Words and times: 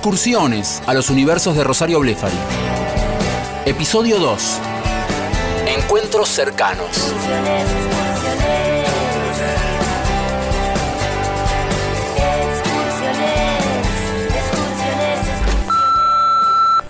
Excursiones 0.00 0.82
a 0.86 0.94
los 0.94 1.10
universos 1.10 1.54
de 1.54 1.62
Rosario 1.62 2.00
Blefari. 2.00 2.38
Episodio 3.66 4.18
2. 4.18 4.58
Encuentros 5.66 6.30
cercanos. 6.30 7.12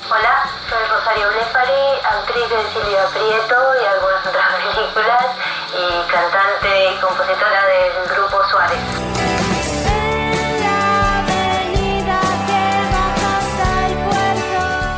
Hola, 0.08 0.50
soy 0.68 0.78
Rosario 0.88 1.26
Blefari, 1.30 1.82
actriz 2.04 2.44
de 2.48 2.62
Silvia 2.72 3.08
Prieto 3.12 3.56
y 3.74 3.86
algunas 3.86 4.24
otras 4.24 4.54
películas, 4.76 5.26
y 5.74 6.12
cantante 6.12 6.94
y 6.94 7.00
compositora 7.00 7.66
del 7.66 8.08
grupo 8.14 8.38
Suárez. 8.52 9.39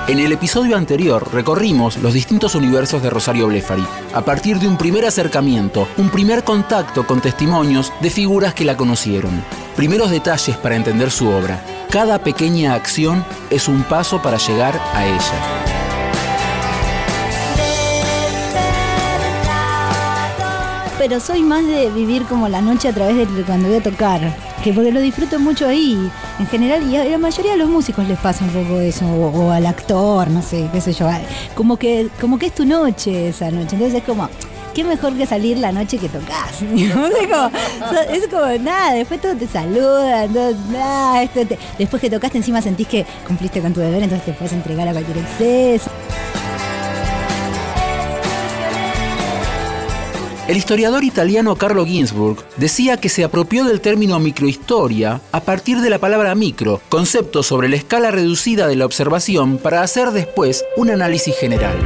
En 0.08 0.18
el 0.18 0.32
episodio 0.32 0.76
anterior 0.76 1.32
recorrimos 1.32 1.96
los 1.98 2.12
distintos 2.12 2.56
universos 2.56 3.02
de 3.02 3.08
Rosario 3.08 3.46
Blefari, 3.46 3.86
a 4.12 4.22
partir 4.22 4.58
de 4.58 4.66
un 4.66 4.76
primer 4.76 5.06
acercamiento, 5.06 5.86
un 5.96 6.10
primer 6.10 6.42
contacto 6.42 7.06
con 7.06 7.20
testimonios 7.20 7.92
de 8.00 8.10
figuras 8.10 8.52
que 8.52 8.64
la 8.64 8.76
conocieron. 8.76 9.44
Primeros 9.76 10.10
detalles 10.10 10.56
para 10.56 10.74
entender 10.74 11.10
su 11.12 11.28
obra. 11.28 11.64
Cada 11.88 12.18
pequeña 12.18 12.74
acción 12.74 13.24
es 13.48 13.68
un 13.68 13.84
paso 13.84 14.20
para 14.20 14.38
llegar 14.38 14.78
a 14.92 15.06
ella. 15.06 15.62
pero 20.98 21.18
soy 21.18 21.42
más 21.42 21.66
de 21.66 21.90
vivir 21.90 22.22
como 22.26 22.48
la 22.48 22.60
noche 22.60 22.86
a 22.86 22.92
través 22.92 23.16
de 23.16 23.42
cuando 23.42 23.66
voy 23.66 23.78
a 23.78 23.82
tocar, 23.82 24.20
que 24.62 24.72
porque 24.72 24.92
lo 24.92 25.00
disfruto 25.00 25.38
mucho 25.40 25.66
ahí. 25.66 26.10
En 26.38 26.46
general, 26.46 26.88
y 26.90 26.96
a 26.96 27.04
la 27.04 27.18
mayoría 27.18 27.52
de 27.52 27.58
los 27.58 27.68
músicos 27.68 28.06
les 28.08 28.18
pasa 28.18 28.44
un 28.44 28.50
poco 28.50 28.80
eso, 28.80 29.06
o, 29.06 29.50
al 29.50 29.66
actor, 29.66 30.30
no 30.30 30.42
sé, 30.42 30.68
qué 30.72 30.80
sé 30.80 30.92
yo. 30.92 31.08
Como 31.54 31.76
que, 31.76 32.08
como 32.20 32.38
que 32.38 32.46
es 32.46 32.54
tu 32.54 32.64
noche 32.64 33.28
esa 33.28 33.50
noche. 33.50 33.74
Entonces 33.74 33.94
es 33.94 34.04
como, 34.04 34.28
qué 34.74 34.84
mejor 34.84 35.14
que 35.14 35.26
salir 35.26 35.58
la 35.58 35.72
noche 35.72 35.98
que 35.98 36.08
tocas. 36.08 36.62
es, 38.12 38.26
como, 38.28 38.46
nada, 38.62 38.92
después 38.94 39.20
todos 39.20 39.38
te 39.38 39.46
saludan, 39.46 40.32
te- 40.32 41.58
después 41.78 42.00
que 42.00 42.08
tocaste 42.10 42.38
encima 42.38 42.62
sentís 42.62 42.86
que 42.88 43.04
cumpliste 43.26 43.60
con 43.60 43.72
tu 43.74 43.80
deber, 43.80 44.02
entonces 44.02 44.24
te 44.26 44.32
puedes 44.32 44.52
entregar 44.52 44.88
a 44.88 44.92
cualquier 44.92 45.18
exceso. 45.18 45.90
El 50.48 50.56
historiador 50.56 51.04
italiano 51.04 51.54
Carlo 51.54 51.86
Ginzburg 51.86 52.44
decía 52.56 52.96
que 52.96 53.08
se 53.08 53.22
apropió 53.22 53.64
del 53.64 53.80
término 53.80 54.18
microhistoria 54.18 55.20
a 55.30 55.40
partir 55.40 55.80
de 55.80 55.88
la 55.88 56.00
palabra 56.00 56.34
micro, 56.34 56.80
concepto 56.88 57.44
sobre 57.44 57.68
la 57.68 57.76
escala 57.76 58.10
reducida 58.10 58.66
de 58.66 58.74
la 58.74 58.84
observación 58.84 59.58
para 59.58 59.82
hacer 59.82 60.10
después 60.10 60.64
un 60.76 60.90
análisis 60.90 61.36
general. 61.36 61.76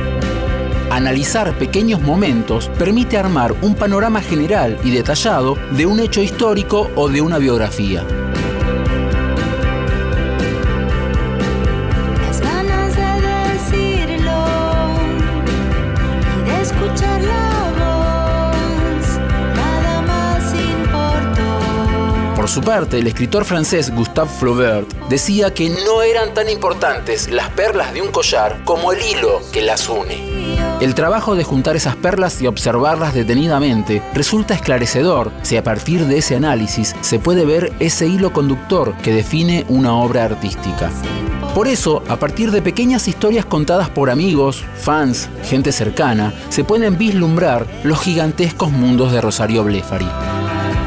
Analizar 0.91 1.59
pequeños 1.59 2.01
momentos 2.01 2.71
permite 2.79 3.19
armar 3.19 3.55
un 3.61 3.75
panorama 3.75 4.23
general 4.23 4.79
y 4.83 4.91
detallado 4.91 5.59
de 5.73 5.85
un 5.85 6.01
hecho 6.01 6.23
histórico 6.23 6.91
o 6.97 7.11
de 7.11 7.21
una 7.21 7.37
biografía. 7.37 8.07
Por 22.47 22.53
su 22.53 22.63
parte, 22.63 23.01
el 23.01 23.09
escritor 23.09 23.45
francés 23.45 23.93
Gustave 23.93 24.31
Flaubert 24.31 24.89
decía 25.09 25.53
que 25.53 25.69
no 25.69 26.03
eran 26.03 26.33
tan 26.33 26.49
importantes 26.49 27.29
las 27.29 27.51
perlas 27.51 27.93
de 27.93 28.03
un 28.03 28.13
collar 28.13 28.63
como 28.65 28.93
el 28.93 29.03
hilo 29.03 29.41
que 29.53 29.63
las 29.63 29.89
une. 29.89 30.57
El 30.81 30.95
trabajo 30.95 31.35
de 31.35 31.43
juntar 31.43 31.75
esas 31.75 31.97
perlas 31.97 32.41
y 32.41 32.47
observarlas 32.47 33.15
detenidamente 33.15 34.01
resulta 34.15 34.55
esclarecedor 34.55 35.33
si 35.43 35.57
a 35.57 35.65
partir 35.65 36.07
de 36.07 36.19
ese 36.19 36.37
análisis 36.37 36.95
se 37.01 37.19
puede 37.19 37.45
ver 37.45 37.73
ese 37.81 38.07
hilo 38.07 38.33
conductor 38.33 38.95
que 38.99 39.13
define 39.13 39.65
una 39.69 39.97
obra 39.97 40.23
artística. 40.23 40.93
Por 41.53 41.67
eso, 41.67 42.05
a 42.07 42.15
partir 42.15 42.53
de 42.53 42.63
pequeñas 42.63 43.09
historias 43.09 43.45
contadas 43.45 43.91
por 43.91 44.09
amigos, 44.09 44.63
fans, 44.77 45.29
gente 45.43 45.73
cercana, 45.73 46.33
se 46.51 46.63
pueden 46.63 46.97
vislumbrar 46.97 47.67
los 47.83 48.01
gigantescos 48.01 48.71
mundos 48.71 49.11
de 49.11 49.21
Rosario 49.21 49.65
Blefari. 49.65 50.07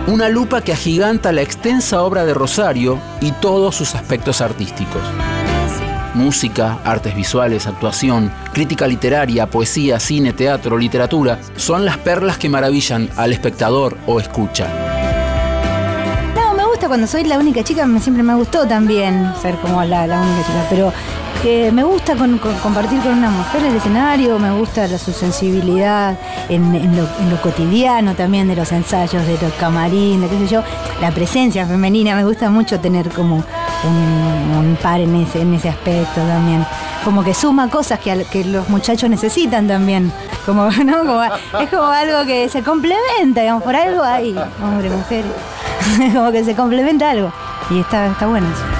Una 0.09 0.27
lupa 0.27 0.61
que 0.61 0.73
agiganta 0.73 1.31
la 1.31 1.43
extensa 1.43 2.01
obra 2.01 2.25
de 2.25 2.33
Rosario 2.33 2.97
y 3.21 3.31
todos 3.31 3.75
sus 3.75 3.93
aspectos 3.93 4.41
artísticos. 4.41 5.03
Música, 6.15 6.79
artes 6.83 7.15
visuales, 7.15 7.67
actuación, 7.67 8.31
crítica 8.51 8.87
literaria, 8.87 9.51
poesía, 9.51 9.99
cine, 9.99 10.33
teatro, 10.33 10.79
literatura, 10.79 11.37
son 11.55 11.85
las 11.85 11.99
perlas 11.99 12.39
que 12.39 12.49
maravillan 12.49 13.07
al 13.17 13.33
espectador 13.33 13.99
o 14.07 14.19
escucha. 14.19 14.67
No, 16.33 16.55
me 16.55 16.65
gusta 16.65 16.87
cuando 16.87 17.05
soy 17.05 17.25
la 17.25 17.37
única 17.37 17.63
chica, 17.63 17.87
siempre 18.01 18.23
me 18.23 18.33
gustó 18.33 18.67
también 18.67 19.31
ser 19.39 19.57
como 19.57 19.83
la, 19.83 20.07
la 20.07 20.21
única 20.21 20.41
chica, 20.41 20.65
pero 20.71 20.91
me 21.43 21.83
gusta 21.83 22.15
compartir 22.61 22.99
con 23.01 23.17
una 23.17 23.29
mujer 23.29 23.63
el 23.63 23.75
escenario, 23.75 24.37
me 24.39 24.51
gusta 24.51 24.87
su 24.97 25.13
sensibilidad 25.13 26.17
en, 26.49 26.97
lo, 26.97 27.41
cotidiano 27.41 28.13
también, 28.13 28.47
de 28.47 28.55
los 28.57 28.71
ensayos, 28.73 29.25
de 29.25 29.37
los 29.41 29.53
camarín, 29.53 30.21
de 30.21 30.27
qué 30.27 30.37
sé 30.39 30.47
yo, 30.47 30.63
la 30.99 31.11
presencia 31.11 31.65
femenina, 31.65 32.15
me 32.15 32.25
gusta 32.25 32.49
mucho 32.49 32.79
tener 32.79 33.09
como 33.09 33.37
un, 33.37 34.77
par 34.81 34.99
en 34.99 35.15
ese, 35.15 35.41
en 35.41 35.53
ese 35.53 35.69
aspecto 35.69 36.19
también. 36.21 36.65
Como 37.05 37.23
que 37.23 37.33
suma 37.33 37.69
cosas 37.69 37.99
que, 37.99 38.43
los 38.43 38.67
muchachos 38.67 39.09
necesitan 39.09 39.67
también. 39.67 40.11
Como- 40.45 40.67
es 40.67 41.69
como 41.69 41.83
algo 41.85 42.25
que 42.25 42.49
se 42.49 42.63
complementa, 42.63 43.41
digamos, 43.41 43.63
por 43.63 43.75
algo 43.75 44.01
hay 44.03 44.35
hombre, 44.63 44.89
mujer. 44.89 45.23
como 46.13 46.31
que 46.31 46.43
se 46.43 46.55
complementa 46.55 47.11
algo. 47.11 47.31
Y 47.69 47.79
está, 47.79 48.07
está 48.07 48.25
bueno 48.25 48.47
eso. 48.47 48.78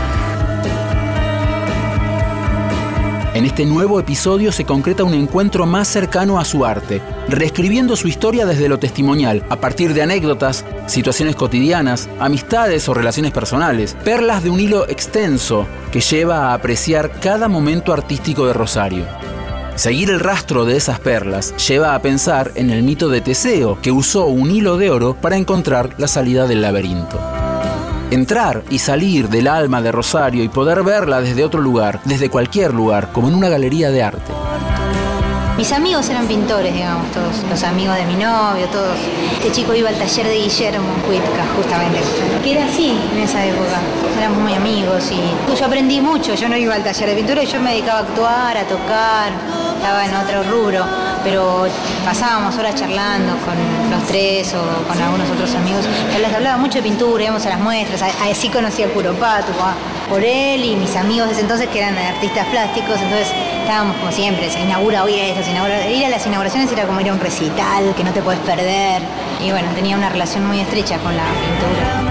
En 3.35 3.45
este 3.45 3.63
nuevo 3.63 3.99
episodio 3.99 4.51
se 4.51 4.65
concreta 4.65 5.03
un 5.03 5.13
encuentro 5.13 5.67
más 5.67 5.87
cercano 5.87 6.39
a 6.39 6.45
su 6.45 6.65
arte, 6.65 6.99
reescribiendo 7.27 7.95
su 7.95 8.07
historia 8.07 8.47
desde 8.47 8.67
lo 8.67 8.79
testimonial, 8.79 9.43
a 9.49 9.57
partir 9.57 9.93
de 9.93 10.01
anécdotas, 10.01 10.65
situaciones 10.87 11.35
cotidianas, 11.35 12.09
amistades 12.19 12.89
o 12.89 12.95
relaciones 12.95 13.31
personales, 13.31 13.95
perlas 14.03 14.43
de 14.43 14.49
un 14.49 14.59
hilo 14.59 14.89
extenso 14.89 15.67
que 15.91 16.01
lleva 16.01 16.47
a 16.47 16.53
apreciar 16.55 17.11
cada 17.19 17.47
momento 17.47 17.93
artístico 17.93 18.47
de 18.47 18.53
Rosario. 18.53 19.05
Seguir 19.75 20.09
el 20.09 20.19
rastro 20.19 20.65
de 20.65 20.75
esas 20.75 20.99
perlas 20.99 21.55
lleva 21.67 21.93
a 21.93 22.01
pensar 22.01 22.51
en 22.55 22.71
el 22.71 22.81
mito 22.81 23.09
de 23.09 23.21
Teseo, 23.21 23.79
que 23.79 23.91
usó 23.91 24.25
un 24.25 24.49
hilo 24.49 24.77
de 24.77 24.89
oro 24.89 25.13
para 25.13 25.37
encontrar 25.37 25.91
la 25.99 26.07
salida 26.07 26.47
del 26.47 26.63
laberinto. 26.63 27.38
Entrar 28.11 28.63
y 28.71 28.79
salir 28.79 29.29
del 29.29 29.47
alma 29.47 29.83
de 29.83 29.91
Rosario 29.91 30.43
y 30.43 30.49
poder 30.49 30.81
verla 30.81 31.21
desde 31.21 31.43
otro 31.43 31.61
lugar, 31.61 31.99
desde 32.05 32.29
cualquier 32.31 32.73
lugar, 32.73 33.11
como 33.11 33.27
en 33.27 33.35
una 33.35 33.49
galería 33.49 33.91
de 33.91 34.01
arte. 34.01 34.33
Mis 35.57 35.71
amigos 35.73 36.09
eran 36.09 36.25
pintores, 36.25 36.73
digamos, 36.73 37.11
todos. 37.11 37.43
Los 37.49 37.61
amigos 37.63 37.95
de 37.97 38.05
mi 38.05 38.13
novio, 38.13 38.65
todos. 38.71 38.97
Este 39.33 39.51
chico 39.51 39.75
iba 39.75 39.89
al 39.89 39.95
taller 39.95 40.25
de 40.25 40.35
Guillermo 40.35 40.87
Huitca, 41.07 41.45
justamente. 41.55 41.99
Que 42.43 42.53
era 42.53 42.65
así 42.65 42.97
en 43.13 43.19
esa 43.19 43.45
época. 43.45 43.79
Éramos 44.17 44.39
muy 44.39 44.53
amigos 44.53 45.11
y 45.11 45.55
yo 45.55 45.65
aprendí 45.65 46.01
mucho. 46.01 46.33
Yo 46.33 46.49
no 46.49 46.57
iba 46.57 46.73
al 46.73 46.83
taller 46.83 47.09
de 47.09 47.15
pintura, 47.15 47.43
yo 47.43 47.59
me 47.59 47.71
dedicaba 47.71 47.99
a 47.99 48.01
actuar, 48.03 48.57
a 48.57 48.63
tocar. 48.63 49.31
Estaba 49.75 50.05
en 50.05 50.15
otro 50.15 50.43
rubro. 50.49 50.85
Pero 51.23 51.67
pasábamos 52.05 52.55
horas 52.57 52.75
charlando 52.75 53.33
con 53.45 53.55
los 53.91 54.03
tres 54.07 54.53
o 54.53 54.87
con 54.87 55.01
algunos 55.01 55.29
otros 55.29 55.53
amigos. 55.55 55.85
Yo 56.13 56.19
les 56.19 56.33
hablaba 56.33 56.57
mucho 56.57 56.77
de 56.79 56.83
pintura, 56.83 57.23
íbamos 57.23 57.45
a 57.45 57.49
las 57.49 57.59
muestras. 57.59 58.01
a- 58.01 58.29
Así 58.31 58.49
conocí 58.49 58.83
al 58.83 58.89
Curopato, 58.91 59.51
por 60.09 60.23
él 60.23 60.63
y 60.63 60.75
mis 60.75 60.95
amigos 60.95 61.27
de 61.27 61.33
ese 61.33 61.41
entonces 61.41 61.67
que 61.69 61.79
eran 61.79 61.97
artistas 61.97 62.45
plásticos. 62.47 62.95
Entonces 63.01 63.27
estábamos 63.61 63.97
como 63.97 64.11
siempre, 64.11 64.49
se 64.49 64.59
inaugura 64.61 65.03
hoy 65.03 65.13
esto, 65.19 65.43
se 65.43 65.51
inaugura... 65.51 65.87
Ir 65.89 66.05
a 66.05 66.09
las 66.09 66.25
inauguraciones 66.25 66.71
era 66.71 66.85
como 66.85 66.99
ir 67.01 67.09
a 67.09 67.13
un 67.13 67.19
recital 67.19 67.93
que 67.95 68.03
no 68.03 68.11
te 68.11 68.21
puedes 68.21 68.39
perder. 68.41 69.01
Y 69.43 69.51
bueno, 69.51 69.69
tenía 69.75 69.97
una 69.97 70.09
relación 70.09 70.45
muy 70.47 70.59
estrecha 70.61 70.97
con 70.99 71.15
la 71.15 71.23
pintura. 71.23 72.08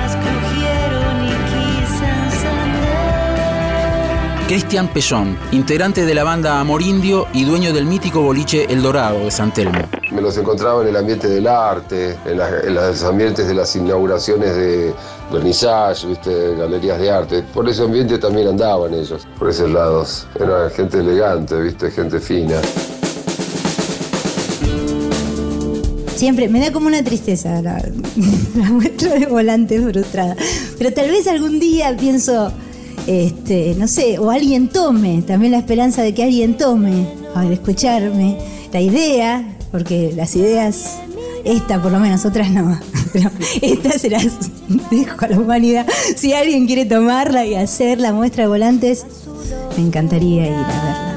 Cristian 4.49 4.89
Pellón, 4.89 5.37
integrante 5.53 6.07
de 6.07 6.15
la 6.15 6.25
banda 6.25 6.59
Amor 6.59 6.81
Indio 6.81 7.27
y 7.35 7.45
dueño 7.45 7.75
del 7.75 7.85
mítico 7.85 8.23
boliche 8.23 8.65
El 8.73 8.81
Dorado 8.81 9.19
de 9.19 9.31
San 9.31 9.53
Telmo. 9.53 9.79
Me 10.11 10.23
los 10.23 10.39
encontraba 10.39 10.81
en 10.81 10.89
el 10.89 10.97
ambiente 10.97 11.29
del 11.29 11.47
arte, 11.47 12.17
en, 12.25 12.75
los 12.75 13.03
ambientes 13.03 13.47
de 13.47 13.53
las 13.53 13.77
inauguraciones 13.77 14.57
de 14.57 14.95
vernissage, 15.31 16.07
¿viste? 16.07 16.57
galerías 16.57 16.99
de 16.99 17.11
arte. 17.11 17.43
Por 17.53 17.69
ese 17.69 17.83
ambiente 17.83 18.17
también 18.17 18.49
andaban 18.49 18.95
ellos, 18.95 19.29
por 19.39 19.51
esos 19.51 19.71
lados. 19.71 20.27
Era 20.35 20.71
gente 20.71 21.01
elegante, 21.01 21.61
¿viste? 21.61 21.91
gente 21.91 22.19
fina. 22.19 22.59
Siempre 26.17 26.49
me 26.49 26.59
da 26.59 26.73
como 26.73 26.87
una 26.87 27.05
tristeza 27.05 27.61
la, 27.61 27.77
la 28.55 28.71
muestra 28.71 29.13
de 29.13 29.27
volante 29.27 29.79
frustrada. 29.79 30.37
Pero 30.79 30.91
tal 30.95 31.11
vez 31.11 31.27
algún 31.27 31.61
día 31.61 31.95
pienso, 31.99 32.51
este, 33.09 33.75
no 33.79 33.89
sé, 33.89 34.19
o 34.19 34.31
alguien 34.31 34.69
tome, 34.69 35.23
también 35.23 35.53
la 35.53 35.59
esperanza 35.59 36.03
de 36.03 36.13
que 36.13 36.23
alguien 36.25 36.59
tome 36.59 37.07
al 37.35 37.51
escucharme 37.51 38.37
la 38.71 38.81
idea, 38.83 39.57
porque 39.73 40.13
las 40.15 40.37
ideas, 40.37 40.99
esta 41.43 41.81
por 41.81 41.91
lo 41.91 42.01
menos, 42.01 42.27
otras 42.27 42.51
no, 42.51 42.79
pero 43.15 43.31
estas 43.63 44.03
se 44.03 44.11
las 44.11 44.27
dejo 44.91 45.25
a 45.25 45.29
la 45.29 45.39
humanidad. 45.39 45.87
Si 46.17 46.35
alguien 46.35 46.67
quiere 46.67 46.85
tomarla 46.85 47.47
y 47.47 47.55
hacer 47.55 47.99
la 47.99 48.13
muestra 48.13 48.43
de 48.45 48.49
volantes, 48.49 49.07
me 49.79 49.85
encantaría 49.85 50.47
ir 50.47 50.53
a 50.53 50.85
verla. 50.85 51.15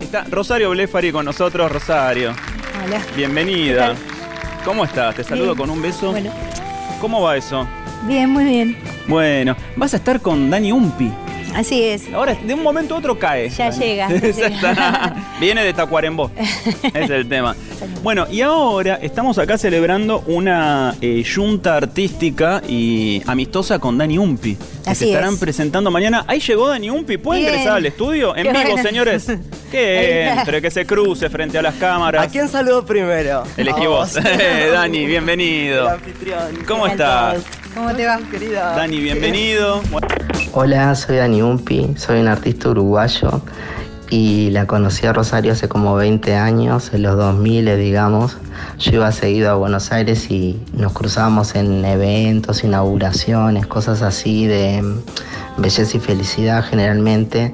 Está 0.00 0.24
Rosario 0.24 0.70
Blefari 0.70 1.12
con 1.12 1.24
nosotros. 1.24 1.70
Rosario, 1.70 2.32
Hola. 2.84 3.00
bienvenida. 3.16 3.94
¿Qué 3.94 4.64
¿Cómo 4.64 4.84
estás? 4.84 5.14
Te 5.14 5.22
saludo 5.22 5.54
Bien. 5.54 5.58
con 5.58 5.70
un 5.70 5.80
beso. 5.82 6.10
Bueno, 6.10 6.32
¿Cómo 7.00 7.22
va 7.22 7.36
eso? 7.36 7.64
bien, 8.08 8.28
muy 8.30 8.44
bien. 8.44 8.95
Bueno, 9.08 9.56
vas 9.76 9.94
a 9.94 9.98
estar 9.98 10.20
con 10.20 10.50
Dani 10.50 10.72
Umpi. 10.72 11.10
Así 11.54 11.82
es. 11.84 12.12
Ahora, 12.12 12.34
de 12.34 12.52
un 12.52 12.62
momento 12.62 12.94
a 12.94 12.98
otro 12.98 13.18
cae. 13.18 13.48
Ya 13.48 13.70
Dani. 13.70 13.78
llega, 13.84 14.08
ya. 14.60 15.36
Viene 15.40 15.64
de 15.64 15.72
Tacuarembó. 15.72 16.30
es 16.92 17.08
el 17.08 17.26
tema. 17.28 17.56
Bueno, 18.02 18.26
y 18.30 18.42
ahora 18.42 18.98
estamos 19.00 19.38
acá 19.38 19.56
celebrando 19.56 20.22
una 20.26 20.94
eh, 21.00 21.24
junta 21.24 21.76
artística 21.76 22.60
y 22.68 23.22
amistosa 23.26 23.78
con 23.78 23.96
Dani 23.96 24.18
Umpi. 24.18 24.56
Que 24.56 24.90
Así 24.90 25.04
se 25.06 25.10
estarán 25.12 25.34
es. 25.34 25.40
presentando 25.40 25.90
mañana. 25.90 26.24
Ahí 26.26 26.40
llegó 26.40 26.68
Dani 26.68 26.90
Umpi. 26.90 27.16
¿Puede 27.16 27.40
Bien. 27.40 27.52
ingresar 27.54 27.76
al 27.78 27.86
estudio? 27.86 28.36
En 28.36 28.42
Qué 28.42 28.50
vivo, 28.52 28.62
bueno. 28.72 28.82
señores. 28.82 29.26
Que 29.70 30.28
entre, 30.28 30.62
que 30.62 30.70
se 30.70 30.86
cruce 30.86 31.28
frente 31.28 31.58
a 31.58 31.62
las 31.62 31.74
cámaras. 31.74 32.24
¿A 32.24 32.28
quién 32.30 32.48
saludo 32.48 32.86
primero? 32.86 33.42
Elegí 33.56 33.84
vos. 33.84 34.14
Dani, 34.72 35.04
bienvenido. 35.06 35.88
El 35.88 35.94
anfitrión. 35.94 36.64
¿Cómo 36.68 36.84
¿Qué 36.84 36.92
estás? 36.92 37.42
¿Cómo 37.76 37.94
te 37.94 38.06
va? 38.06 38.18
Querida. 38.30 38.74
Dani, 38.74 39.00
bienvenido. 39.00 39.82
Hola, 40.52 40.94
soy 40.94 41.16
Dani 41.16 41.42
Umpi, 41.42 41.94
soy 41.98 42.20
un 42.20 42.28
artista 42.28 42.70
uruguayo 42.70 43.42
y 44.08 44.48
la 44.48 44.66
conocí 44.66 45.06
a 45.06 45.12
Rosario 45.12 45.52
hace 45.52 45.68
como 45.68 45.94
20 45.94 46.36
años, 46.36 46.94
en 46.94 47.02
los 47.02 47.18
2000 47.18 47.76
digamos. 47.76 48.38
Yo 48.78 48.92
iba 48.92 49.12
seguido 49.12 49.50
a 49.50 49.56
Buenos 49.56 49.92
Aires 49.92 50.30
y 50.30 50.58
nos 50.72 50.94
cruzábamos 50.94 51.54
en 51.54 51.84
eventos, 51.84 52.64
inauguraciones, 52.64 53.66
cosas 53.66 54.00
así 54.00 54.46
de 54.46 54.80
mm, 54.80 55.60
belleza 55.60 55.98
y 55.98 56.00
felicidad 56.00 56.64
generalmente. 56.64 57.52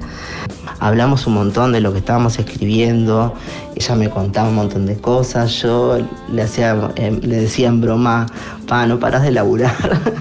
Hablamos 0.83 1.25
un 1.27 1.35
montón 1.35 1.71
de 1.71 1.79
lo 1.79 1.93
que 1.93 1.99
estábamos 1.99 2.37
escribiendo, 2.37 3.33
ella 3.73 3.95
me 3.95 4.09
contaba 4.09 4.49
un 4.49 4.55
montón 4.55 4.85
de 4.85 4.97
cosas, 4.97 5.49
yo 5.61 5.97
le, 6.29 6.41
hacía, 6.41 6.77
eh, 6.97 7.17
le 7.21 7.37
decía 7.37 7.69
en 7.69 7.79
broma, 7.79 8.25
pa, 8.67 8.85
no 8.85 8.99
paras 8.99 9.23
de 9.23 9.31
laburar, 9.31 9.73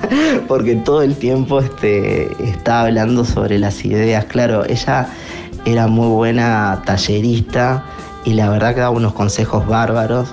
porque 0.46 0.76
todo 0.76 1.02
el 1.02 1.16
tiempo 1.16 1.58
este, 1.58 2.30
estaba 2.48 2.82
hablando 2.82 3.24
sobre 3.24 3.58
las 3.58 3.84
ideas. 3.84 4.26
Claro, 4.26 4.64
ella 4.64 5.08
era 5.64 5.88
muy 5.88 6.06
buena 6.06 6.80
tallerista 6.86 7.82
y 8.24 8.34
la 8.34 8.48
verdad 8.48 8.72
que 8.74 8.82
daba 8.82 8.96
unos 8.96 9.14
consejos 9.14 9.66
bárbaros. 9.66 10.32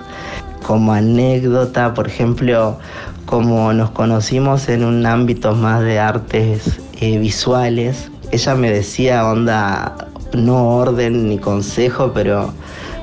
Como 0.62 0.94
anécdota, 0.94 1.96
por 1.96 2.06
ejemplo, 2.06 2.78
como 3.26 3.74
nos 3.74 3.90
conocimos 3.90 4.70
en 4.70 4.84
un 4.84 5.08
ámbito 5.08 5.56
más 5.56 5.82
de 5.82 5.98
artes 5.98 6.80
eh, 7.02 7.18
visuales, 7.18 8.12
ella 8.32 8.54
me 8.54 8.72
decía, 8.72 9.26
onda, 9.26 10.09
no 10.34 10.78
orden 10.78 11.28
ni 11.28 11.38
consejo, 11.38 12.12
pero 12.14 12.54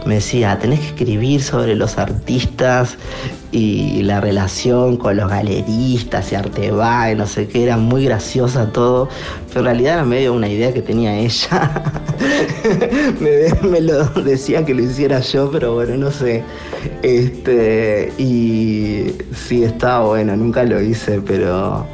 me 0.07 0.17
decía, 0.17 0.57
tenés 0.59 0.81
que 0.81 0.87
escribir 0.87 1.43
sobre 1.43 1.75
los 1.75 1.99
artistas 1.99 2.97
y 3.51 4.03
la 4.03 4.21
relación 4.21 4.97
con 4.97 5.17
los 5.17 5.29
galeristas 5.29 6.31
y 6.31 6.37
Arteba 6.37 7.11
y 7.11 7.17
no 7.17 7.27
sé 7.27 7.49
qué, 7.49 7.65
era 7.65 7.77
muy 7.77 8.05
graciosa 8.05 8.71
todo, 8.73 9.09
pero 9.49 9.61
en 9.61 9.65
realidad 9.67 9.95
era 9.95 10.05
medio 10.05 10.33
una 10.33 10.49
idea 10.49 10.73
que 10.73 10.83
tenía 10.83 11.19
ella. 11.19 11.83
me, 13.21 13.69
me 13.69 13.81
lo 13.81 14.05
decía 14.23 14.65
que 14.65 14.75
lo 14.75 14.83
hiciera 14.83 15.21
yo, 15.21 15.51
pero 15.51 15.75
bueno, 15.75 15.97
no 15.97 16.11
sé. 16.13 16.45
Este, 17.03 18.13
y 18.19 19.13
sí, 19.35 19.65
estaba 19.65 20.07
bueno, 20.07 20.37
nunca 20.37 20.63
lo 20.63 20.81
hice, 20.81 21.21
pero 21.21 21.85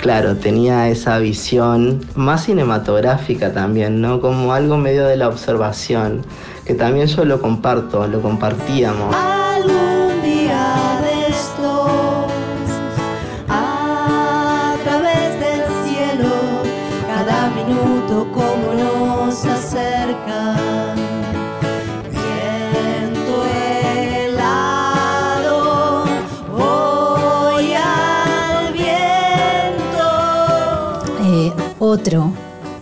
claro, 0.00 0.36
tenía 0.36 0.88
esa 0.88 1.18
visión 1.18 2.00
más 2.14 2.44
cinematográfica 2.44 3.52
también, 3.52 4.00
¿no? 4.00 4.20
Como 4.20 4.52
algo 4.52 4.76
medio 4.76 5.04
de 5.06 5.16
la 5.16 5.28
observación, 5.28 6.22
que 6.64 6.74
también 6.74 7.06
yo 7.06 7.24
lo 7.24 7.40
comparto, 7.40 8.06
lo 8.06 8.20
compartíamos. 8.20 9.35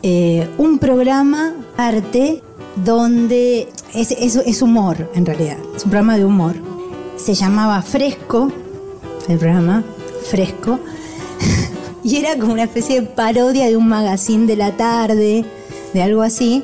Eh, 0.03 0.49
un 0.59 0.79
programa 0.79 1.55
arte 1.77 2.43
donde 2.85 3.69
es, 3.95 4.11
es- 4.11 4.63
humor 4.63 5.11
en 5.15 5.25
realidad, 5.25 5.57
es 5.75 5.85
un 5.85 5.91
programa 5.91 6.17
de 6.17 6.25
humor. 6.25 6.57
Se 7.17 7.35
llamaba 7.35 7.81
Fresco, 7.83 8.51
el 9.29 9.39
programa 9.39 9.83
Fresco, 10.29 10.79
y 12.05 12.17
era 12.17 12.37
como 12.39 12.53
una 12.53 12.65
especie 12.65 13.01
de 13.01 13.07
parodia 13.07 13.67
de 13.67 13.77
un 13.77 13.89
magazine 13.89 14.47
de 14.47 14.57
la 14.57 14.73
tarde, 14.73 15.45
de 15.95 16.03
algo 16.03 16.23
así, 16.23 16.63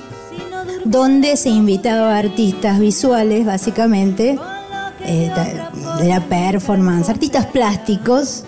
donde 0.85 1.37
se 1.37 1.49
invitaba 1.51 2.15
a 2.15 2.19
artistas 2.19 2.79
visuales 2.79 3.47
básicamente, 3.47 4.39
eh, 5.05 5.31
de 5.99 6.09
la 6.09 6.21
performance, 6.27 7.09
artistas 7.09 7.47
plásticos, 7.47 8.45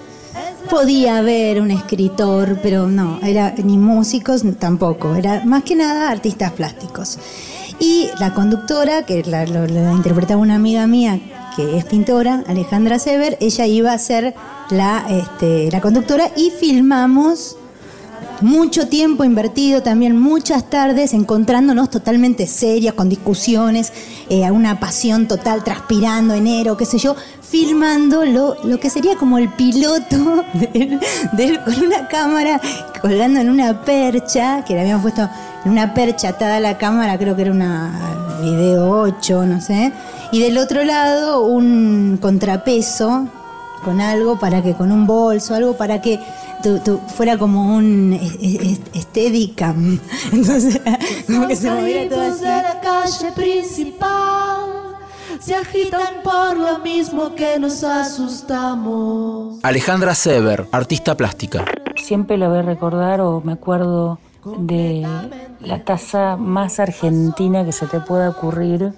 Podía 0.72 1.18
haber 1.18 1.60
un 1.60 1.70
escritor, 1.70 2.58
pero 2.62 2.88
no, 2.88 3.20
era 3.22 3.52
ni 3.62 3.76
músicos 3.76 4.42
tampoco, 4.58 5.14
era 5.14 5.44
más 5.44 5.64
que 5.64 5.76
nada 5.76 6.10
artistas 6.10 6.50
plásticos. 6.52 7.18
Y 7.78 8.08
la 8.18 8.32
conductora, 8.32 9.04
que 9.04 9.22
la, 9.22 9.44
interpretaba 9.92 10.40
una 10.40 10.54
amiga 10.54 10.86
mía 10.86 11.20
que 11.56 11.76
es 11.76 11.84
pintora, 11.84 12.42
Alejandra 12.46 12.98
Sever, 12.98 13.36
ella 13.42 13.66
iba 13.66 13.92
a 13.92 13.98
ser 13.98 14.34
la, 14.70 15.04
este, 15.10 15.70
la 15.70 15.82
conductora 15.82 16.30
y 16.36 16.48
filmamos 16.48 17.58
mucho 18.42 18.88
tiempo 18.88 19.24
invertido, 19.24 19.82
también 19.82 20.18
muchas 20.18 20.68
tardes 20.70 21.12
encontrándonos 21.14 21.90
totalmente 21.90 22.46
serias, 22.46 22.94
con 22.94 23.08
discusiones, 23.08 23.92
eh, 24.28 24.50
una 24.50 24.78
pasión 24.80 25.28
total, 25.28 25.62
transpirando 25.64 26.34
enero, 26.34 26.76
qué 26.76 26.84
sé 26.84 26.98
yo, 26.98 27.14
filmando 27.40 28.24
lo, 28.24 28.56
lo 28.64 28.80
que 28.80 28.88
sería 28.90 29.16
como 29.16 29.38
el 29.38 29.48
piloto 29.50 30.44
del- 31.32 31.60
con 31.64 31.82
una 31.84 32.08
cámara 32.08 32.60
colgando 33.00 33.40
en 33.40 33.50
una 33.50 33.82
percha, 33.84 34.64
que 34.64 34.74
le 34.74 34.80
habíamos 34.80 35.02
puesto 35.02 35.28
en 35.64 35.70
una 35.70 35.92
percha 35.94 36.28
atada 36.30 36.56
a 36.56 36.60
la 36.60 36.78
cámara, 36.78 37.18
creo 37.18 37.36
que 37.36 37.42
era 37.42 37.50
una 37.52 38.38
video 38.42 38.90
8, 39.02 39.46
no 39.46 39.60
sé, 39.60 39.92
y 40.32 40.40
del 40.40 40.58
otro 40.58 40.82
lado 40.84 41.44
un 41.44 42.18
contrapeso 42.20 43.26
con 43.84 44.00
algo 44.00 44.38
para 44.38 44.62
que, 44.62 44.74
con 44.74 44.92
un 44.92 45.06
bolso, 45.06 45.54
algo 45.54 45.74
para 45.76 46.00
que 46.00 46.20
tu- 46.62 46.78
tu- 46.80 46.98
fuera 47.16 47.36
como 47.38 47.74
un 47.76 48.12
es- 48.12 48.36
es- 48.40 48.80
estédicam. 48.94 49.98
Entonces, 50.32 50.80
como 51.26 51.46
que 51.48 51.56
se 51.56 51.70
moviera 51.70 52.08
todo 52.14 52.32
así. 52.32 52.40
de 52.44 52.62
la 52.62 52.80
calle 52.80 53.32
principal 53.34 54.60
se 55.40 55.54
agitan 55.56 56.22
por 56.22 56.56
lo 56.56 56.78
mismo 56.78 57.34
que 57.34 57.58
nos 57.58 57.82
asustamos. 57.82 59.58
Alejandra 59.62 60.14
Sever, 60.14 60.68
artista 60.72 61.16
plástica. 61.16 61.64
Siempre 61.96 62.36
lo 62.36 62.48
voy 62.48 62.58
a 62.58 62.62
recordar 62.62 63.20
o 63.20 63.40
me 63.44 63.52
acuerdo 63.52 64.18
de 64.58 65.06
la 65.60 65.84
taza 65.84 66.36
más 66.36 66.78
argentina 66.80 67.64
que 67.64 67.72
se 67.72 67.86
te 67.86 68.00
pueda 68.00 68.28
ocurrir, 68.30 68.92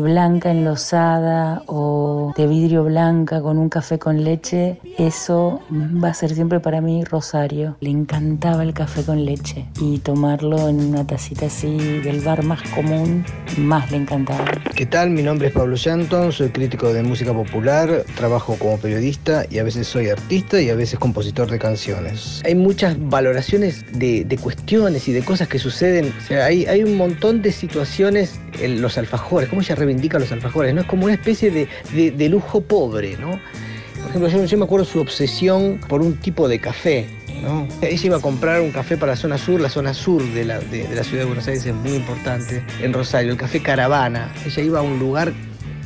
blanca 0.00 0.50
enlosada 0.50 1.62
o 1.66 2.32
de 2.36 2.46
vidrio 2.46 2.84
blanca 2.84 3.40
con 3.40 3.58
un 3.58 3.68
café 3.68 3.98
con 3.98 4.24
leche. 4.24 4.78
Eso 4.98 5.60
va 5.72 6.08
a 6.08 6.14
ser 6.14 6.34
siempre 6.34 6.60
para 6.60 6.80
mí 6.80 7.04
Rosario. 7.04 7.76
Le 7.80 7.90
encantaba 7.90 8.62
el 8.62 8.74
café 8.74 9.02
con 9.02 9.24
leche 9.24 9.66
y 9.80 9.98
tomarlo 9.98 10.68
en 10.68 10.80
una 10.80 11.06
tacita 11.06 11.46
así 11.46 11.76
del 12.00 12.20
bar 12.20 12.42
más 12.42 12.62
común, 12.70 13.24
más 13.58 13.90
le 13.90 13.98
encantaba. 13.98 14.44
¿Qué 14.74 14.86
tal? 14.86 15.10
Mi 15.10 15.22
nombre 15.22 15.48
es 15.48 15.54
Pablo 15.54 15.76
Shanton, 15.76 16.32
soy 16.32 16.48
crítico 16.50 16.92
de 16.92 17.02
música 17.02 17.32
popular, 17.32 18.04
trabajo 18.16 18.56
como 18.58 18.78
periodista 18.78 19.44
y 19.48 19.58
a 19.58 19.64
veces 19.64 19.86
soy 19.86 20.08
artista 20.08 20.60
y 20.60 20.70
a 20.70 20.74
veces 20.74 20.98
compositor 20.98 21.50
de 21.50 21.58
canciones. 21.58 22.42
Hay 22.44 22.54
muchas 22.54 22.96
valoraciones 22.98 23.84
de, 23.92 24.24
de 24.24 24.38
cuestiones 24.38 25.08
y 25.08 25.12
de 25.12 25.22
cosas 25.22 25.48
que 25.48 25.58
suceden. 25.58 26.12
O 26.18 26.26
sea, 26.26 26.46
hay, 26.46 26.66
hay 26.66 26.82
un 26.82 26.96
montón 26.96 27.42
de 27.42 27.52
situaciones 27.52 28.38
en 28.60 28.80
los 28.82 28.98
alfajores, 28.98 29.48
cómo 29.48 29.62
ella 29.62 29.75
reivindica 29.76 30.18
los 30.18 30.32
alfajores, 30.32 30.74
¿no? 30.74 30.80
Es 30.80 30.86
como 30.86 31.04
una 31.04 31.14
especie 31.14 31.50
de, 31.50 31.68
de- 31.94 32.28
lujo 32.28 32.60
pobre, 32.60 33.16
¿no? 33.18 33.38
Por 34.00 34.08
ejemplo, 34.10 34.44
yo, 34.46 34.58
me 34.58 34.64
acuerdo 34.64 34.84
su 34.84 35.00
obsesión 35.00 35.80
por 35.88 36.00
un 36.00 36.14
tipo 36.16 36.48
de 36.48 36.58
café 36.60 37.06
¿no? 37.42 37.66
Ella 37.82 38.06
iba 38.06 38.16
a 38.16 38.20
comprar 38.20 38.60
un 38.62 38.70
café 38.70 38.96
para 38.96 39.12
la 39.12 39.16
zona 39.16 39.36
sur, 39.36 39.60
la 39.60 39.68
zona 39.68 39.92
sur 39.92 40.22
de 40.32 40.44
la, 40.44 40.58
de, 40.58 40.88
la 40.94 41.04
ciudad 41.04 41.22
de 41.22 41.26
Buenos 41.26 41.46
Aires 41.46 41.66
es 41.66 41.74
muy 41.74 41.92
importante, 41.94 42.62
en 42.80 42.92
Rosario, 42.94 43.30
el 43.30 43.36
café 43.36 43.60
Caravana. 43.60 44.32
Ella 44.46 44.62
iba 44.62 44.78
a 44.78 44.82
un 44.82 44.98
lugar 44.98 45.32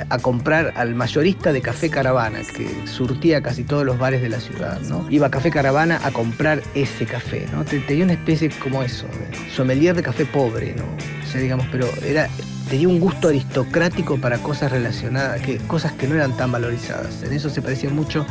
a 0.08 0.18
comprar 0.18 0.72
al 0.76 0.94
mayorista 0.94 1.52
de 1.52 1.60
Café 1.60 1.90
Caravana, 1.90 2.38
que 2.56 2.68
surtía 2.86 3.42
casi 3.42 3.64
todos 3.64 3.84
los 3.84 3.98
bares 3.98 4.22
de 4.22 4.28
la 4.30 4.40
ciudad, 4.40 4.80
¿no? 4.82 5.06
Iba 5.10 5.26
a 5.26 5.30
Café 5.30 5.50
Caravana 5.50 6.00
a 6.04 6.10
comprar 6.12 6.62
ese 6.74 7.04
café, 7.04 7.46
¿no? 7.52 7.64
Te- 7.64 7.80
Tenía 7.80 8.04
una 8.04 8.14
especie 8.14 8.48
como 8.62 8.82
eso, 8.82 9.06
sommelier 9.54 9.94
de 9.96 10.02
café 10.02 10.24
pobre, 10.24 10.74
¿no? 10.76 10.84
O 10.84 11.26
sea, 11.30 11.40
digamos, 11.40 11.66
pero 11.72 11.86
era, 12.06 12.28
tenía 12.70 12.88
un 12.88 13.00
gusto 13.00 13.28
aristocrático 13.28 14.18
para 14.18 14.38
cosas 14.38 14.70
relacionadas, 14.70 15.42
que, 15.42 15.58
cosas 15.58 15.92
que 15.92 16.06
no 16.06 16.14
eran 16.14 16.36
tan 16.36 16.52
valorizadas. 16.52 17.22
En 17.22 17.32
eso 17.32 17.50
se 17.50 17.60
parecía 17.60 17.90
mucho, 17.90 18.24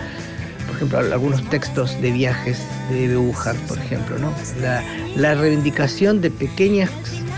por 0.65 0.75
ejemplo, 0.77 0.97
a 0.97 1.01
algunos 1.01 1.47
textos 1.49 2.01
de 2.01 2.11
viajes 2.11 2.57
de 2.89 3.05
Eve 3.05 3.17
Ujar, 3.17 3.55
por 3.67 3.77
ejemplo, 3.77 4.17
¿no? 4.17 4.33
La, 4.61 4.81
la 5.15 5.35
reivindicación 5.35 6.21
de 6.21 6.31
pequeñas 6.31 6.89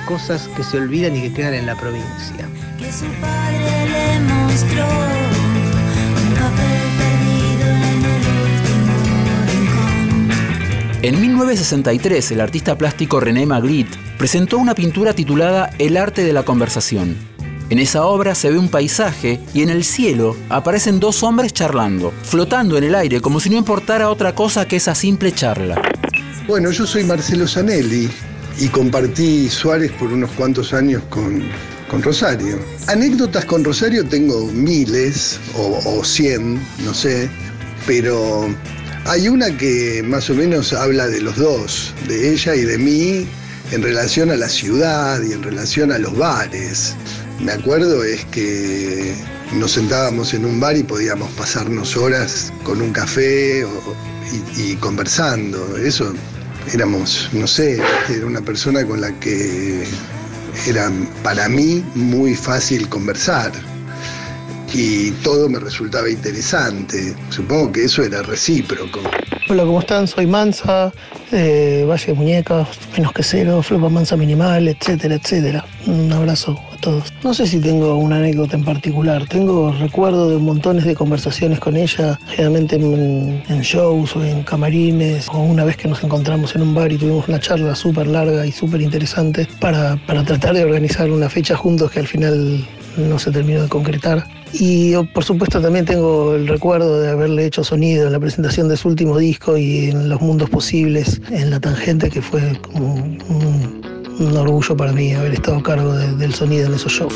cosas 0.06 0.48
que 0.56 0.64
se 0.64 0.78
olvidan 0.78 1.16
y 1.16 1.22
que 1.22 1.34
quedan 1.34 1.56
en 1.56 1.66
la 1.66 1.76
provincia. 1.76 2.48
que 2.78 2.92
su 2.92 3.06
padre 3.20 3.90
le 3.90 4.20
mostró 4.20 5.31
En 11.04 11.20
1963, 11.20 12.34
el 12.34 12.42
artista 12.42 12.78
plástico 12.78 13.20
René 13.20 13.48
Magritte 13.48 13.98
presentó 14.20 14.60
una 14.60 14.76
pintura 14.76 15.16
titulada 15.16 15.72
El 15.80 15.98
arte 15.98 16.24
de 16.24 16.32
la 16.32 16.44
conversación. 16.44 17.18
En 17.72 17.80
esa 17.80 18.06
obra 18.06 18.36
se 18.36 18.52
ve 18.52 18.60
un 18.60 18.70
paisaje 18.70 19.40
y 19.52 19.64
en 19.64 19.72
el 19.72 19.84
cielo 19.84 20.38
aparecen 20.50 21.00
dos 21.00 21.24
hombres 21.24 21.54
charlando, 21.54 22.14
flotando 22.22 22.78
en 22.78 22.84
el 22.84 22.94
aire 22.94 23.20
como 23.20 23.40
si 23.40 23.50
no 23.50 23.58
importara 23.58 24.12
otra 24.12 24.36
cosa 24.36 24.68
que 24.68 24.76
esa 24.76 24.94
simple 24.94 25.32
charla. 25.32 25.82
Bueno, 26.46 26.70
yo 26.70 26.86
soy 26.86 27.04
Marcelo 27.04 27.48
Zanelli 27.48 28.08
y 28.60 28.68
compartí 28.68 29.50
Suárez 29.50 29.92
por 29.94 30.14
unos 30.14 30.30
cuantos 30.34 30.72
años 30.72 31.02
con, 31.10 31.42
con 31.90 32.04
Rosario. 32.04 32.60
Anécdotas 32.86 33.46
con 33.46 33.64
Rosario 33.64 34.06
tengo 34.06 34.46
miles 34.52 35.40
o, 35.56 35.80
o 35.84 36.04
cien, 36.04 36.62
no 36.86 36.94
sé, 36.94 37.28
pero 37.88 38.48
hay 39.06 39.28
una 39.28 39.56
que 39.58 40.04
más 40.04 40.30
o 40.30 40.36
menos 40.36 40.74
habla 40.74 41.08
de 41.08 41.22
los 41.22 41.36
dos, 41.38 41.94
de 42.08 42.32
ella 42.32 42.56
y 42.56 42.62
de 42.62 42.78
mí, 42.78 43.28
en 43.72 43.82
relación 43.82 44.30
a 44.32 44.36
la 44.36 44.48
ciudad 44.48 45.22
y 45.22 45.34
en 45.34 45.44
relación 45.44 45.92
a 45.92 45.98
los 45.98 46.18
bares. 46.18 46.96
Me 47.40 47.52
acuerdo 47.52 48.04
es 48.04 48.24
que 48.26 49.16
nos 49.54 49.72
sentábamos 49.72 50.34
en 50.34 50.46
un 50.46 50.60
bar 50.60 50.78
y 50.78 50.84
podíamos 50.84 51.30
pasarnos 51.32 51.98
horas 51.98 52.54
con 52.64 52.82
un 52.82 52.92
café 52.94 53.66
y, 54.58 54.62
y 54.62 54.76
conversando. 54.76 55.78
Eso 55.78 56.14
éramos, 56.74 57.30
no 57.34 57.48
sé, 57.48 57.82
era 58.10 58.26
una 58.26 58.42
persona 58.42 58.86
con 58.86 59.02
la 59.02 59.12
que 59.20 59.84
era 60.68 60.92
para 61.24 61.50
mí 61.50 61.84
muy 61.96 62.36
fácil 62.36 62.88
conversar 62.90 63.52
y 64.74 65.12
todo 65.24 65.50
me 65.50 65.60
resultaba 65.60 66.10
interesante. 66.10 67.16
Supongo 67.30 67.72
que 67.72 67.86
eso 67.86 68.04
era 68.04 68.22
recíproco. 68.22 69.00
Hola, 69.50 69.64
¿cómo 69.64 69.80
están? 69.80 70.08
Soy 70.08 70.28
Mansa, 70.28 70.94
de 71.30 71.84
Valle 71.86 72.06
de 72.06 72.14
Muñecas, 72.14 72.68
Menos 72.96 73.12
que 73.12 73.24
Cero, 73.24 73.62
Flopa 73.62 73.90
Mansa 73.90 74.16
Minimal, 74.16 74.68
etcétera, 74.68 75.16
etcétera. 75.16 75.66
Un 75.88 76.12
abrazo 76.14 76.58
a 76.72 76.78
todos. 76.78 77.12
No 77.24 77.34
sé 77.34 77.48
si 77.48 77.60
tengo 77.60 77.98
una 77.98 78.18
anécdota 78.18 78.56
en 78.56 78.64
particular. 78.64 79.28
Tengo 79.28 79.74
recuerdo 79.74 80.30
de 80.30 80.38
montones 80.38 80.86
de 80.86 80.96
conversaciones 80.96 81.60
con 81.60 81.76
ella, 81.76 82.18
generalmente 82.28 82.78
en, 82.78 83.44
en 83.50 83.62
shows 83.62 84.16
o 84.16 84.24
en 84.24 84.44
camarines, 84.44 85.28
o 85.30 85.40
una 85.40 85.66
vez 85.66 85.76
que 85.76 85.90
nos 85.90 86.02
encontramos 86.04 86.56
en 86.56 86.62
un 86.62 86.74
bar 86.74 86.92
y 86.92 86.98
tuvimos 86.98 87.28
una 87.28 87.40
charla 87.40 87.76
súper 87.76 88.08
larga 88.08 88.46
y 88.46 88.52
súper 88.52 88.82
interesante 88.82 89.48
para, 89.60 89.98
para 90.08 90.24
tratar 90.24 90.54
de 90.54 90.64
organizar 90.64 91.12
una 91.12 91.30
fecha 91.30 91.58
juntos 91.58 91.92
que 91.92 92.00
al 92.00 92.08
final 92.08 92.66
no 92.98 93.20
se 93.20 93.32
terminó 93.32 93.62
de 93.64 93.70
concretar. 93.70 94.26
Y 94.54 94.94
por 95.14 95.24
supuesto 95.24 95.62
también 95.62 95.86
tengo 95.86 96.36
el 96.36 96.48
recuerdo 96.48 97.00
de 97.02 97.10
haberle 97.10 97.46
hecho 97.46 97.64
sonido 97.64 98.08
en 98.08 98.12
la 98.14 98.20
presentación 98.20 98.68
de 98.68 98.76
su 98.78 98.90
último 98.90 99.18
disco 99.18 99.56
y 99.58 99.90
en 99.90 100.10
Los 100.10 100.20
Mundos 100.22 100.50
Posibles, 100.50 101.22
en 101.32 101.50
La 101.52 101.60
Tangente, 101.60 102.10
que 102.10 102.22
fue 102.22 102.60
como 102.62 102.96
un, 102.96 103.82
orgullo 104.38 104.76
para 104.78 104.92
mí 104.92 105.14
haber 105.14 105.34
estado 105.34 105.58
a 105.58 105.64
cargo 105.64 105.94
de- 105.94 106.16
del 106.18 106.34
sonido 106.34 106.68
en 106.68 106.74
esos 106.76 106.92
shows. 106.92 107.14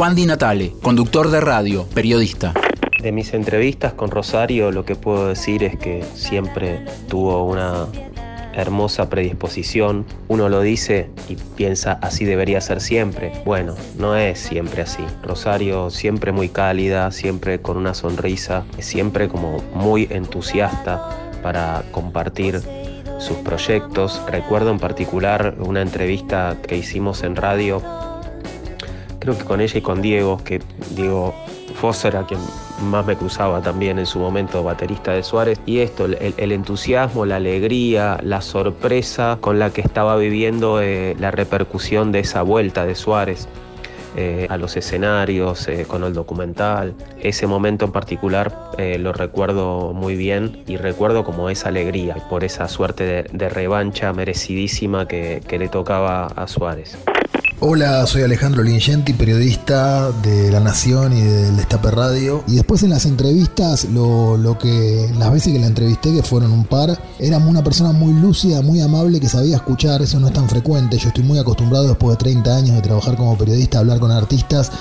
Juan 0.00 0.14
Di 0.14 0.24
Natale, 0.24 0.72
conductor 0.80 1.28
de 1.30 1.42
radio, 1.42 1.84
periodista. 1.92 2.54
De 3.02 3.12
mis 3.12 3.34
entrevistas 3.34 3.92
con 3.92 4.10
Rosario 4.10 4.72
lo 4.72 4.86
que 4.86 4.94
puedo 4.94 5.28
decir 5.28 5.62
es 5.62 5.76
que 5.76 6.02
siempre 6.14 6.86
tuvo 7.06 7.44
una 7.44 7.86
hermosa 8.54 9.10
predisposición. 9.10 10.06
Uno 10.28 10.48
lo 10.48 10.62
dice 10.62 11.10
y 11.28 11.34
piensa 11.34 11.98
así 12.00 12.24
debería 12.24 12.62
ser 12.62 12.80
siempre. 12.80 13.30
Bueno, 13.44 13.74
no 13.98 14.16
es 14.16 14.38
siempre 14.38 14.80
así. 14.80 15.04
Rosario 15.22 15.90
siempre 15.90 16.32
muy 16.32 16.48
cálida, 16.48 17.10
siempre 17.10 17.60
con 17.60 17.76
una 17.76 17.92
sonrisa, 17.92 18.64
siempre 18.78 19.28
como 19.28 19.62
muy 19.74 20.08
entusiasta 20.10 21.10
para 21.42 21.82
compartir 21.90 22.62
sus 23.18 23.36
proyectos. 23.44 24.22
Recuerdo 24.30 24.70
en 24.70 24.78
particular 24.78 25.56
una 25.58 25.82
entrevista 25.82 26.56
que 26.66 26.78
hicimos 26.78 27.22
en 27.22 27.36
radio 27.36 27.82
creo 29.20 29.38
que 29.38 29.44
con 29.44 29.60
ella 29.60 29.78
y 29.78 29.82
con 29.82 30.02
Diego, 30.02 30.42
que 30.42 30.60
Diego 30.96 31.32
Fosso 31.76 32.08
era 32.08 32.26
quien 32.26 32.40
más 32.82 33.06
me 33.06 33.16
cruzaba 33.16 33.62
también 33.62 34.00
en 34.00 34.06
su 34.06 34.18
momento, 34.18 34.64
baterista 34.64 35.12
de 35.12 35.22
Suárez, 35.22 35.60
y 35.66 35.78
esto, 35.78 36.06
el, 36.06 36.52
entusiasmo, 36.52 37.24
la 37.26 37.36
alegría, 37.36 38.18
la 38.24 38.40
sorpresa 38.40 39.38
con 39.40 39.58
la 39.58 39.70
que 39.70 39.82
estaba 39.82 40.16
viviendo 40.16 40.80
eh, 40.80 41.14
la 41.20 41.30
repercusión 41.30 42.10
de 42.10 42.20
esa 42.20 42.42
vuelta 42.42 42.84
de 42.84 42.96
Suárez. 42.96 43.46
eh, 44.16 44.48
a 44.50 44.56
los 44.56 44.76
escenarios, 44.76 45.68
eh, 45.68 45.84
con 45.86 46.02
el 46.02 46.12
documental. 46.12 46.94
Ese 47.20 47.46
momento 47.46 47.84
en 47.84 47.92
particular 47.92 48.52
eh, 48.76 48.98
lo 48.98 49.12
recuerdo 49.12 49.92
muy 49.92 50.16
bien 50.16 50.64
y 50.66 50.78
recuerdo 50.78 51.22
como 51.22 51.48
esa 51.48 51.68
alegría 51.68 52.16
por 52.28 52.42
esa 52.42 52.66
suerte 52.66 53.28
de, 53.30 53.48
revancha 53.48 54.12
merecidísima 54.12 55.06
que 55.06 55.40
le 55.48 55.68
tocaba 55.68 56.26
a 56.26 56.48
Suárez. 56.48 56.98
Hola, 57.62 58.06
soy 58.06 58.22
Alejandro 58.22 58.62
Lingenti, 58.62 59.12
periodista 59.12 60.10
de 60.22 60.50
La 60.50 60.60
Nación 60.60 61.12
y 61.14 61.20
del 61.20 61.58
Destape 61.58 61.90
Radio. 61.90 62.42
Y 62.46 62.54
después 62.54 62.82
en 62.84 62.88
las 62.88 63.04
entrevistas, 63.04 63.84
lo, 63.84 64.38
lo 64.38 64.56
que 64.56 65.12
las 65.18 65.30
veces 65.30 65.52
que 65.52 65.58
la 65.58 65.66
entrevisté, 65.66 66.10
que 66.10 66.22
fueron 66.22 66.52
un 66.52 66.64
par, 66.64 66.98
era 67.18 67.36
una 67.36 67.62
persona 67.62 67.92
muy 67.92 68.14
lúcida, 68.14 68.62
muy 68.62 68.80
amable, 68.80 69.20
que 69.20 69.28
sabía 69.28 69.56
escuchar. 69.56 70.00
Eso 70.00 70.18
no 70.18 70.28
es 70.28 70.32
tan 70.32 70.48
frecuente. 70.48 70.96
Yo 70.96 71.08
estoy 71.08 71.22
muy 71.22 71.38
acostumbrado 71.38 71.86
después 71.86 72.16
de 72.16 72.24
30 72.24 72.56
años 72.56 72.76
de 72.76 72.80
trabajar 72.80 73.14
como 73.14 73.36
periodista 73.36 73.76
a 73.76 73.80
hablar 73.82 74.00
con 74.00 74.10
artistas 74.10 74.72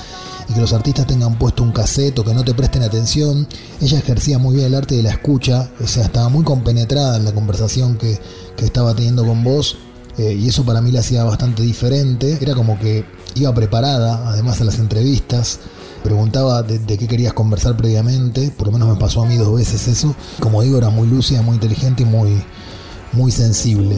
y 0.48 0.54
que 0.54 0.62
los 0.62 0.72
artistas 0.72 1.06
tengan 1.06 1.38
puesto 1.38 1.64
un 1.64 1.74
cassette 1.74 2.18
o 2.20 2.24
que 2.24 2.34
no 2.34 2.46
te 2.46 2.54
presten 2.54 2.84
atención. 2.84 3.46
Ella 3.82 4.00
ejercía 4.00 4.38
muy 4.38 4.56
bien 4.56 4.68
el 4.68 4.76
arte 4.76 4.96
de 4.96 5.04
la 5.04 5.10
escucha, 5.10 5.70
o 5.84 5.88
sea, 5.88 6.06
estaba 6.06 6.30
muy 6.30 6.46
compenetrada 6.46 7.18
en 7.18 7.26
la 7.26 7.34
conversación 7.34 7.98
que, 7.98 8.18
que 8.56 8.64
estaba 8.64 8.96
teniendo 8.96 9.26
con 9.26 9.44
vos. 9.44 9.78
Eh, 10.20 10.34
y 10.34 10.50
eso 10.50 10.66
para 10.66 10.82
mí 10.82 10.92
la 10.92 11.00
hacía 11.00 11.24
bastante 11.24 11.64
diferente. 11.64 12.38
Era 12.42 12.54
como 12.54 12.78
que 12.78 13.06
iba 13.36 13.54
preparada, 13.54 14.28
además 14.28 14.60
a 14.60 14.66
las 14.66 14.78
entrevistas. 14.78 15.62
Preguntaba 16.04 16.62
de, 16.62 16.98
qué 16.98 17.08
querías 17.08 17.32
conversar 17.32 17.78
previamente, 17.78 18.52
por 18.58 18.68
lo 18.68 18.74
menos 18.74 18.90
me 18.90 18.96
pasó 19.00 19.22
a 19.22 19.26
mí 19.26 19.38
dos 19.38 19.56
veces 19.56 19.88
eso. 19.88 20.14
Como 20.42 20.62
digo, 20.62 20.78
era 20.78 20.90
muy 20.90 21.08
lúcida, 21.08 21.42
muy 21.42 21.56
inteligente 21.56 22.04
y 22.04 22.06
muy, 22.06 22.44
muy 23.14 23.32
sensible. 23.32 23.96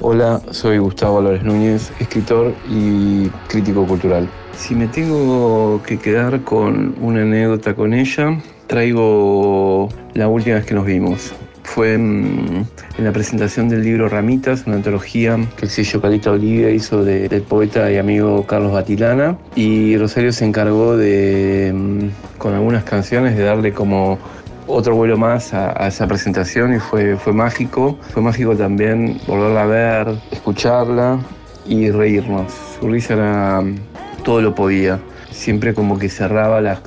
Hola, 0.00 0.40
soy 0.50 0.78
Gustavo 0.78 1.18
Álvarez 1.18 1.44
Núñez, 1.44 1.92
escritor 2.00 2.54
y 2.70 3.28
crítico 3.48 3.86
cultural. 3.86 4.28
Si 4.56 4.74
me 4.74 4.88
tengo 4.88 5.82
que 5.86 5.98
quedar 5.98 6.42
con 6.42 6.94
una 7.02 7.22
anécdota 7.22 7.74
con 7.74 7.92
ella, 7.92 8.42
traigo 8.66 9.90
la 10.14 10.28
última 10.28 10.56
vez 10.56 10.64
que 10.64 10.74
nos 10.74 10.86
vimos. 10.86 11.32
Fue 11.64 11.94
en, 11.94 12.66
en 12.98 13.04
la 13.04 13.12
presentación 13.12 13.68
del 13.68 13.82
libro 13.82 14.08
Ramitas, 14.08 14.64
una 14.66 14.76
antología 14.76 15.38
que 15.56 15.64
el 15.66 15.70
sello 15.70 16.00
Calita 16.02 16.30
Olivia 16.32 16.70
hizo 16.70 17.02
de- 17.04 17.28
del 17.28 17.42
poeta 17.42 17.90
y 17.90 17.96
amigo 17.98 18.44
Carlos 18.46 18.72
Batilana. 18.72 19.38
Y 19.54 19.96
Rosario 19.96 20.32
se 20.32 20.44
encargó 20.44 20.96
de, 20.96 21.72
mm, 21.74 22.38
con 22.38 22.54
algunas 22.54 22.84
canciones, 22.84 23.36
de 23.36 23.44
darle 23.44 23.72
como 23.72 24.18
otro 24.66 24.94
vuelo 24.96 25.16
más 25.16 25.54
a, 25.54 25.72
a 25.82 25.88
esa 25.88 26.06
presentación 26.06 26.74
y 26.74 26.78
fue, 26.78 27.16
fue 27.16 27.32
mágico. 27.32 27.98
Fue 28.12 28.22
mágico 28.22 28.54
también 28.56 29.18
volverla 29.26 29.62
a 29.62 29.66
ver, 29.66 30.08
escucharla 30.30 31.18
y 31.66 31.90
reírnos. 31.90 32.52
Su 32.80 32.88
risa 32.88 33.14
era 33.14 33.60
mm, 33.62 33.76
todo 34.24 34.42
lo 34.42 34.54
podía. 34.54 34.98
Siempre 35.30 35.72
como 35.74 35.98
que 35.98 36.08
cerraba 36.10 36.60
las, 36.60 36.80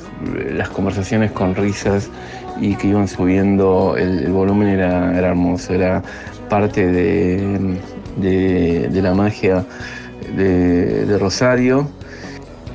las 0.53 0.69
conversaciones 0.69 1.31
con 1.31 1.55
risas 1.55 2.09
y 2.59 2.75
que 2.75 2.87
iban 2.87 3.07
subiendo, 3.07 3.95
el, 3.97 4.31
volumen 4.31 4.67
era, 4.69 5.17
era 5.17 5.29
hermoso, 5.29 5.73
era 5.73 6.01
parte 6.49 6.87
de, 6.87 7.77
de- 8.17 9.01
la 9.01 9.13
magia 9.13 9.65
de, 10.35 11.05
de 11.05 11.17
Rosario 11.17 11.87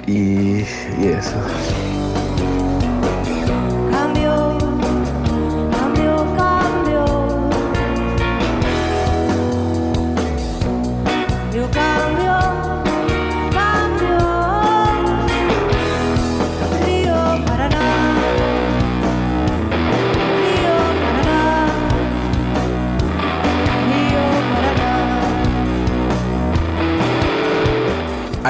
y 0.07 0.61
eso. 1.03 1.37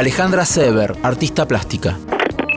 Alejandra 0.00 0.46
Sever, 0.46 0.96
artista 1.02 1.46
plástica. 1.46 1.98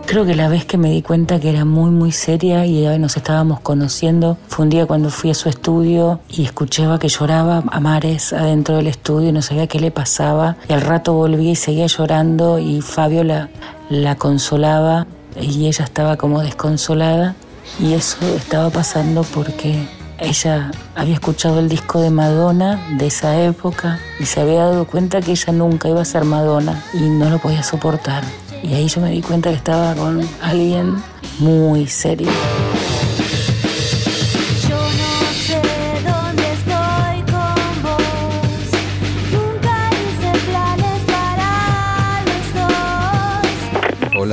Creo 0.06 0.26
que 0.26 0.34
la 0.34 0.48
vez 0.48 0.64
que 0.64 0.78
me 0.78 0.92
di 0.92 1.02
cuenta 1.02 1.42
que 1.42 1.50
era 1.50 1.66
muy 1.66 1.92
muy 1.92 2.14
seria 2.14 2.66
y 2.66 2.98
nos 2.98 3.18
estábamos 3.18 3.60
conociendo 3.60 4.38
fue 4.48 4.64
un 4.64 4.70
día 4.70 4.86
cuando 4.86 5.10
fui 5.10 5.30
a 5.30 5.34
su 5.34 5.50
estudio 5.50 6.22
y 6.30 6.46
escuchaba 6.46 7.00
que 7.00 7.10
lloraba 7.10 7.62
a 7.70 7.80
mares 7.82 8.32
adentro 8.32 8.78
del 8.78 8.88
estudio 8.88 9.28
y 9.28 9.32
no 9.34 9.42
sabía 9.42 9.68
qué 9.68 9.78
le 9.82 9.92
pasaba 9.92 10.56
y 10.70 10.72
al 10.72 10.80
rato 10.80 11.12
volví 11.16 11.50
y 11.50 11.56
seguía 11.58 11.88
llorando 11.88 12.60
y 12.60 12.80
Fabio 12.80 13.26
la 13.26 14.16
consolaba 14.16 15.06
y 15.38 15.68
ella 15.68 15.84
estaba 15.84 16.16
como 16.16 16.42
desconsolada 16.42 17.36
y 17.78 17.92
eso 17.92 18.26
estaba 18.38 18.70
pasando 18.70 19.24
porque 19.24 19.86
ella 20.20 20.72
había 20.96 21.16
escuchado 21.16 21.60
el 21.60 21.70
disco 21.70 22.02
de 22.02 22.10
Madonna 22.10 22.88
de 22.98 23.08
esa 23.08 23.42
época 23.42 24.00
y 24.20 24.26
se 24.26 24.42
había 24.42 24.66
dado 24.66 24.86
cuenta 24.86 25.22
que 25.22 25.32
ella 25.32 25.54
nunca 25.54 25.90
iba 25.90 26.02
a 26.02 26.06
ser 26.06 26.24
Madonna 26.24 26.84
y 26.94 27.02
no 27.02 27.30
lo 27.30 27.40
podía 27.40 27.64
soportar. 27.64 28.24
Y 28.64 28.74
ahí 28.74 28.88
yo 28.88 29.02
me 29.02 29.12
di 29.12 29.22
cuenta 29.22 29.50
que 29.50 29.58
estaba 29.58 29.94
con 29.96 30.22
alguien 30.42 30.96
muy 31.40 31.88
serio. 31.88 32.30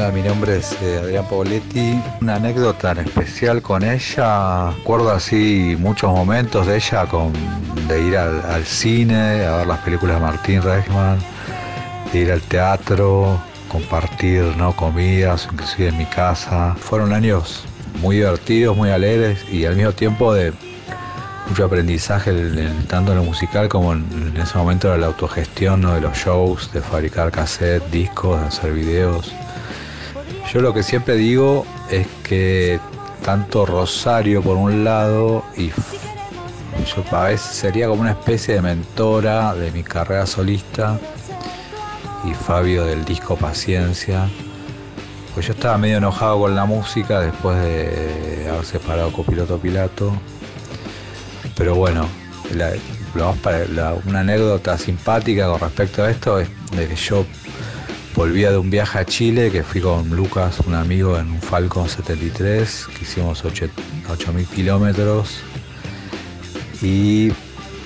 Hola, 0.00 0.12
mi 0.12 0.23
nombre 0.23 0.57
es 0.57 0.73
eh, 0.80 0.99
Adrián 1.02 1.26
Poletti. 1.26 2.00
Una 2.23 2.37
anécdota 2.37 2.92
en 2.92 3.00
especial 3.00 3.61
con 3.61 3.85
ella. 3.85 4.71
Recuerdo 4.71 5.11
así 5.11 5.76
muchos 5.78 6.11
momentos 6.11 6.66
de 6.66 6.76
ella 6.76 7.04
con, 7.04 7.35
de 7.87 8.00
ir 8.09 8.16
al, 8.16 8.64
cine, 8.64 9.45
a 9.45 9.57
ver 9.57 9.66
las 9.66 9.80
películas 9.80 10.16
de 10.16 10.23
Martín 10.23 10.62
Reichman, 10.62 11.19
de 12.14 12.19
ir 12.19 12.33
al 12.33 12.40
teatro, 12.40 13.38
compartir 13.69 14.42
¿no? 14.57 14.75
comidas, 14.75 15.47
inclusive 15.52 15.88
en 15.90 15.99
mi 15.99 16.07
casa. 16.07 16.75
Fueron 16.80 17.12
años 17.12 17.64
muy 18.00 18.16
divertidos, 18.16 18.75
muy 18.75 18.88
alegres 18.88 19.45
y 19.52 19.66
al 19.66 19.76
mismo 19.76 19.92
tiempo 19.92 20.33
de 20.33 20.54
mucho 21.47 21.66
aprendizaje 21.66 22.30
en- 22.30 22.59
en- 22.59 22.87
tanto 22.87 23.12
en 23.12 23.19
lo 23.19 23.25
musical 23.25 23.69
como 23.69 23.92
en, 23.92 24.35
ese 24.42 24.57
momento 24.57 24.90
de 24.92 24.97
la 24.97 25.09
autogestión 25.09 25.83
¿no? 25.83 25.95
de 25.95 26.00
los 26.00 26.16
shows, 26.16 26.73
de 26.73 26.80
fabricar 26.80 27.30
cassette, 27.30 27.85
discos, 27.90 28.40
de 28.40 28.47
hacer 28.47 28.73
videos. 28.73 29.30
Yo 30.52 30.61
lo 30.61 30.75
que 30.75 30.83
siempre 30.83 31.14
digo 31.14 31.64
es 31.90 32.09
que 32.25 32.80
tanto 33.25 33.64
Rosario 33.66 34.42
por 34.42 34.57
un 34.57 34.83
lado 34.83 35.45
y 35.57 35.69
yo 35.69 37.04
a 37.16 37.25
veces 37.26 37.54
sería 37.54 37.87
como 37.87 38.00
una 38.00 38.11
especie 38.11 38.54
de 38.54 38.63
mentora 38.63 39.54
de 39.54 39.71
mi 39.71 39.84
carrera 39.84 40.26
solista 40.26 40.99
y 42.25 42.34
Fabio 42.34 42.84
del 42.84 43.04
disco 43.04 43.36
Paciencia. 43.36 44.28
Pues 45.34 45.47
yo 45.47 45.52
estaba 45.52 45.78
medio 45.78 45.99
enojado 45.99 46.41
con 46.41 46.56
la 46.56 46.65
música 46.65 47.21
después 47.21 47.56
de 47.63 48.49
haber 48.50 48.65
separado 48.65 49.13
Copiloto 49.13 49.56
Pilato. 49.58 50.13
Pero 51.54 51.76
bueno, 51.76 52.08
una 54.06 54.21
anécdota 54.21 54.76
simpática 54.76 55.47
con 55.49 55.60
respecto 55.60 56.02
a 56.02 56.10
esto 56.10 56.41
es 56.41 56.49
de 56.73 56.89
que 56.89 56.97
yo 56.97 57.25
volvía 58.21 58.50
de 58.50 58.59
un 58.59 58.69
viaje 58.69 58.99
a 58.99 59.04
Chile, 59.06 59.50
que 59.50 59.63
fui 59.63 59.80
con 59.80 60.11
Lucas, 60.11 60.59
un 60.67 60.75
amigo, 60.75 61.17
en 61.19 61.30
un 61.30 61.41
Falcon 61.41 61.89
73, 61.89 62.87
que 62.95 63.04
hicimos 63.04 63.43
8.000 63.47 64.47
kilómetros. 64.49 65.39
Y 66.83 67.33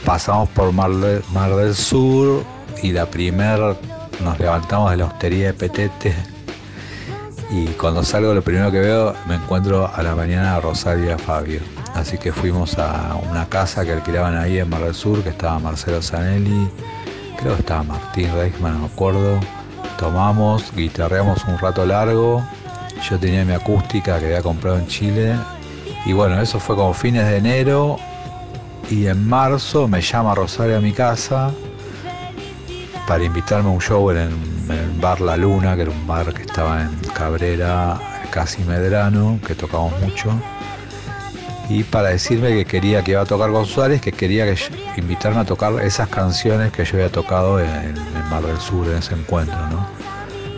pasamos 0.04 0.48
por 0.48 0.72
Mar, 0.72 0.90
de- 0.90 1.22
Mar 1.32 1.54
del 1.54 1.72
Sur 1.76 2.42
y 2.82 2.90
la 2.90 3.06
primer 3.06 3.60
nos 4.24 4.40
levantamos 4.40 4.90
de 4.90 4.96
la 4.96 5.04
hostería 5.04 5.46
de 5.46 5.54
Petete. 5.54 6.16
Y 7.52 7.66
cuando 7.78 8.02
salgo 8.02 8.34
lo 8.34 8.42
primero 8.42 8.72
que 8.72 8.80
veo 8.80 9.14
me 9.28 9.36
encuentro 9.36 9.86
a 9.86 10.02
la 10.02 10.16
mañana 10.16 10.56
a 10.56 10.60
Rosario 10.60 11.04
y 11.04 11.10
a 11.10 11.18
Fabio. 11.18 11.60
Así 11.94 12.18
que 12.18 12.32
fuimos 12.32 12.76
a 12.76 13.14
una 13.30 13.48
casa 13.48 13.84
que 13.84 13.92
alquilaban 13.92 14.36
ahí 14.36 14.58
en 14.58 14.68
Mar 14.68 14.82
del 14.82 14.94
Sur, 14.96 15.22
que 15.22 15.28
estaba 15.28 15.60
Marcelo 15.60 16.02
Zanelli, 16.02 16.68
creo 17.38 17.54
que 17.54 17.60
estaba 17.60 17.84
Martín 17.84 18.32
Reichman, 18.34 18.72
no 18.72 18.78
me 18.80 18.86
acuerdo. 18.86 19.38
Tomamos, 19.98 20.72
guitarreamos 20.74 21.44
un 21.44 21.58
rato 21.58 21.86
largo. 21.86 22.44
Yo 23.08 23.18
tenía 23.18 23.44
mi 23.44 23.52
acústica 23.52 24.18
que 24.18 24.26
había 24.26 24.42
comprado 24.42 24.78
en 24.78 24.86
Chile. 24.86 25.36
Y 26.06 26.12
bueno, 26.12 26.40
eso 26.40 26.58
fue 26.60 26.76
como 26.76 26.92
fines 26.94 27.26
de 27.26 27.36
enero. 27.36 27.96
Y 28.90 29.06
en 29.06 29.26
marzo 29.26 29.88
me 29.88 30.00
llama 30.00 30.34
Rosario 30.34 30.76
a 30.76 30.80
mi 30.80 30.92
casa 30.92 31.50
para 33.06 33.24
invitarme 33.24 33.68
a 33.70 33.72
un 33.72 33.80
show 33.80 34.10
en 34.10 34.18
el, 34.18 35.00
bar 35.00 35.20
La 35.20 35.36
Luna, 35.36 35.74
que 35.76 35.82
era 35.82 35.90
un 35.90 36.06
bar 36.06 36.32
que 36.32 36.42
estaba 36.42 36.82
en 36.82 36.90
Cabrera, 37.12 37.98
casi 38.30 38.62
Medrano, 38.64 39.38
que 39.46 39.54
tocamos 39.54 39.92
mucho. 40.00 40.30
Y 41.68 41.82
para 41.82 42.10
decirme 42.10 42.50
que 42.50 42.64
quería 42.64 43.02
que 43.02 43.12
iba 43.12 43.22
a 43.22 43.26
tocar 43.26 43.50
con 43.50 43.64
Suárez, 43.64 44.00
que 44.00 44.12
quería 44.12 44.44
que 44.46 45.00
invitarme 45.00 45.40
a 45.40 45.44
tocar 45.44 45.72
esas 45.82 46.08
canciones 46.08 46.72
que 46.72 46.84
yo 46.84 46.96
había 46.96 47.10
tocado 47.10 47.58
en, 47.58 47.68
en 47.68 48.28
Mar 48.30 48.42
del 48.42 48.58
Sur 48.58 48.86
en 48.88 48.98
ese 48.98 49.14
encuentro, 49.14 49.56
¿no? 49.68 49.86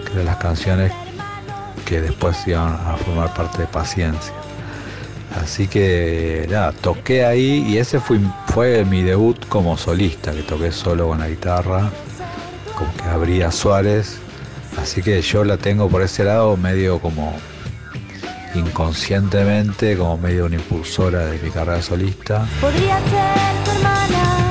Que 0.04 0.14
eran 0.14 0.26
las 0.26 0.36
canciones 0.38 0.92
que 1.84 2.00
después 2.00 2.36
iban 2.46 2.72
a 2.72 2.96
formar 2.96 3.32
parte 3.32 3.58
de 3.58 3.66
Paciencia. 3.68 4.34
Así 5.42 5.68
que 5.68 6.46
nada, 6.50 6.72
toqué 6.72 7.24
ahí 7.24 7.64
y 7.68 7.78
ese 7.78 8.00
fue, 8.00 8.18
fue 8.48 8.84
mi 8.84 9.02
debut 9.02 9.36
como 9.48 9.76
solista, 9.76 10.32
que 10.32 10.42
toqué 10.42 10.72
solo 10.72 11.08
con 11.08 11.20
la 11.20 11.28
guitarra, 11.28 11.90
como 12.74 12.92
que 12.96 13.04
abría 13.04 13.50
Suárez. 13.50 14.18
Así 14.80 15.02
que 15.02 15.20
yo 15.22 15.44
la 15.44 15.56
tengo 15.56 15.88
por 15.88 16.02
ese 16.02 16.24
lado 16.24 16.56
medio 16.56 16.98
como 16.98 17.34
inconscientemente, 18.58 19.96
como 19.96 20.18
medio 20.18 20.46
una 20.46 20.56
impulsora 20.56 21.26
de 21.26 21.38
mi 21.38 21.50
carrera 21.50 21.82
solista. 21.82 22.46
Podría 22.60 22.98
ser 22.98 23.64
tu 23.64 23.70
hermana. 23.70 24.50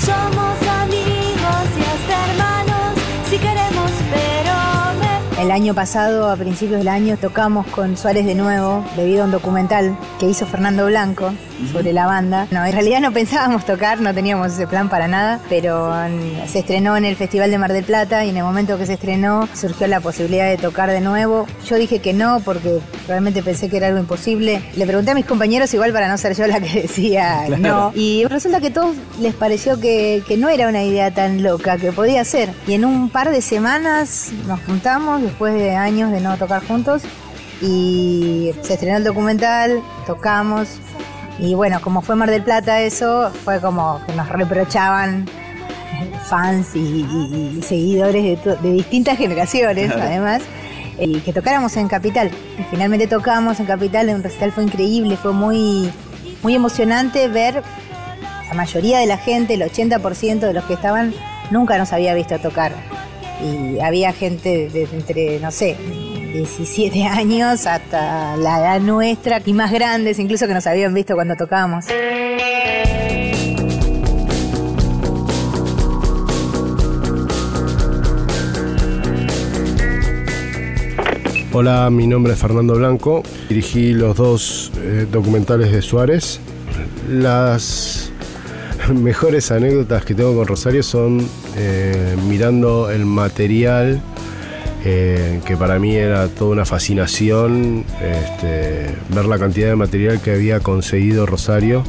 Somos 0.00 0.68
amigos 0.68 1.66
y 1.76 1.82
hasta 1.82 2.30
hermanos 2.30 2.98
si 3.28 3.38
queremos, 3.38 3.90
pero 4.10 5.36
me 5.36 5.42
El 5.42 5.50
año 5.50 5.74
pasado, 5.74 6.30
a 6.30 6.36
principios 6.36 6.78
del 6.78 6.88
año, 6.88 7.16
tocamos 7.16 7.66
con 7.66 7.96
Suárez 7.96 8.26
de 8.26 8.34
nuevo 8.34 8.84
debido 8.96 9.22
a 9.22 9.24
un 9.26 9.32
documental 9.32 9.96
que 10.18 10.28
hizo 10.28 10.46
Fernando 10.46 10.86
Blanco 10.86 11.32
sobre 11.72 11.92
la 11.92 12.06
banda. 12.06 12.46
No, 12.50 12.64
en 12.64 12.72
realidad 12.72 13.00
no 13.00 13.12
pensábamos 13.12 13.64
tocar, 13.64 14.00
no 14.00 14.14
teníamos 14.14 14.52
ese 14.52 14.66
plan 14.66 14.88
para 14.88 15.08
nada, 15.08 15.40
pero 15.48 15.92
se 16.46 16.60
estrenó 16.60 16.96
en 16.96 17.04
el 17.04 17.16
Festival 17.16 17.50
de 17.50 17.58
Mar 17.58 17.72
del 17.72 17.84
Plata 17.84 18.24
y 18.24 18.30
en 18.30 18.36
el 18.36 18.44
momento 18.44 18.78
que 18.78 18.86
se 18.86 18.94
estrenó 18.94 19.48
surgió 19.54 19.86
la 19.86 20.00
posibilidad 20.00 20.46
de 20.48 20.56
tocar 20.56 20.90
de 20.90 21.00
nuevo. 21.00 21.46
Yo 21.66 21.76
dije 21.76 21.98
que 22.00 22.12
no 22.12 22.40
porque 22.40 22.80
realmente 23.06 23.42
pensé 23.42 23.68
que 23.68 23.76
era 23.78 23.88
algo 23.88 23.98
imposible. 23.98 24.62
Le 24.76 24.86
pregunté 24.86 25.10
a 25.10 25.14
mis 25.14 25.26
compañeros 25.26 25.72
igual 25.74 25.92
para 25.92 26.08
no 26.08 26.16
ser 26.18 26.34
yo 26.36 26.46
la 26.46 26.60
que 26.60 26.82
decía 26.82 27.42
Claro. 27.46 27.58
no. 27.58 27.92
Y 27.94 28.24
resulta 28.26 28.60
que 28.60 28.68
a 28.68 28.72
todos 28.72 28.96
les 29.20 29.34
pareció 29.34 29.80
que, 29.80 30.22
que 30.26 30.36
no 30.36 30.48
era 30.48 30.68
una 30.68 30.82
idea 30.84 31.12
tan 31.12 31.42
loca, 31.42 31.76
que 31.78 31.92
podía 31.92 32.24
ser. 32.24 32.50
Y 32.66 32.74
en 32.74 32.84
un 32.84 33.10
par 33.10 33.30
de 33.30 33.40
semanas 33.42 34.30
nos 34.46 34.60
juntamos, 34.60 35.22
después 35.22 35.54
de 35.54 35.74
años 35.74 36.10
de 36.12 36.20
no 36.20 36.36
tocar 36.36 36.66
juntos, 36.66 37.02
y 37.60 38.52
se 38.62 38.74
estrenó 38.74 38.98
el 38.98 39.04
documental, 39.04 39.82
tocamos. 40.06 40.68
Y 41.38 41.54
bueno, 41.54 41.80
como 41.80 42.02
fue 42.02 42.16
Mar 42.16 42.30
del 42.30 42.42
Plata 42.42 42.80
eso, 42.82 43.30
fue 43.44 43.60
como 43.60 44.00
que 44.06 44.12
nos 44.14 44.28
reprochaban 44.28 45.26
fans 46.28 46.74
y, 46.74 46.78
y- 46.78 47.56
y 47.58 47.62
seguidores 47.62 48.22
de, 48.24 48.36
to- 48.36 48.56
de 48.56 48.72
distintas 48.72 49.16
generaciones, 49.18 49.90
además, 49.92 50.42
y 50.98 51.20
que 51.20 51.32
tocáramos 51.32 51.76
en 51.76 51.88
Capital. 51.88 52.30
Y 52.58 52.62
finalmente 52.70 53.06
tocamos 53.06 53.60
en 53.60 53.66
Capital, 53.66 54.08
un 54.10 54.22
recital 54.22 54.52
fue 54.52 54.64
increíble, 54.64 55.16
fue 55.16 55.32
muy, 55.32 55.90
muy 56.42 56.54
emocionante 56.54 57.28
ver 57.28 57.62
la 58.48 58.54
mayoría 58.54 58.98
de 58.98 59.06
la 59.06 59.16
gente, 59.18 59.54
el 59.54 59.62
80% 59.62 60.40
de 60.40 60.52
los 60.54 60.64
que 60.64 60.74
estaban, 60.74 61.14
nunca 61.50 61.78
nos 61.78 61.92
había 61.92 62.14
visto 62.14 62.38
tocar. 62.38 62.72
Y 63.42 63.78
había 63.80 64.12
gente 64.12 64.68
de, 64.68 64.86
de 64.86 64.96
entre, 64.96 65.38
no 65.40 65.50
sé, 65.52 65.76
17 66.32 67.04
años 67.04 67.66
hasta 67.66 68.36
la 68.36 68.60
edad 68.60 68.80
nuestra 68.80 69.40
y 69.44 69.52
más 69.52 69.72
grandes 69.72 70.18
incluso 70.18 70.46
que 70.46 70.54
nos 70.54 70.66
habían 70.66 70.92
visto 70.94 71.14
cuando 71.14 71.36
tocábamos. 71.36 71.86
Hola, 81.50 81.88
mi 81.90 82.06
nombre 82.06 82.34
es 82.34 82.38
Fernando 82.38 82.74
Blanco. 82.76 83.22
Dirigí 83.48 83.92
los 83.92 84.16
dos 84.16 84.70
eh, 84.76 85.06
documentales 85.10 85.72
de 85.72 85.82
Suárez. 85.82 86.40
Las 87.08 88.12
mejores 88.94 89.50
anécdotas 89.50 90.04
que 90.04 90.14
tengo 90.14 90.36
con 90.36 90.46
Rosario 90.46 90.82
son 90.82 91.26
eh, 91.56 92.16
mirando 92.28 92.90
el 92.90 93.06
material, 93.06 94.00
eh, 94.84 95.40
que 95.44 95.56
para 95.56 95.78
mí 95.78 95.96
era 95.96 96.28
toda 96.28 96.52
una 96.52 96.64
fascinación, 96.64 97.84
este, 98.00 98.94
ver 99.08 99.24
la 99.26 99.38
cantidad 99.38 99.68
de 99.68 99.76
material 99.76 100.20
que 100.20 100.32
había 100.32 100.60
conseguido 100.60 101.26
Rosario 101.26 101.82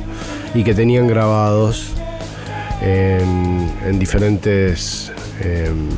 y 0.54 0.63
que 0.63 0.73
tenían 0.73 1.08
grabados 1.08 1.93
en, 2.82 3.69
en 3.86 3.99
diferentes 3.99 5.12
em, 5.41 5.89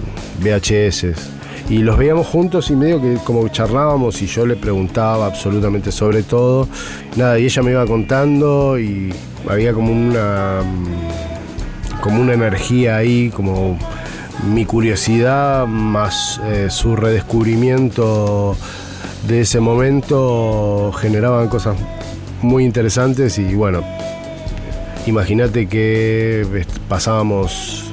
VHS 0.41 1.31
y 1.69 1.77
los 1.77 1.97
veíamos 1.97 2.27
juntos 2.27 2.69
y 2.69 2.75
medio 2.75 3.01
que 3.01 3.15
como 3.23 3.47
charlábamos 3.47 4.21
y 4.21 4.27
yo 4.27 4.45
le 4.45 4.57
preguntaba 4.57 5.25
absolutamente 5.25 5.91
sobre 5.91 6.21
todo. 6.21 6.67
Nada, 7.15 7.39
y 7.39 7.45
ella 7.45 7.61
me 7.61 7.71
iba 7.71 7.85
contando 7.85 8.77
y 8.77 9.13
había 9.47 9.71
como 9.73 9.91
una 9.93 10.59
como 12.01 12.19
una 12.19 12.33
energía 12.33 12.97
ahí, 12.97 13.29
como 13.29 13.77
mi 14.47 14.65
curiosidad 14.65 15.67
más 15.67 16.41
eh, 16.45 16.67
su 16.69 16.95
redescubrimiento 16.95 18.55
de 19.27 19.41
ese 19.41 19.59
momento 19.59 20.91
generaban 20.93 21.47
cosas 21.47 21.77
muy 22.41 22.65
interesantes 22.65 23.37
y 23.37 23.53
bueno, 23.53 23.83
imagínate 25.05 25.67
que 25.67 26.65
pasábamos 26.89 27.91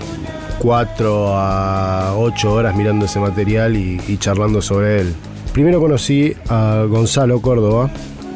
cuatro 0.58 1.36
a 1.36 2.14
ocho 2.16 2.52
horas 2.52 2.74
mirando 2.74 3.06
ese 3.06 3.20
material 3.20 3.76
y, 3.76 4.16
charlando 4.18 4.62
sobre 4.62 5.02
él. 5.02 5.14
Primero 5.52 5.80
conocí 5.80 6.34
a 6.48 6.84
Gonzalo 6.88 7.40
Córdoba 7.40 7.90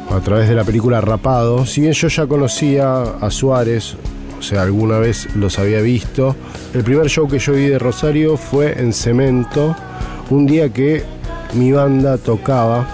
a 0.09 0.19
través 0.19 0.47
de 0.49 0.55
la 0.55 0.63
película 0.63 1.01
Rapado. 1.01 1.65
Si 1.65 1.81
bien 1.81 1.93
yo 1.93 2.07
ya 2.07 2.27
conocía 2.27 3.01
a 3.01 3.29
Suárez, 3.29 3.95
sea, 4.43 4.61
alguna 4.63 4.99
vez 4.99 5.33
los 5.35 5.57
había 5.57 5.81
visto, 5.81 6.35
el 6.73 6.83
primer 6.83 7.07
show 7.07 7.27
que 7.27 7.39
yo 7.39 7.53
vi 7.53 7.67
de 7.67 7.79
Rosario 7.79 8.37
fue 8.37 8.79
en 8.79 8.93
Cemento, 8.93 9.75
un 10.29 10.45
día 10.45 10.69
que 10.69 11.03
mi 11.53 11.71
banda 11.71 12.17
tocaba 12.17 12.85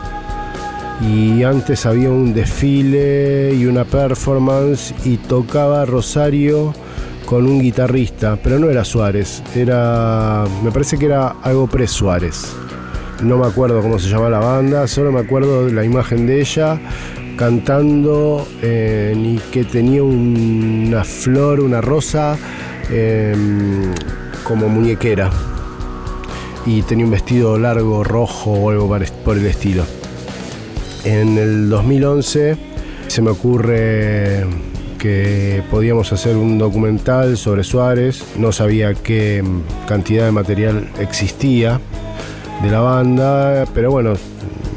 y 1.01 1.43
antes 1.43 1.85
había 1.85 2.09
un 2.09 2.33
desfile 2.33 3.53
y 3.53 3.65
una 3.65 3.85
performance 3.85 4.93
y 5.05 5.17
tocaba 5.17 5.85
Rosario 5.85 6.73
con 7.25 7.45
un 7.45 7.61
guitarrista, 7.61 8.37
pero 8.41 8.59
no 8.59 8.69
era 8.69 8.83
Suárez, 8.83 9.43
era, 9.55 10.45
me 10.63 10.71
parece 10.71 10.97
que 10.97 11.05
era 11.05 11.35
algo 11.41 11.67
pre-Suárez. 11.67 12.55
No 13.23 13.37
me 13.37 13.47
acuerdo 13.47 13.81
cómo 13.81 13.99
se 13.99 14.07
llama 14.07 14.29
la 14.29 14.39
banda, 14.39 14.87
solo 14.87 15.11
me 15.11 15.19
acuerdo 15.19 15.65
de 15.65 15.73
la 15.73 15.83
imagen 15.83 16.25
de 16.25 16.39
ella 16.39 16.79
cantando 17.39 18.45
eh, 18.61 19.15
y 19.17 19.37
que 19.49 19.63
tenía 19.63 20.03
un- 20.03 20.87
una 20.89 21.05
flor, 21.05 21.61
una 21.61 21.79
rosa 21.79 22.37
eh, 22.91 23.33
como 24.43 24.67
muñequera 24.67 25.29
y 26.65 26.81
tenía 26.81 27.05
un 27.05 27.11
vestido 27.11 27.57
largo 27.57 28.03
rojo 28.03 28.51
o 28.51 28.69
algo 28.71 28.93
por 29.23 29.37
el 29.37 29.45
estilo. 29.45 29.85
En 31.05 31.37
el 31.37 31.69
2011 31.69 32.57
se 33.07 33.21
me 33.21 33.29
ocurre 33.29 34.45
que 34.97 35.63
podíamos 35.71 36.11
hacer 36.11 36.35
un 36.35 36.57
documental 36.57 37.37
sobre 37.37 37.63
Suárez. 37.63 38.21
No 38.37 38.51
sabía 38.51 38.93
qué 38.95 39.41
cantidad 39.87 40.25
de 40.25 40.33
material 40.33 40.89
existía 40.99 41.79
de 42.61 42.69
la 42.69 42.81
banda, 42.81 43.63
pero 43.73 43.91
bueno, 43.91 44.15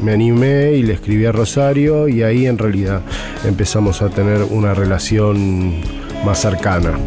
me 0.02 0.12
animé 0.12 0.72
y 0.72 0.82
le 0.82 0.94
escribí 0.94 1.24
a 1.26 1.32
Rosario 1.32 2.08
y 2.08 2.22
ahí 2.22 2.46
en 2.46 2.58
realidad 2.58 3.02
empezamos 3.44 4.02
a 4.02 4.08
tener 4.08 4.42
una 4.42 4.74
relación 4.74 5.80
más 6.24 6.40
cercana. 6.40 6.98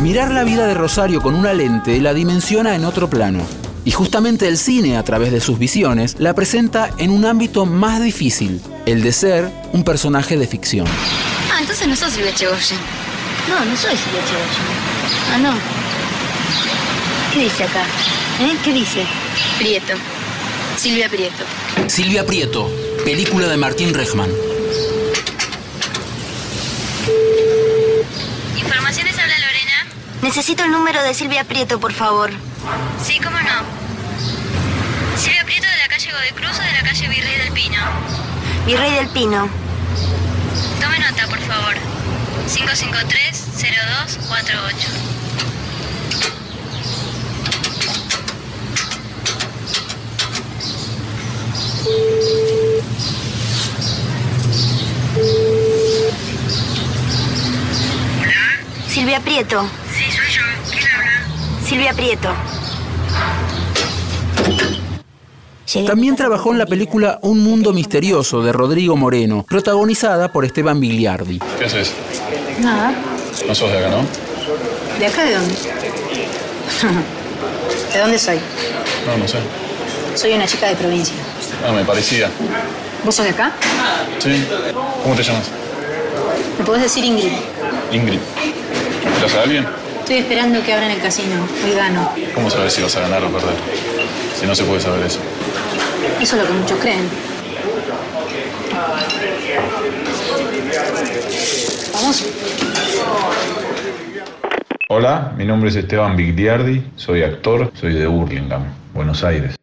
Mirar 0.00 0.32
la 0.32 0.44
vida 0.44 0.66
de 0.66 0.74
Rosario 0.74 1.20
con 1.20 1.34
una 1.34 1.52
lente 1.52 2.00
la 2.00 2.12
dimensiona 2.12 2.74
en 2.74 2.84
otro 2.84 3.08
plano. 3.08 3.40
Y 3.84 3.90
justamente 3.90 4.46
el 4.46 4.58
cine, 4.58 4.96
a 4.96 5.02
través 5.02 5.32
de 5.32 5.40
sus 5.40 5.58
visiones, 5.58 6.16
la 6.18 6.34
presenta 6.34 6.90
en 6.98 7.10
un 7.10 7.24
ámbito 7.24 7.66
más 7.66 8.02
difícil, 8.02 8.60
el 8.86 9.02
de 9.02 9.12
ser 9.12 9.50
un 9.72 9.82
personaje 9.82 10.36
de 10.36 10.46
ficción. 10.46 10.86
Ah, 11.52 11.58
entonces 11.60 11.88
no 11.88 11.96
sos 11.96 12.12
Silvia 12.12 12.32
Chegoyen. 12.34 12.78
No, 13.48 13.64
no 13.64 13.76
soy 13.76 13.96
Silvia 13.96 14.24
Chegoyen. 14.24 14.66
Ah, 15.34 15.38
no. 15.38 15.54
¿Qué 17.32 17.40
dice 17.40 17.64
acá? 17.64 17.82
¿Eh? 18.40 18.56
¿Qué 18.64 18.72
dice? 18.72 19.06
Prieto. 19.58 19.94
Silvia 20.76 21.08
Prieto. 21.08 21.44
Silvia 21.88 22.24
Prieto, 22.26 22.70
película 23.04 23.48
de 23.48 23.56
Martín 23.56 23.94
Rechman. 23.94 24.30
Informaciones 28.56 29.18
habla 29.18 29.38
Lorena. 29.38 29.86
Necesito 30.22 30.64
el 30.64 30.70
número 30.70 31.02
de 31.02 31.14
Silvia 31.14 31.44
Prieto, 31.44 31.80
por 31.80 31.92
favor. 31.92 32.30
Sí, 33.04 33.18
cómo 33.22 33.38
no. 33.38 35.18
Silvia 35.20 35.44
Prieto 35.44 35.66
de 35.66 35.78
la 35.78 35.88
calle 35.88 36.10
Godecruz 36.12 36.58
o 36.58 36.62
de 36.62 36.72
la 36.72 36.82
calle 36.82 37.08
Virrey 37.08 37.38
del 37.38 37.52
Pino. 37.52 37.78
Virrey 38.66 38.94
del 38.94 39.08
Pino. 39.08 39.48
Tome 40.80 40.98
nota, 40.98 41.26
por 41.26 41.40
favor. 41.40 41.91
553-0248. 42.48 44.88
Silvia 58.88 59.20
Prieto. 59.20 59.62
Sí, 59.92 60.04
soy 60.10 60.32
yo. 60.32 60.42
¿Quién 60.70 60.84
habla? 60.84 61.10
Silvia 61.64 61.92
Prieto. 61.92 62.34
También 65.86 66.16
trabajó 66.16 66.52
en 66.52 66.58
la 66.58 66.66
película 66.66 67.18
Un 67.22 67.42
Mundo 67.42 67.72
Misterioso 67.72 68.42
de 68.42 68.52
Rodrigo 68.52 68.94
Moreno, 68.96 69.46
protagonizada 69.48 70.30
por 70.30 70.44
Esteban 70.44 70.78
Bigliardi. 70.78 71.38
¿Qué 71.58 71.64
haces? 71.64 71.94
Nada. 72.60 72.92
No 73.46 73.54
sos 73.54 73.70
de 73.72 73.78
acá, 73.78 73.88
¿no? 73.88 74.04
¿De 74.98 75.06
acá 75.06 75.24
de 75.24 75.34
dónde? 75.34 75.54
¿De 77.92 77.98
dónde 77.98 78.18
soy? 78.18 78.38
No, 79.06 79.16
no 79.18 79.28
sé. 79.28 79.38
Soy 80.14 80.32
una 80.34 80.46
chica 80.46 80.68
de 80.68 80.76
provincia. 80.76 81.14
Ah, 81.66 81.72
me 81.72 81.84
parecía. 81.84 82.28
¿Vos 83.04 83.14
sos 83.14 83.24
de 83.24 83.30
acá? 83.32 83.52
Sí. 84.18 84.46
¿Cómo 85.02 85.14
te 85.14 85.22
llamas? 85.22 85.46
¿Me 86.58 86.64
podés 86.64 86.82
decir 86.82 87.04
Ingrid? 87.04 87.32
Ingrid. 87.90 88.18
¿Miras 89.16 89.34
a 89.34 89.42
alguien? 89.42 89.66
Estoy 90.00 90.18
esperando 90.18 90.62
que 90.62 90.72
abran 90.72 90.90
el 90.90 91.00
casino. 91.00 91.46
Hoy 91.64 91.74
gano. 91.74 92.10
¿Cómo 92.34 92.50
sabes 92.50 92.72
si 92.72 92.82
vas 92.82 92.94
a 92.96 93.00
ganar 93.00 93.22
o 93.24 93.28
perder? 93.28 93.54
Si 94.38 94.46
no 94.46 94.54
se 94.54 94.64
puede 94.64 94.80
saber 94.80 95.04
eso. 95.04 95.18
Eso 96.20 96.36
es 96.36 96.42
lo 96.42 96.48
que 96.48 96.54
muchos 96.54 96.78
creen. 96.78 97.08
Vamos. 101.92 102.26
Hola, 104.88 105.32
mi 105.36 105.44
nombre 105.44 105.70
es 105.70 105.76
Esteban 105.76 106.16
Bigliardi, 106.16 106.82
soy 106.96 107.22
actor, 107.22 107.70
soy 107.74 107.94
de 107.94 108.06
Burlingame, 108.06 108.66
Buenos 108.94 109.24
Aires. 109.24 109.56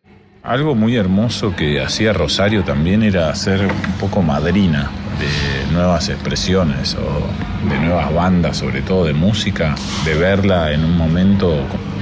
Algo 0.44 0.74
muy 0.74 0.96
hermoso 0.96 1.56
que 1.56 1.82
hacía 1.82 2.14
Rosario 2.14 2.64
también 2.64 3.04
era 3.04 3.34
ser 3.36 3.62
un 3.62 3.92
poco 4.00 4.22
madrina 4.22 4.90
de 5.20 5.72
nuevas 5.74 6.10
expresiones 6.10 6.96
o 6.96 7.70
de 7.70 7.80
nuevas 7.80 8.14
bandas, 8.14 8.58
sobre 8.58 8.82
todo 8.82 9.06
de 9.06 9.14
música, 9.14 9.76
de 10.06 10.16
verla 10.16 10.72
en 10.72 10.86
un 10.86 10.98
momento 10.98 11.54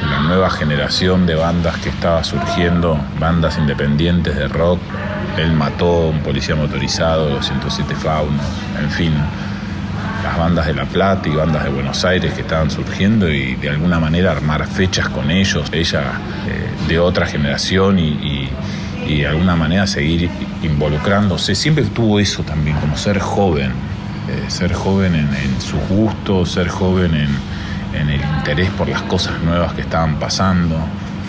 la 0.01 0.21
nueva 0.21 0.49
generación 0.49 1.25
de 1.25 1.35
bandas 1.35 1.77
que 1.79 1.89
estaba 1.89 2.23
surgiendo, 2.23 2.97
bandas 3.19 3.57
independientes 3.57 4.35
de 4.35 4.47
rock. 4.47 4.79
Él 5.37 5.51
mató 5.53 6.09
un 6.09 6.19
policía 6.19 6.55
motorizado, 6.55 7.29
los 7.29 7.45
107 7.45 7.95
faunos, 7.95 8.45
en 8.79 8.89
fin, 8.89 9.13
las 10.27 10.37
bandas 10.37 10.65
de 10.67 10.73
La 10.73 10.85
Plata 10.85 11.29
y 11.29 11.35
bandas 11.35 11.63
de 11.63 11.69
Buenos 11.69 12.03
Aires 12.03 12.33
que 12.33 12.41
estaban 12.41 12.69
surgiendo 12.69 13.29
y 13.29 13.55
de 13.55 13.69
alguna 13.69 13.97
manera 13.99 14.31
armar 14.31 14.67
fechas 14.67 15.07
con 15.09 15.31
ellos, 15.31 15.69
ella 15.71 16.01
eh, 16.47 16.67
de 16.87 16.99
otra 16.99 17.25
generación 17.25 17.97
y, 17.99 18.09
y- 18.09 18.49
de 19.07 19.25
alguna 19.25 19.55
manera 19.55 19.87
seguir 19.87 20.29
involucrándose. 20.63 21.55
Siempre 21.55 21.85
tuvo 21.85 22.19
eso 22.19 22.43
también, 22.43 22.75
como 22.77 22.97
ser 22.97 23.19
joven, 23.19 23.71
Eh, 24.29 24.49
ser 24.49 24.73
joven 24.73 25.15
en, 25.15 25.29
en 25.33 25.61
sus 25.61 25.79
gustos, 25.87 26.51
ser 26.51 26.67
joven 26.67 27.11
en, 27.15 27.29
en 27.97 28.09
el 28.09 28.19
interés 28.37 28.69
por 28.71 28.89
las 28.89 29.01
cosas 29.03 29.35
nuevas 29.41 29.71
que 29.71 29.79
estaban 29.81 30.15
pasando, 30.19 30.75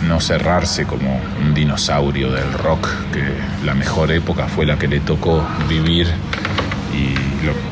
no 0.08 0.18
cerrarse 0.20 0.84
como 0.84 1.20
un 1.40 1.54
dinosaurio 1.54 2.32
del 2.32 2.52
rock, 2.54 2.88
que 3.12 3.22
la 3.64 3.74
mejor 3.74 4.10
época 4.10 4.48
fue 4.48 4.66
la 4.66 4.76
que 4.76 4.88
le 4.88 4.98
tocó 4.98 5.46
vivir 5.68 6.08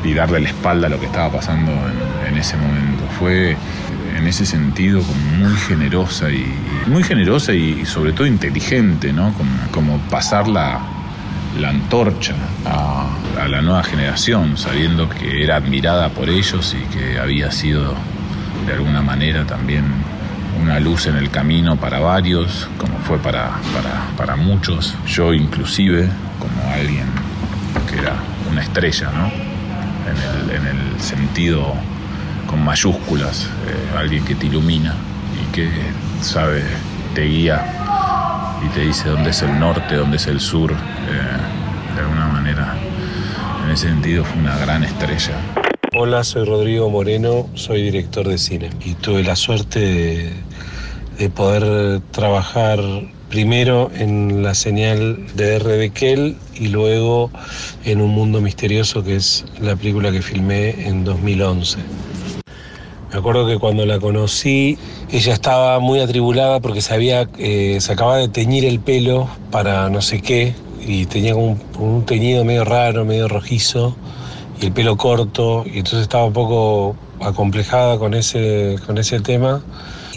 y, 0.05 0.15
darle 0.15 0.41
la 0.41 0.49
espalda 0.49 0.87
a 0.87 0.91
lo 0.91 0.99
que 0.99 1.07
estaba 1.07 1.31
pasando 1.31 1.73
en, 2.27 2.37
ese 2.37 2.57
momento. 2.57 3.05
Fue 3.19 3.57
en 4.17 4.27
ese 4.27 4.47
sentido 4.47 5.03
como 5.03 5.49
muy 5.49 5.57
generosa 5.57 6.31
y, 6.31 6.47
muy 6.87 7.03
generosa 7.03 7.53
y, 7.53 7.85
sobre 7.85 8.13
todo 8.13 8.27
inteligente, 8.27 9.13
¿no? 9.13 9.35
Como, 9.73 9.99
pasar 10.11 10.49
la, 10.49 10.81
la 11.61 11.71
antorcha 11.71 12.35
a, 12.65 13.07
la 13.49 13.61
nueva 13.63 13.85
generación, 13.85 14.57
sabiendo 14.57 15.09
que 15.09 15.45
era 15.45 15.57
admirada 15.57 16.09
por 16.09 16.31
ellos 16.31 16.75
y 16.75 16.97
que 16.97 17.19
había 17.19 17.53
sido 17.53 17.95
de 18.67 18.73
alguna 18.73 19.03
manera 19.03 19.45
también 19.45 19.85
una 20.61 20.81
luz 20.81 21.07
en 21.07 21.17
el 21.17 21.31
camino 21.31 21.77
para 21.77 22.01
varios, 22.01 22.69
como 22.79 22.99
fue 23.01 23.19
para, 23.19 23.51
para 24.17 24.37
muchos, 24.37 24.95
yo 25.07 25.35
inclusive, 25.35 26.09
como 26.41 26.73
alguien 26.73 27.07
que 27.91 27.99
era 27.99 28.17
una 28.51 28.63
estrella, 28.63 29.11
¿no? 29.11 29.27
En 30.11 30.51
el, 30.51 30.57
en 30.57 30.67
el 30.67 31.01
sentido 31.01 31.75
con 32.47 32.65
mayúsculas, 32.65 33.47
eh, 33.67 33.99
alguien 33.99 34.25
que 34.25 34.35
te 34.35 34.47
ilumina 34.47 34.95
y 35.35 35.53
que 35.53 35.69
sabe, 36.21 36.63
te 37.15 37.23
guía 37.23 37.65
y 38.65 38.69
te 38.75 38.81
dice 38.81 39.09
dónde 39.09 39.31
es 39.31 39.43
el 39.43 39.59
norte, 39.59 39.97
dónde 39.97 40.17
es 40.17 40.27
el 40.27 40.41
sur, 40.41 40.73
eh, 40.73 41.95
de 41.95 42.01
alguna 42.01 42.27
manera. 42.29 42.75
En 43.65 43.73
ese 43.73 43.89
sentido 43.89 44.25
fue 44.25 44.41
una 44.41 44.57
gran 44.59 44.85
estrella. 44.85 45.35
Hola, 45.99 46.25
soy 46.25 46.45
Rodrigo 46.45 46.89
Moreno, 46.91 47.49
soy 47.55 47.83
director 47.83 48.29
de 48.29 48.39
cine 48.39 48.71
y 48.85 48.95
tuve 48.95 49.23
la 49.23 49.35
suerte 49.35 50.33
de 51.19 51.31
poder 51.31 52.01
trabajar 52.13 52.79
primero 53.29 53.91
en 53.95 54.43
la 54.43 54.55
señal 54.55 55.27
de 55.35 55.57
R. 55.57 55.91
Kell 55.91 56.37
y 56.55 56.69
luego 56.69 57.31
en 57.85 58.01
Un 58.01 58.11
Mundo 58.11 58.41
Misterioso, 58.41 59.03
que 59.03 59.17
es 59.17 59.45
la 59.61 59.77
película 59.77 60.13
que 60.13 60.23
filmé 60.23 60.87
en 60.87 61.05
2011. 61.05 61.79
Me 63.13 63.19
acuerdo 63.19 63.47
que 63.47 63.59
cuando 63.59 63.87
la 63.87 63.99
conocí, 63.99 64.79
ella 65.11 65.33
estaba 65.33 65.79
muy 65.79 66.01
atribulada 66.01 66.61
porque 66.61 66.81
se, 66.81 66.97
eh, 67.39 67.81
se 67.81 67.93
acababa 67.93 68.19
de 68.19 68.29
teñir 68.29 68.65
el 68.65 68.81
pelo 68.81 69.29
para 69.51 69.89
no 69.89 70.03
sé 70.03 70.21
qué 70.21 70.55
y 70.87 71.07
tenía 71.07 71.35
un, 71.35 71.61
un 71.79 72.05
teñido 72.05 72.45
medio 72.45 72.65
raro, 72.65 73.05
medio 73.05 73.29
rojizo 73.29 73.97
y 74.61 74.67
el 74.67 74.73
pelo 74.73 74.97
corto 74.97 75.65
y 75.67 75.79
entonces 75.79 76.03
estaba 76.03 76.25
un 76.27 76.33
poco 76.33 76.97
acomplejada 77.21 77.99
con 77.99 78.15
ese, 78.15 78.77
con 78.87 78.99
ese 78.99 79.21
tema. 79.21 79.63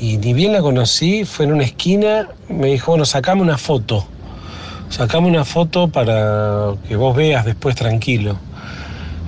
Y 0.01 0.17
ni 0.17 0.33
bien 0.33 0.53
la 0.53 0.61
conocí, 0.61 1.25
fue 1.25 1.45
en 1.45 1.51
una 1.51 1.63
esquina, 1.63 2.29
me 2.47 2.67
dijo, 2.67 2.91
bueno, 2.91 3.03
sacame 3.03 3.41
una 3.41 3.57
foto. 3.57 4.07
Sacame 4.89 5.27
una 5.27 5.43
foto 5.43 5.89
para 5.89 6.73
que 6.87 6.95
vos 6.95 7.15
veas 7.15 7.43
después 7.43 7.75
tranquilo. 7.75 8.37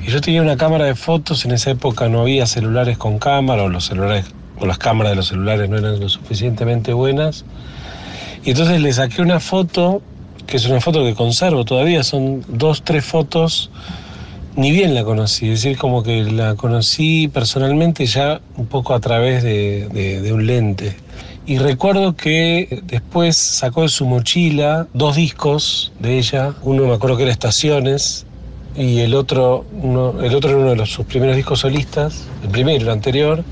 Y 0.01 0.09
yo 0.09 0.21
tenía 0.21 0.41
una 0.41 0.55
cámara 0.55 0.85
de 0.85 0.95
fotos, 0.95 1.43
en 1.43 1.51
esa 1.51 1.71
época 1.71 2.07
no 2.07 2.21
había 2.21 2.45
celulares 2.45 2.97
con 2.97 3.19
cámara, 3.19 3.63
o 3.63 3.69
los 3.69 3.85
celulares, 3.85 4.25
o 4.59 4.65
las 4.65 4.77
cámaras 4.77 5.11
de 5.11 5.15
los 5.17 5.27
celulares 5.27 5.69
no 5.69 5.77
eran 5.77 5.99
lo 5.99 6.07
suficientemente 6.07 6.93
buenas. 6.93 7.43
Y 8.45 8.51
entonces 8.51 8.81
le 8.81 8.93
saqué 8.93 9.21
una 9.21 9.41
foto, 9.41 10.01
que 10.47 10.55
es 10.55 10.65
una 10.65 10.79
foto 10.79 11.03
que 11.03 11.13
conservo 11.15 11.65
todavía, 11.65 12.03
son 12.03 12.45
dos, 12.47 12.81
tres 12.83 13.03
fotos, 13.03 13.69
ni 14.55 14.71
bien 14.71 14.93
la 14.93 15.03
conocí, 15.03 15.49
es 15.49 15.63
decir, 15.63 15.77
como 15.77 16.03
que 16.03 16.23
la 16.23 16.55
conocí 16.55 17.27
personalmente 17.29 18.05
ya 18.05 18.41
un 18.57 18.67
poco 18.67 18.93
a 18.93 18.99
través 18.99 19.43
de, 19.43 19.87
de- 19.89 20.21
de 20.21 20.33
un 20.33 20.45
lente. 20.45 20.95
Y 21.45 21.57
recuerdo 21.57 22.15
que 22.15 22.81
después 22.83 23.35
sacó 23.37 23.83
de 23.83 23.89
su 23.89 24.05
mochila 24.05 24.87
dos 24.93 25.15
discos 25.15 25.91
de 25.99 26.17
ella, 26.17 26.53
uno 26.63 26.85
me 26.85 26.93
acuerdo 26.93 27.17
que 27.17 27.23
era 27.23 27.31
Estaciones, 27.31 28.25
y 28.75 28.99
el 28.99 29.15
otro, 29.15 29.65
uno- 29.71 30.21
el 30.21 30.33
otro 30.35 30.49
era 30.51 30.59
uno 30.59 30.69
de 30.69 30.75
los, 30.75 30.89
sus 30.91 31.05
primeros 31.05 31.35
discos 31.35 31.59
solistas, 31.61 32.25
el 32.43 32.49
primero, 32.49 32.81
el 32.83 32.89
anterior, 32.89 33.43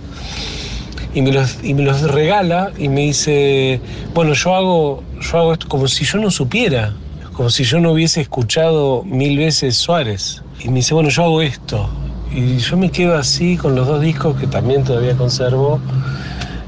y 1.13 1.21
me, 1.21 1.31
los, 1.31 1.63
y 1.63 1.73
me 1.73 1.81
los 1.83 2.01
regala 2.03 2.71
y 2.77 2.87
me 2.87 3.01
dice, 3.01 3.81
bueno, 4.13 4.33
yo 4.33 4.53
hago, 4.55 5.03
yo 5.19 5.37
hago 5.39 5.53
esto 5.53 5.67
como 5.67 5.87
si 5.87 6.05
yo 6.05 6.19
no 6.19 6.29
supiera, 6.29 6.93
como 7.33 7.49
si 7.49 7.63
yo 7.63 7.79
no 7.79 7.93
hubiese 7.93 8.21
escuchado 8.21 9.03
mil 9.05 9.37
veces 9.37 9.75
Suárez. 9.77 10.43
Y 10.59 10.69
me 10.69 10.75
dice, 10.75 10.93
bueno, 10.93 11.09
yo 11.09 11.23
hago 11.23 11.41
esto. 11.41 11.89
Y 12.31 12.57
yo 12.57 12.77
me 12.77 12.91
quedo 12.91 13.15
así 13.17 13.57
con 13.57 13.75
los 13.75 13.87
dos 13.87 14.01
discos 14.01 14.37
que 14.37 14.47
también 14.47 14.83
todavía 14.83 15.15
conservo. 15.15 15.81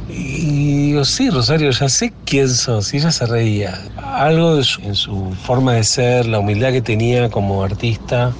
Y 0.10 0.88
digo, 0.88 1.06
sí, 1.06 1.30
Rosario, 1.30 1.72
ya 1.72 1.88
sé 1.90 2.14
quién 2.26 2.50
sos. 2.50 2.94
Y 2.94 2.98
ella 2.98 3.12
se 3.12 3.26
reía. 3.26 3.80
Algo 4.16 4.56
de 4.58 4.64
su- 4.64 4.82
en 4.82 4.96
su 4.96 5.34
forma 5.44 5.74
de 5.74 5.84
ser, 5.84 6.26
la 6.26 6.40
humildad 6.40 6.72
que 6.72 6.82
tenía 6.82 7.30
como 7.30 7.64
artista, 7.64 8.34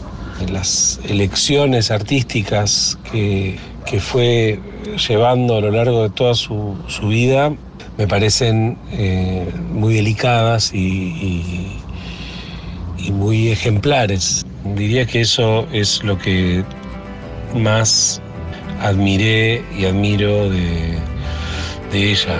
las 0.50 1.00
elecciones 1.04 1.92
artísticas 1.92 2.98
que, 3.12 3.60
que 3.86 4.00
fue 4.00 4.62
llevando 5.08 5.58
a 5.58 5.62
lo 5.62 5.72
largo 5.72 6.04
de 6.04 6.10
toda 6.10 6.34
su, 6.36 6.76
su 6.88 7.08
vida, 7.10 7.54
me 7.98 8.08
parecen 8.08 8.78
eh, 8.92 9.54
muy 9.72 9.94
delicadas 9.94 10.74
y, 10.74 10.78
y- 10.80 11.78
y 12.98 13.12
muy 13.12 13.50
ejemplares. 13.50 14.44
Diría 14.64 15.06
que 15.06 15.22
eso 15.22 15.68
es 15.72 16.04
lo 16.04 16.18
que 16.18 16.64
más 17.56 18.22
admiré 18.80 19.64
y 19.78 19.86
admiro 19.86 20.50
de, 20.50 20.98
de 21.92 22.12
ella. 22.12 22.38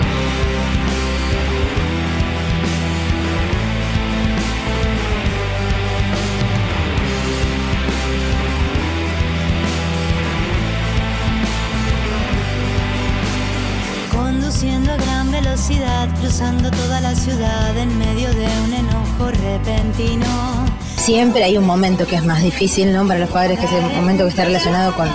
Conduciendo 14.12 14.92
a 14.92 14.96
gran 14.96 15.30
velocidad, 15.32 16.08
cruzando 16.20 16.70
toda 16.70 17.00
la 17.00 17.14
ciudad 17.14 17.76
en 17.76 17.98
medio 17.98 18.32
de 18.32 18.46
un 18.64 18.74
enojo 18.74 19.30
repentino. 19.30 20.51
Siempre 21.02 21.42
hay 21.42 21.58
un 21.58 21.66
momento 21.66 22.06
que 22.06 22.14
es 22.14 22.24
más 22.24 22.44
difícil, 22.44 22.92
¿no? 22.92 23.04
Para 23.08 23.18
los 23.18 23.30
padres, 23.30 23.58
que 23.58 23.66
es 23.66 23.72
el 23.72 23.82
momento 23.96 24.22
que 24.22 24.30
está 24.30 24.44
relacionado 24.44 24.94
con, 24.94 25.08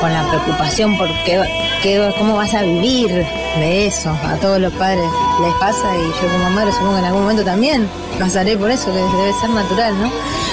con 0.00 0.12
la 0.12 0.22
preocupación 0.28 0.96
por 0.96 1.08
cómo 2.18 2.36
vas 2.36 2.54
a 2.54 2.62
vivir 2.62 3.10
de 3.58 3.86
eso. 3.86 4.10
A 4.10 4.36
todos 4.36 4.60
los 4.60 4.72
padres 4.74 5.04
les 5.42 5.52
pasa 5.54 5.84
y 5.96 6.22
yo 6.22 6.32
como 6.32 6.50
madre 6.50 6.70
supongo 6.70 6.92
que 6.92 6.98
en 7.00 7.04
algún 7.06 7.22
momento 7.22 7.44
también 7.44 7.88
pasaré 8.18 8.56
por 8.56 8.70
eso, 8.70 8.86
que 8.86 9.00
debe 9.00 9.32
ser 9.40 9.50
natural, 9.50 10.00
¿no? 10.00 10.08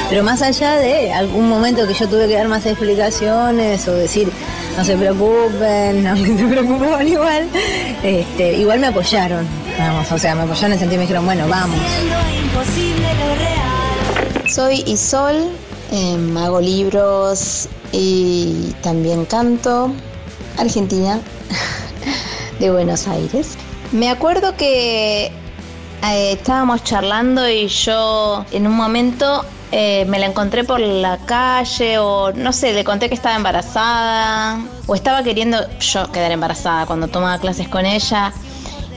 Pero 0.10 0.24
más 0.24 0.42
allá 0.42 0.78
de 0.78 1.14
algún 1.14 1.48
momento 1.48 1.88
que 1.88 1.94
yo 1.94 2.10
tuve 2.10 2.28
que 2.28 2.34
dar 2.34 2.48
más 2.48 2.66
explicaciones 2.66 3.88
o 3.88 3.94
decir, 3.94 4.32
no 4.76 4.84
se 4.84 4.98
preocupen, 4.98 6.08
aunque 6.08 6.38
se 6.38 6.46
preocupaban 6.48 7.08
igual, 7.08 7.48
este, 8.04 8.54
igual 8.58 8.80
me 8.80 8.88
apoyaron, 8.88 9.46
vamos, 9.78 10.12
o 10.12 10.18
sea, 10.18 10.34
me 10.34 10.42
apoyaron 10.42 10.72
en 10.72 10.74
el 10.74 10.80
sentido 10.80 10.98
me 10.98 11.04
dijeron, 11.04 11.26
bueno, 11.26 11.48
vamos. 11.48 11.80
Soy 14.52 14.84
Isol, 14.86 15.50
em, 15.92 16.36
hago 16.36 16.60
libros 16.60 17.70
y 17.94 18.74
también 18.82 19.24
canto. 19.24 19.94
Argentina, 20.58 21.22
de 22.60 22.70
Buenos 22.70 23.08
Aires. 23.08 23.56
Me 23.94 24.10
acuerdo 24.10 24.58
que 24.58 25.28
eh, 26.04 26.32
estábamos 26.34 26.84
charlando 26.84 27.48
y 27.48 27.70
yo 27.70 28.44
en 28.52 28.68
un 28.68 28.76
momento 28.76 29.46
eh, 29.72 30.04
me 30.10 30.20
la 30.20 30.26
encontré 30.26 30.66
por 30.66 30.82
la 30.82 31.18
calle 31.20 32.00
o 32.00 32.34
no 32.34 32.52
sé, 32.52 32.74
le 32.74 32.84
conté 32.84 33.08
que 33.08 33.16
estaba 33.16 33.38
embarazada 33.38 34.60
o 34.86 34.96
estaba 34.96 35.24
queriendo 35.24 35.60
yo 35.80 36.12
quedar 36.12 36.34
embarazada 36.34 36.86
cuando 36.88 37.08
tomaba 37.08 37.40
clases 37.40 37.70
con 37.70 37.86
ella 37.86 38.34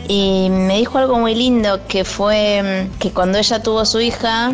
y 0.08 0.48
me 0.50 0.78
dijo 0.78 0.98
algo 0.98 1.16
muy 1.20 1.36
lindo 1.36 1.86
que 1.86 2.04
fue 2.04 2.88
mm, 2.90 2.98
que 2.98 3.12
cuando 3.12 3.38
ella 3.38 3.62
tuvo 3.62 3.84
su 3.84 4.00
hija 4.00 4.52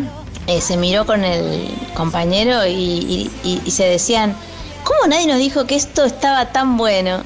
eh, 0.51 0.59
se 0.61 0.75
miró 0.77 1.05
con 1.05 1.23
el 1.23 1.65
compañero 1.93 2.65
y, 2.67 3.29
se 3.69 3.85
decían, 3.85 4.35
¿cómo 4.83 5.07
nadie 5.07 5.27
nos 5.27 5.37
dijo 5.37 5.65
que 5.65 5.75
esto 5.75 6.03
estaba 6.03 6.51
tan 6.51 6.75
bueno? 6.77 7.23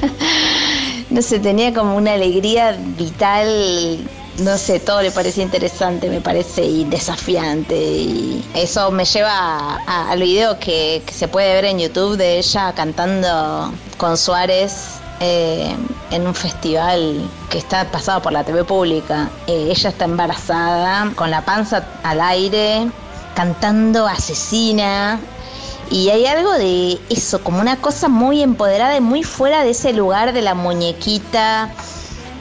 no 1.10 1.22
sé, 1.22 1.38
tenía 1.38 1.72
como 1.72 1.96
una 1.96 2.14
alegría 2.14 2.76
vital, 2.98 3.98
no 4.38 4.58
sé, 4.58 4.80
todo 4.80 5.02
le 5.02 5.12
parecía 5.12 5.44
interesante, 5.44 6.08
me 6.10 6.20
parece, 6.20 6.64
y 6.64 6.84
desafiante. 6.84 7.76
Y 7.76 8.44
eso 8.54 8.90
me 8.90 9.04
lleva 9.04 9.76
a- 9.86 10.10
al 10.10 10.20
video 10.20 10.58
que, 10.58 11.02
que 11.06 11.12
se 11.14 11.28
puede 11.28 11.54
ver 11.54 11.66
en 11.66 11.78
YouTube 11.78 12.16
de 12.16 12.38
ella 12.38 12.72
cantando 12.74 13.72
con 13.98 14.16
Suárez 14.18 15.00
eh, 15.26 15.74
en 16.10 16.26
un 16.26 16.34
festival 16.34 17.28
que 17.48 17.56
está 17.56 17.90
pasado 17.90 18.20
por 18.20 18.32
la 18.32 18.44
TV 18.44 18.62
pública. 18.64 19.30
Eh, 19.46 19.68
ella 19.70 19.88
está 19.88 20.04
embarazada, 20.04 21.10
con 21.14 21.30
la 21.30 21.42
panza 21.42 21.86
al 22.02 22.20
aire, 22.20 22.86
cantando 23.34 24.06
asesina. 24.06 25.18
Y 25.90 26.10
hay 26.10 26.26
algo 26.26 26.52
de 26.52 26.98
eso, 27.08 27.42
como 27.42 27.60
una 27.60 27.76
cosa 27.76 28.08
muy 28.08 28.42
empoderada 28.42 28.96
y 28.96 29.00
muy 29.00 29.22
fuera 29.22 29.64
de 29.64 29.70
ese 29.70 29.94
lugar 29.94 30.34
de 30.34 30.42
la 30.42 30.54
muñequita, 30.54 31.70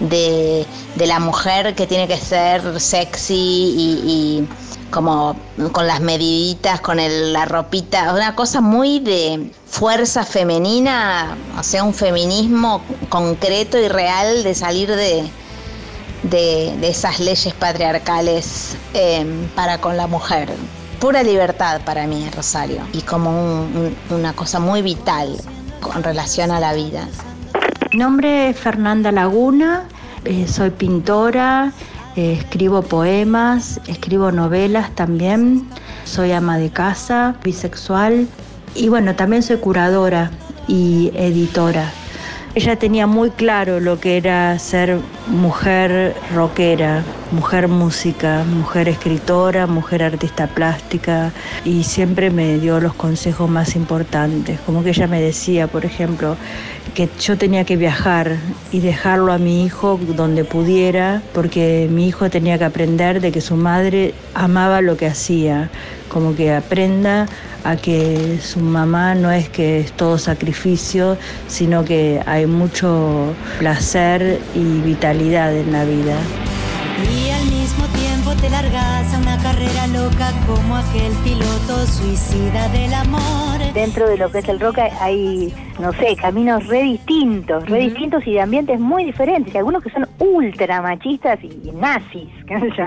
de, 0.02 0.66
de 0.96 1.08
la 1.08 1.20
mujer 1.20 1.76
que 1.76 1.88
tiene 1.88 2.08
que 2.08 2.18
ser 2.18 2.82
sexy 2.82 3.34
y, 3.34 4.02
y 4.06 4.48
como 4.94 5.36
con 5.72 5.88
las 5.88 6.02
mediditas, 6.02 6.80
con 6.80 6.98
la 6.98 7.46
ropita, 7.46 8.14
una 8.14 8.36
cosa 8.36 8.62
muy 8.62 9.00
de 9.00 9.52
fuerza 9.66 10.24
femenina, 10.24 11.36
o 11.60 11.64
sea, 11.64 11.84
un 11.84 11.96
feminismo 11.96 12.82
concreto 13.10 13.80
y 13.80 13.88
real 13.88 14.44
de 14.44 14.54
salir 14.54 14.90
de, 14.90 15.28
de, 16.24 16.88
esas 16.88 17.20
leyes 17.20 17.54
patriarcales 17.56 18.78
eh, 18.94 19.26
para 19.56 19.80
con 19.80 19.98
la 19.98 20.06
mujer. 20.08 20.50
Pura 21.00 21.24
libertad 21.24 21.82
para 21.84 22.06
mí, 22.08 22.30
Rosario, 22.36 22.82
y 22.94 23.02
como 23.02 23.30
un- 23.32 23.96
un- 24.10 24.16
una 24.16 24.34
cosa 24.34 24.60
muy 24.60 24.82
vital 24.84 25.36
con 25.82 26.04
relación 26.04 26.52
a 26.52 26.60
la 26.60 26.74
vida. 26.74 27.08
Mi 27.92 27.98
nombre 28.00 28.50
es 28.50 28.60
Fernanda 28.60 29.12
Laguna, 29.12 29.88
eh, 30.24 30.48
soy 30.48 30.70
pintora, 30.70 31.74
eh, 32.16 32.34
escribo 32.34 32.82
poemas, 32.82 33.82
escribo 33.88 34.32
novelas 34.32 34.92
también, 34.96 35.68
soy 36.06 36.32
ama 36.32 36.58
de 36.58 36.70
casa, 36.70 37.36
bisexual. 37.44 38.28
Y 38.76 38.90
bueno, 38.90 39.16
también 39.16 39.44
soy 39.44 39.58
curadora 39.58 40.32
y 40.68 41.12
editora. 41.16 41.92
Ella 42.56 42.76
tenía 42.76 43.08
muy 43.08 43.32
claro 43.32 43.80
lo 43.80 44.00
que 44.00 44.18
era 44.18 44.58
ser 44.60 45.00
mujer 45.28 46.16
rockera, 46.36 47.04
mujer 47.34 47.68
música, 47.68 48.44
mujer 48.44 48.88
escritora, 48.88 49.66
mujer 49.68 50.04
artista 50.04 50.48
plástica 50.48 51.32
y 51.66 51.84
siempre 51.84 52.30
me 52.30 52.60
dio 52.60 52.80
los 52.80 52.94
consejos 52.94 53.50
más 53.50 53.76
importantes. 53.76 54.60
Como 54.66 54.84
que 54.84 54.92
ella 54.92 55.08
me 55.08 55.20
decía, 55.20 55.68
por 55.68 55.84
ejemplo, 55.84 56.38
que 56.94 57.10
yo 57.20 57.38
tenía 57.38 57.66
que 57.66 57.76
viajar 57.76 58.38
y 58.72 58.80
dejarlo 58.82 59.34
a 59.34 59.40
mi 59.40 59.66
hijo 59.66 60.00
donde 60.16 60.46
pudiera, 60.46 61.24
porque 61.34 61.90
mi 61.92 62.08
hijo 62.08 62.30
tenía 62.30 62.58
que 62.60 62.66
aprender 62.66 63.20
de 63.20 63.32
que 63.32 63.42
su 63.42 63.56
madre 63.56 64.14
amaba 64.36 64.82
lo 64.82 64.96
que 64.96 65.08
hacía, 65.08 65.70
como 66.10 66.36
que 66.36 66.54
aprenda 66.54 67.26
a 67.64 67.76
que 67.78 68.40
su 68.42 68.60
mamá 68.60 69.16
no 69.16 69.32
es 69.32 69.50
que 69.50 69.80
es 69.80 69.92
todo 69.94 70.20
sacrificio, 70.20 71.18
sino 71.48 71.84
que 71.84 72.22
hay 72.28 72.46
mucho 72.46 73.34
placer 73.58 74.40
y 74.54 74.82
vitalidad 74.82 75.56
en 75.56 75.72
la 75.72 75.84
vida. 75.86 76.16
Y 77.02 77.30
al 77.32 77.46
mismo 77.46 77.86
tiempo 77.88 78.32
te 78.42 78.50
largas 78.50 79.14
a 79.14 79.18
una 79.20 79.38
carrera 79.42 79.88
loca 79.88 80.32
como 80.48 80.76
aquel 80.78 81.12
piloto 81.24 81.86
suicida 81.88 82.68
del 82.70 82.94
amor. 82.94 83.74
Dentro 83.74 84.08
de 84.08 84.18
lo 84.18 84.32
que 84.32 84.40
es 84.40 84.50
el 84.50 84.60
rock 84.60 84.78
hay, 85.02 85.52
no 85.80 85.92
sé, 85.94 86.16
caminos 86.16 86.68
re 86.68 86.84
distintos, 86.84 87.68
re 87.68 87.80
distintos 87.80 88.26
y 88.28 88.34
de 88.34 88.42
ambientes 88.42 88.80
muy 88.80 89.04
diferentes. 89.06 89.54
Y 89.54 89.58
algunos 89.58 89.82
que 89.84 89.90
son 89.90 90.08
ultra 90.20 90.82
machistas 90.82 91.40
y 91.44 91.72
nazis, 91.72 92.30
qué 92.48 92.60
sé 92.60 92.70
yo. 92.78 92.86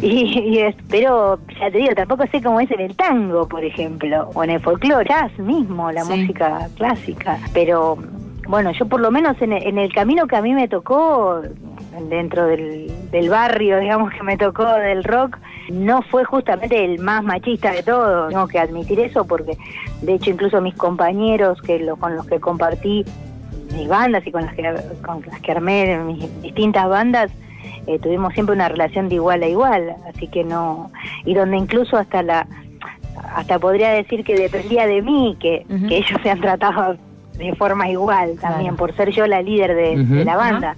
Y, 0.00 0.38
y 0.50 0.58
es- 0.60 0.76
pero 0.88 1.38
ya 1.60 1.70
te 1.70 1.78
digo, 1.78 1.94
tampoco 1.96 2.24
sé 2.30 2.40
cómo 2.40 2.60
es 2.60 2.70
en 2.70 2.80
el 2.80 2.94
tango, 2.96 3.48
por 3.48 3.64
ejemplo, 3.64 4.30
o 4.34 4.44
en 4.44 4.50
el 4.50 4.60
folclore, 4.60 5.08
jazz 5.08 5.36
mismo, 5.38 5.90
la 5.90 6.04
Sí. 6.04 6.12
música 6.20 6.68
clásica. 6.76 7.38
Pero 7.52 7.98
bueno, 8.48 8.70
yo 8.72 8.86
por 8.86 9.00
lo 9.00 9.10
menos 9.10 9.36
en 9.42 9.52
el, 9.52 9.62
en 9.66 9.78
el 9.78 9.92
camino 9.92 10.26
que 10.26 10.36
a 10.36 10.42
mí 10.42 10.54
me 10.54 10.66
tocó, 10.68 11.40
dentro 12.08 12.46
del, 12.46 12.90
del 13.10 13.28
barrio, 13.28 13.78
digamos, 13.78 14.12
que 14.12 14.22
me 14.22 14.36
tocó 14.36 14.64
del 14.64 15.04
rock, 15.04 15.38
no 15.70 16.02
fue 16.02 16.24
justamente 16.24 16.84
el 16.84 16.98
más 16.98 17.22
machista 17.22 17.72
de 17.72 17.82
todos. 17.82 18.30
Tengo 18.30 18.48
que 18.48 18.58
admitir 18.58 19.00
eso 19.00 19.24
porque, 19.24 19.56
de 20.02 20.14
hecho, 20.14 20.30
incluso 20.30 20.60
mis 20.60 20.74
compañeros 20.74 21.60
que 21.62 21.78
lo, 21.78 21.96
con 21.96 22.16
los 22.16 22.26
que 22.26 22.40
compartí 22.40 23.04
mis 23.74 23.88
bandas 23.88 24.26
y 24.26 24.32
con 24.32 24.44
las 24.44 24.54
que, 24.54 24.62
con 25.04 25.22
las 25.30 25.40
que 25.40 25.52
armé 25.52 25.98
mis 25.98 26.42
distintas 26.42 26.88
bandas, 26.88 27.30
eh, 27.86 27.98
tuvimos 27.98 28.32
siempre 28.34 28.54
una 28.54 28.68
relación 28.68 29.08
de 29.08 29.16
igual 29.16 29.42
a 29.42 29.48
igual. 29.48 29.94
Así 30.08 30.26
que 30.26 30.44
no. 30.44 30.90
Y 31.24 31.34
donde 31.34 31.56
incluso 31.56 31.96
hasta 31.96 32.22
la. 32.22 32.46
Hasta 33.34 33.58
podría 33.58 33.90
decir 33.90 34.24
que 34.24 34.34
dependía 34.34 34.86
de 34.86 35.02
mí 35.02 35.36
que, 35.38 35.66
que 35.88 35.98
ellos 35.98 36.18
se 36.22 36.30
han 36.30 36.40
tratado 36.40 36.96
de 37.36 37.54
forma 37.54 37.88
igual 37.88 38.38
también, 38.40 38.76
por 38.76 38.94
ser 38.94 39.10
yo 39.10 39.26
la 39.26 39.42
líder 39.42 39.74
de 39.74 40.24
la 40.24 40.36
banda. 40.36 40.76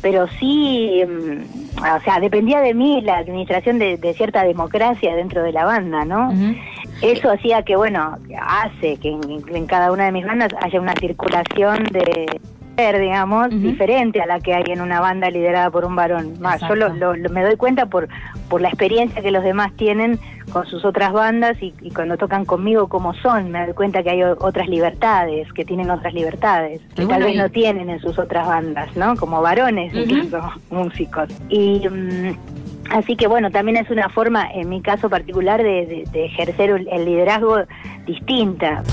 Pero 0.00 0.26
sí, 0.38 1.02
mm, 1.06 1.78
o 1.78 2.00
sea, 2.02 2.20
dependía 2.20 2.60
de 2.60 2.74
mí 2.74 3.00
la 3.02 3.18
administración 3.18 3.78
de, 3.78 3.96
de 3.96 4.14
cierta 4.14 4.44
democracia 4.44 5.14
dentro 5.16 5.42
de 5.42 5.52
la 5.52 5.64
banda, 5.64 6.04
¿no? 6.04 6.32
Eso 7.02 7.30
hacía 7.30 7.62
que, 7.62 7.76
bueno, 7.76 8.16
hace 8.40 8.96
que 8.96 9.10
en, 9.10 9.44
en 9.54 9.66
cada 9.66 9.92
una 9.92 10.06
de 10.06 10.12
mis 10.12 10.26
bandas 10.26 10.52
haya 10.60 10.80
una 10.80 10.94
circulación 10.94 11.84
de 11.92 12.40
digamos, 12.78 13.50
diferente 13.50 14.20
a 14.20 14.26
la 14.26 14.38
que 14.38 14.54
hay 14.54 14.62
en 14.68 14.80
una 14.80 15.00
banda 15.00 15.30
liderada 15.30 15.68
por 15.70 15.84
un 15.84 15.96
varón. 15.96 16.34
Más, 16.40 16.60
yo 16.60 16.76
lo, 16.76 16.88
lo- 16.90 17.16
lo- 17.16 17.28
me 17.30 17.42
doy 17.42 17.56
cuenta 17.56 17.86
por, 17.86 18.08
por 18.48 18.60
la 18.60 18.68
experiencia 18.68 19.20
que 19.20 19.32
los 19.32 19.42
demás 19.42 19.72
tienen 19.76 20.20
con 20.52 20.64
sus 20.64 20.84
otras 20.84 21.12
bandas 21.12 21.60
y, 21.60 21.74
y 21.80 21.90
cuando 21.90 22.16
tocan 22.16 22.44
conmigo 22.44 22.88
como 22.88 23.14
son, 23.14 23.50
me 23.50 23.64
doy 23.66 23.74
cuenta 23.74 24.04
que 24.04 24.10
hay 24.10 24.22
otras 24.22 24.68
libertades, 24.68 25.52
que 25.54 25.64
tienen 25.64 25.90
otras 25.90 26.14
libertades, 26.14 26.80
que 26.94 27.04
tal 27.06 27.24
vez 27.24 27.34
y- 27.34 27.38
no 27.38 27.48
tienen 27.50 27.90
en 27.90 27.98
sus 27.98 28.16
otras 28.16 28.46
bandas, 28.46 28.96
¿no? 28.96 29.16
Como 29.16 29.42
varones, 29.42 29.92
Ujú. 29.92 30.02
incluso 30.04 30.40
músicos. 30.70 31.28
Y 31.48 31.80
mm, 31.88 32.36
así 32.92 33.16
que 33.16 33.26
bueno, 33.26 33.50
también 33.50 33.76
es 33.78 33.90
una 33.90 34.08
forma, 34.08 34.48
en 34.52 34.68
mi 34.68 34.80
caso 34.82 35.10
particular, 35.10 35.60
de, 35.64 35.84
de- 35.84 36.04
de 36.12 36.26
ejercer 36.26 36.70
el 36.92 37.04
liderazgo 37.04 37.56
distinta. 38.06 38.84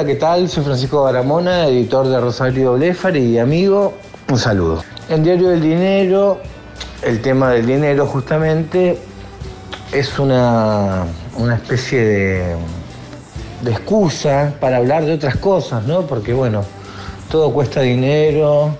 Hola, 0.00 0.08
¿qué 0.08 0.16
tal? 0.16 0.48
Soy 0.48 0.64
Francisco 0.64 1.02
Baramona, 1.02 1.66
editor 1.66 2.08
de 2.08 2.18
Rosario 2.18 2.72
Blefari 2.72 3.20
y 3.20 3.38
amigo. 3.38 3.92
Un 4.30 4.38
saludo. 4.38 4.82
En 5.10 5.22
Diario 5.22 5.50
del 5.50 5.60
Dinero, 5.60 6.40
el 7.02 7.20
tema 7.20 7.50
del 7.50 7.66
dinero 7.66 8.06
justamente 8.06 8.96
es 9.92 10.18
una, 10.18 11.04
una 11.36 11.56
especie 11.56 12.02
de, 12.02 12.56
de 13.60 13.70
excusa 13.70 14.54
para 14.58 14.78
hablar 14.78 15.04
de 15.04 15.12
otras 15.12 15.36
cosas, 15.36 15.84
¿no? 15.86 16.06
Porque 16.06 16.32
bueno, 16.32 16.64
todo 17.30 17.52
cuesta 17.52 17.82
dinero 17.82 18.74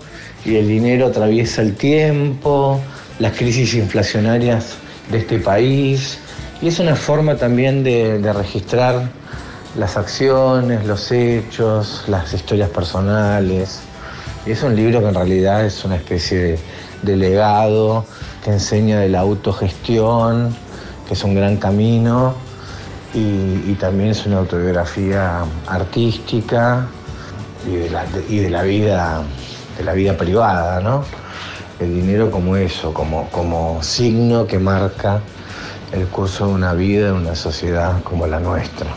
y 0.46 0.56
el 0.56 0.68
dinero 0.68 1.08
atraviesa 1.08 1.60
el 1.60 1.76
tiempo, 1.76 2.80
las 3.18 3.36
crisis 3.36 3.74
inflacionarias 3.74 4.76
de 5.10 5.18
este 5.18 5.38
país 5.38 6.18
y 6.62 6.68
es 6.68 6.78
una 6.78 6.96
forma 6.96 7.36
también 7.36 7.84
de 7.84 8.32
registrar 8.32 9.19
las 9.76 9.96
acciones, 9.96 10.84
los 10.84 11.10
hechos, 11.12 12.04
las 12.08 12.32
historias 12.32 12.70
personales. 12.70 13.80
Es 14.46 14.62
un 14.62 14.74
libro 14.74 15.00
que 15.00 15.08
en 15.08 15.14
realidad 15.14 15.64
es 15.64 15.84
una 15.84 15.96
especie 15.96 16.58
de, 17.02 17.16
legado 17.16 18.04
que 18.42 18.50
enseña 18.50 19.00
de 19.00 19.08
la 19.08 19.20
autogestión, 19.20 20.54
que 21.06 21.14
es 21.14 21.24
un 21.24 21.34
gran 21.34 21.56
camino, 21.56 22.34
y, 23.12 23.74
también 23.74 24.10
es 24.10 24.26
una 24.26 24.38
autobiografía 24.38 25.44
artística 25.66 26.86
y 27.66 27.76
de 27.76 27.90
la, 27.90 28.04
y 28.28 28.38
de 28.38 28.50
la 28.50 28.62
vida, 28.62 29.22
de 29.78 29.84
la 29.84 29.94
vida 29.94 30.16
privada, 30.16 30.80
¿no? 30.80 31.04
El 31.80 31.94
dinero 31.94 32.30
como 32.30 32.56
eso, 32.56 32.92
como, 32.92 33.28
como 33.30 33.82
signo 33.82 34.46
que 34.46 34.58
marca 34.58 35.20
el 35.92 36.06
curso 36.08 36.46
de 36.46 36.52
una 36.52 36.74
vida 36.74 37.08
en 37.08 37.14
una 37.14 37.34
sociedad 37.34 38.02
como 38.02 38.26
la 38.26 38.38
nuestra. 38.38 38.94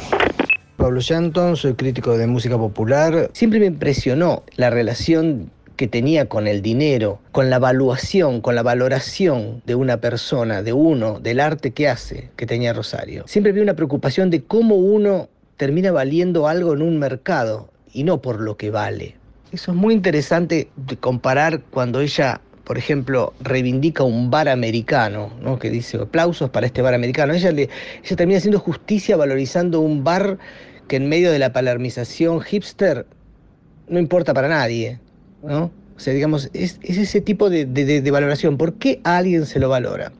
Pablo 0.84 1.00
Shanton, 1.00 1.56
soy 1.56 1.76
crítico 1.76 2.18
de 2.18 2.28
música 2.28 2.58
popular. 2.58 3.30
Siempre 3.32 3.62
me 3.62 3.68
impresionó 3.68 4.44
la 4.58 4.70
relación 4.70 5.50
que 5.78 5.88
tenía 5.88 6.28
con 6.28 6.46
el 6.46 6.62
dinero, 6.62 7.22
con 7.32 7.50
la 7.50 7.56
evaluación, 7.56 8.42
con 8.42 8.56
la 8.56 8.64
valoración 8.64 9.62
de 9.66 9.76
una 9.76 10.02
persona, 10.02 10.62
de 10.62 10.74
uno, 10.74 11.22
del 11.22 11.40
arte 11.40 11.72
que 11.72 11.88
hace, 11.88 12.32
que 12.36 12.46
tenía 12.46 12.74
Rosario. 12.74 13.24
Siempre 13.28 13.54
vi 13.54 13.62
una 13.62 13.76
preocupación 13.76 14.30
de 14.30 14.44
cómo 14.44 14.76
uno 14.76 15.30
termina 15.56 15.94
valiendo 15.94 16.50
algo 16.50 16.74
en 16.74 16.82
un 16.82 17.00
mercado 17.00 17.70
y 17.94 18.04
no 18.04 18.22
por 18.22 18.42
lo 18.42 18.58
que 18.58 18.70
vale. 18.70 19.16
Eso 19.54 19.72
es 19.72 19.78
muy 19.78 19.94
interesante 19.94 20.68
de 20.76 20.98
comparar 20.98 21.62
cuando 21.62 22.02
ella 22.02 22.42
por 22.66 22.78
ejemplo, 22.78 23.34
reivindica 23.42 24.04
un 24.04 24.32
bar 24.32 24.48
americano, 24.48 25.34
¿no? 25.42 25.60
que 25.60 25.70
dice 25.70 25.98
aplausos 25.98 26.50
para 26.50 26.66
este 26.66 26.82
bar 26.82 26.94
americano. 26.94 27.34
Ella, 27.34 27.52
le, 27.52 27.64
ella 28.02 28.16
termina 28.16 28.38
haciendo 28.38 28.58
justicia 28.58 29.18
valorizando 29.18 29.82
un 29.82 30.06
bar 30.06 30.38
que 30.88 30.98
en 30.98 31.10
medio 31.10 31.32
de 31.32 31.40
la 31.40 31.54
palermización 31.54 32.42
hipster 32.42 33.06
no 33.88 34.00
importa 34.00 34.34
para 34.34 34.48
nadie. 34.48 35.00
¿no? 35.44 35.72
O 35.96 36.00
sea, 36.00 36.14
digamos, 36.14 36.50
es, 36.54 36.80
es 36.82 36.98
ese 36.98 37.22
tipo 37.22 37.50
de, 37.50 37.66
de- 37.66 38.12
valoración. 38.12 38.58
¿Por 38.58 38.76
qué 38.76 39.00
alguien 39.04 39.46
se 39.46 39.60
lo 39.60 39.70
valora? 39.70 40.12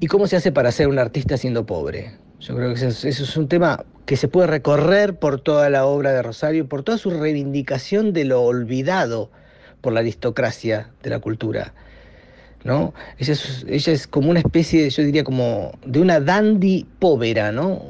¿Y 0.00 0.06
cómo 0.06 0.26
se 0.26 0.36
hace 0.36 0.52
para 0.52 0.72
ser 0.72 0.88
un 0.88 0.98
artista 0.98 1.36
siendo 1.36 1.66
pobre? 1.66 2.12
Yo 2.40 2.56
creo 2.56 2.74
que 2.74 2.86
eso 2.86 3.08
es, 3.08 3.36
un 3.36 3.48
tema 3.48 3.84
que 4.04 4.16
se 4.16 4.26
puede 4.28 4.48
recorrer 4.48 5.14
por 5.14 5.40
toda 5.40 5.70
la 5.70 5.86
obra 5.86 6.12
de 6.12 6.22
Rosario, 6.22 6.68
por 6.68 6.82
toda 6.82 6.98
su 6.98 7.10
reivindicación 7.10 8.12
de 8.12 8.24
lo 8.24 8.42
olvidado 8.42 9.30
por 9.80 9.92
la 9.92 10.00
aristocracia 10.00 10.90
de 11.02 11.10
la 11.10 11.20
cultura. 11.20 11.72
¿no? 12.64 12.94
Ella 13.18 13.32
es, 13.32 13.64
es 13.88 14.06
como 14.06 14.30
una 14.30 14.40
especie, 14.40 14.88
yo 14.90 15.02
diría, 15.02 15.24
como 15.24 15.72
de 15.84 16.00
una 16.00 16.20
dandy 16.20 16.86
povera. 16.98 17.52
No 17.52 17.82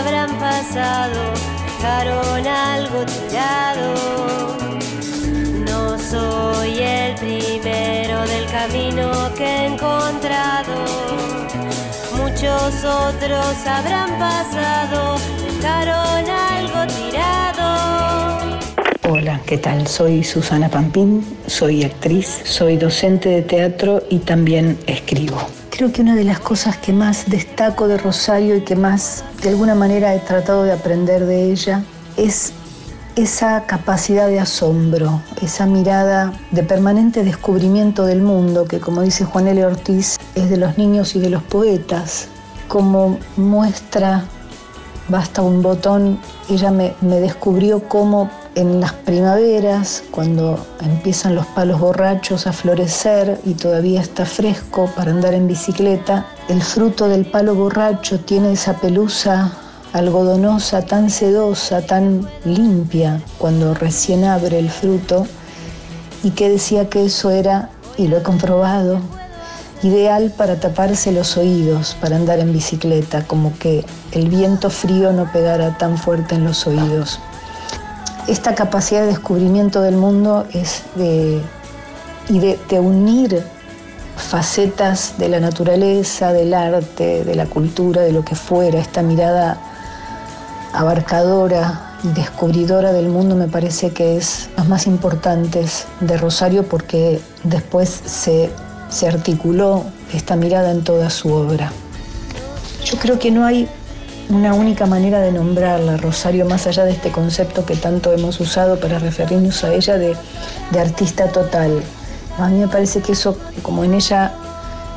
habrán 0.00 0.30
pasado, 0.38 1.20
dejaron 1.66 2.46
algo 2.46 3.04
tirado. 3.04 3.94
No 5.68 5.98
soy 5.98 6.78
el 6.78 7.14
primero 7.16 8.26
del 8.26 8.46
camino 8.46 9.10
que 9.36 9.44
he 9.44 9.66
encontrado. 9.66 10.74
Muchos 12.16 12.84
otros 12.84 13.56
habrán 13.66 14.18
pasado, 14.18 15.16
dejaron 15.60 16.30
algo 16.30 16.80
tirado. 16.94 18.60
Hola, 19.06 19.40
¿qué 19.44 19.58
tal? 19.58 19.86
Soy 19.86 20.24
Susana 20.24 20.70
Pampín, 20.70 21.24
soy 21.46 21.84
actriz, 21.84 22.40
soy 22.44 22.78
docente 22.78 23.28
de 23.28 23.42
teatro 23.42 24.02
y 24.08 24.20
también 24.20 24.78
escribo. 24.86 25.36
Creo 25.80 25.92
que 25.92 26.02
una 26.02 26.14
de 26.14 26.24
las 26.24 26.40
cosas 26.40 26.76
que 26.76 26.92
más 26.92 27.30
destaco 27.30 27.88
de 27.88 27.96
Rosario 27.96 28.54
y 28.54 28.60
que 28.60 28.76
más 28.76 29.24
de 29.40 29.48
alguna 29.48 29.74
manera 29.74 30.14
he 30.14 30.18
tratado 30.18 30.64
de 30.64 30.72
aprender 30.72 31.24
de 31.24 31.50
ella 31.50 31.82
es 32.18 32.52
esa 33.16 33.64
capacidad 33.64 34.28
de 34.28 34.40
asombro, 34.40 35.22
esa 35.40 35.64
mirada 35.64 36.34
de 36.50 36.64
permanente 36.64 37.24
descubrimiento 37.24 38.04
del 38.04 38.20
mundo 38.20 38.66
que, 38.66 38.78
como 38.78 39.00
dice 39.00 39.24
Juan 39.24 39.48
L. 39.48 39.64
Ortiz, 39.64 40.18
es 40.34 40.50
de 40.50 40.58
los 40.58 40.76
niños 40.76 41.16
y 41.16 41.18
de 41.18 41.30
los 41.30 41.42
poetas, 41.44 42.28
como 42.68 43.18
muestra 43.38 44.24
basta 45.08 45.40
un 45.40 45.62
botón, 45.62 46.20
ella 46.50 46.70
me, 46.70 46.92
me 47.00 47.20
descubrió 47.20 47.88
cómo 47.88 48.30
en 48.54 48.80
las 48.80 48.92
primaveras, 48.92 50.02
cuando 50.10 50.64
empiezan 50.80 51.34
los 51.34 51.46
palos 51.46 51.80
borrachos 51.80 52.46
a 52.46 52.52
florecer 52.52 53.40
y 53.44 53.54
todavía 53.54 54.00
está 54.00 54.26
fresco 54.26 54.90
para 54.96 55.12
andar 55.12 55.34
en 55.34 55.46
bicicleta, 55.46 56.26
el 56.48 56.62
fruto 56.62 57.08
del 57.08 57.26
palo 57.26 57.54
borracho 57.54 58.18
tiene 58.20 58.52
esa 58.52 58.74
pelusa 58.74 59.52
algodonosa, 59.92 60.82
tan 60.82 61.10
sedosa, 61.10 61.82
tan 61.82 62.28
limpia 62.44 63.20
cuando 63.38 63.74
recién 63.74 64.24
abre 64.24 64.58
el 64.58 64.70
fruto, 64.70 65.26
y 66.22 66.30
que 66.30 66.50
decía 66.50 66.88
que 66.88 67.06
eso 67.06 67.30
era, 67.30 67.70
y 67.96 68.08
lo 68.08 68.18
he 68.18 68.22
comprobado, 68.22 69.00
ideal 69.82 70.32
para 70.36 70.60
taparse 70.60 71.12
los 71.12 71.36
oídos, 71.36 71.96
para 72.00 72.16
andar 72.16 72.38
en 72.40 72.52
bicicleta, 72.52 73.24
como 73.26 73.56
que 73.58 73.84
el 74.12 74.28
viento 74.28 74.70
frío 74.70 75.12
no 75.12 75.30
pegara 75.32 75.78
tan 75.78 75.96
fuerte 75.96 76.34
en 76.34 76.44
los 76.44 76.66
oídos. 76.66 77.20
Esta 78.28 78.54
capacidad 78.54 79.00
de 79.00 79.08
descubrimiento 79.08 79.80
del 79.80 79.96
mundo 79.96 80.46
es 80.52 80.82
de, 80.94 81.40
y 82.28 82.38
de, 82.38 82.80
unir 82.80 83.42
facetas 84.16 85.14
de 85.18 85.28
la 85.28 85.40
naturaleza, 85.40 86.32
del 86.32 86.54
arte, 86.54 87.24
de 87.24 87.34
la 87.34 87.46
cultura, 87.46 88.02
de 88.02 88.12
lo 88.12 88.24
que 88.24 88.34
fuera, 88.34 88.78
esta 88.78 89.02
mirada 89.02 89.58
abarcadora 90.72 91.96
y 92.04 92.08
descubridora 92.08 92.92
del 92.92 93.08
mundo 93.08 93.34
me 93.34 93.48
parece 93.48 93.90
que 93.90 94.16
es 94.16 94.48
las 94.56 94.68
más 94.68 94.86
importantes 94.86 95.86
de 96.00 96.16
Rosario 96.16 96.64
porque 96.64 97.20
después 97.42 97.88
se, 98.04 98.50
se 98.88 99.08
articuló 99.08 99.84
esta 100.12 100.36
mirada 100.36 100.70
en 100.70 100.84
toda 100.84 101.10
su 101.10 101.32
obra. 101.32 101.72
Yo 102.84 102.96
creo 102.98 103.18
que 103.18 103.30
no 103.30 103.44
hay 103.44 103.68
una 104.30 104.54
única 104.54 104.86
manera 104.86 105.20
de 105.20 105.32
nombrarla, 105.32 105.96
Rosario, 105.96 106.44
más 106.46 106.66
allá 106.66 106.84
de 106.84 106.92
este 106.92 107.10
concepto 107.10 107.66
que 107.66 107.74
tanto 107.76 108.12
hemos 108.12 108.38
usado 108.40 108.78
para 108.78 108.98
referirnos 108.98 109.64
a 109.64 109.74
ella 109.74 109.98
de, 109.98 110.16
artista 110.78 111.26
total. 111.26 111.82
A 112.38 112.48
mí 112.48 112.60
me 112.60 112.68
parece 112.68 113.00
que 113.00 113.12
eso, 113.12 113.36
como 113.62 113.84
en 113.84 113.94
ella, 113.94 114.32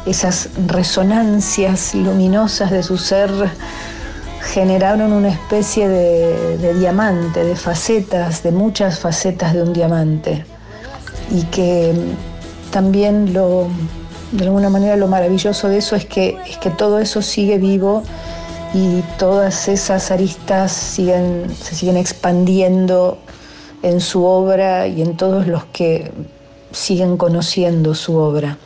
esas 0.05 0.49
resonancias 0.67 1.95
luminosas 1.95 2.69
de 2.71 2.83
su 2.83 2.97
ser 2.97 3.31
generaron 4.53 5.11
una 5.13 5.29
especie 5.29 5.89
de, 5.89 6.57
de 6.57 6.73
diamante, 6.75 7.43
de 7.43 7.55
facetas, 7.55 8.43
de 8.43 8.51
muchas 8.51 8.99
facetas 8.99 9.53
de 9.53 9.63
un 9.63 9.73
diamante. 9.73 10.45
Y 11.31 11.43
que 11.45 11.93
también 12.71 13.33
lo, 13.33 13.67
de 14.31 14.45
alguna 14.45 14.69
manera 14.69 14.95
lo 14.95 15.07
maravilloso 15.07 15.69
de 15.69 15.77
eso 15.77 15.95
es 15.95 16.05
que, 16.05 16.37
es 16.47 16.57
que 16.57 16.69
todo 16.69 16.99
eso 16.99 17.21
sigue 17.21 17.57
vivo 17.57 18.03
y 18.73 19.01
todas 19.19 19.67
esas 19.67 20.09
aristas 20.11 20.71
siguen, 20.71 21.53
se 21.55 21.75
siguen 21.75 21.97
expandiendo 21.97 23.19
en 23.83 24.01
su 24.01 24.23
obra 24.23 24.87
y 24.87 25.01
en 25.01 25.15
todos 25.15 25.47
los 25.47 25.65
que 25.65 26.11
siguen 26.71 27.17
conociendo 27.17 27.93
su 27.93 28.15
obra. 28.15 28.57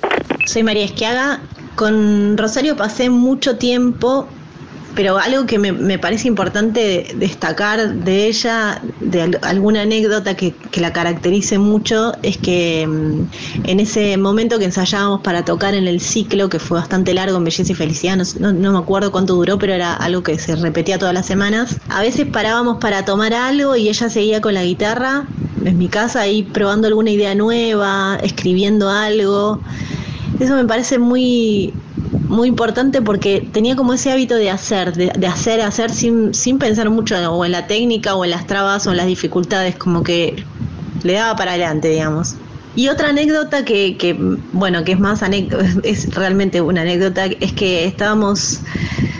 Soy 0.45 0.63
María 0.63 0.85
Esquiaga. 0.85 1.41
Con 1.75 2.37
Rosario 2.37 2.75
pasé 2.75 3.09
mucho 3.09 3.57
tiempo, 3.57 4.27
pero 4.97 5.19
algo 5.19 5.45
que 5.45 5.59
me, 5.59 5.71
me 5.71 5.99
parece 5.99 6.27
importante 6.27 7.07
destacar 7.15 7.93
de 7.93 8.25
ella, 8.27 8.81
de 8.99 9.21
al- 9.21 9.39
alguna 9.43 9.83
anécdota 9.83 10.35
que, 10.35 10.55
que 10.71 10.81
la 10.81 10.91
caracterice 10.91 11.59
mucho, 11.59 12.13
es 12.23 12.37
que 12.39 12.85
mm, 12.87 13.21
en 13.69 13.79
ese 13.79 14.17
momento 14.17 14.57
que 14.57 14.65
ensayábamos 14.65 15.21
para 15.21 15.45
tocar 15.45 15.75
en 15.75 15.87
el 15.87 16.01
ciclo, 16.01 16.49
que 16.49 16.59
fue 16.59 16.79
bastante 16.79 17.13
largo 17.13 17.37
en 17.37 17.43
Belleza 17.43 17.71
y 17.71 17.75
Felicidad, 17.75 18.17
no- 18.39 18.53
no 18.53 18.71
me 18.73 18.79
acuerdo 18.79 19.11
cuánto 19.11 19.35
duró, 19.35 19.59
pero 19.59 19.73
era 19.73 19.93
algo 19.93 20.23
que 20.23 20.39
se 20.39 20.55
repetía 20.55 20.97
todas 20.97 21.13
las 21.13 21.27
semanas, 21.27 21.77
a 21.89 22.01
veces 22.01 22.25
parábamos 22.27 22.77
para 22.81 23.05
tomar 23.05 23.35
algo 23.35 23.75
y 23.75 23.89
ella 23.89 24.09
seguía 24.09 24.41
con 24.41 24.55
la 24.55 24.63
guitarra 24.63 25.27
en 25.63 25.77
mi 25.77 25.89
casa 25.89 26.21
ahí 26.21 26.41
probando 26.43 26.87
alguna 26.87 27.11
idea 27.11 27.35
nueva, 27.35 28.17
escribiendo 28.23 28.89
algo. 28.89 29.61
Eso 30.39 30.55
me 30.55 30.65
parece 30.65 30.99
muy, 30.99 31.73
muy 32.27 32.47
importante 32.47 33.01
porque 33.01 33.47
tenía 33.51 33.75
como 33.75 33.93
ese 33.93 34.11
hábito 34.11 34.35
de 34.35 34.49
hacer, 34.49 34.93
de, 34.93 35.11
de 35.17 35.27
hacer, 35.27 35.61
hacer 35.61 35.91
sin, 35.91 36.33
sin 36.33 36.59
pensar 36.59 36.89
mucho 36.89 37.15
o 37.31 37.45
en 37.45 37.51
la 37.51 37.67
técnica 37.67 38.15
o 38.15 38.25
en 38.25 38.31
las 38.31 38.47
trabas 38.47 38.85
o 38.87 38.91
en 38.91 38.97
las 38.97 39.07
dificultades, 39.07 39.75
como 39.75 40.03
que 40.03 40.43
le 41.03 41.13
daba 41.13 41.35
para 41.35 41.51
adelante, 41.51 41.89
digamos. 41.89 42.35
Y 42.75 42.89
otra 42.89 43.09
anécdota 43.09 43.65
que, 43.65 43.97
que, 43.97 44.15
bueno, 44.51 44.83
que 44.83 44.91
es 44.91 44.99
más 44.99 45.23
anécdota, 45.23 45.65
es 45.83 46.13
realmente 46.13 46.61
una 46.61 46.81
anécdota, 46.81 47.25
es 47.25 47.53
que 47.53 47.85
estábamos, 47.85 48.61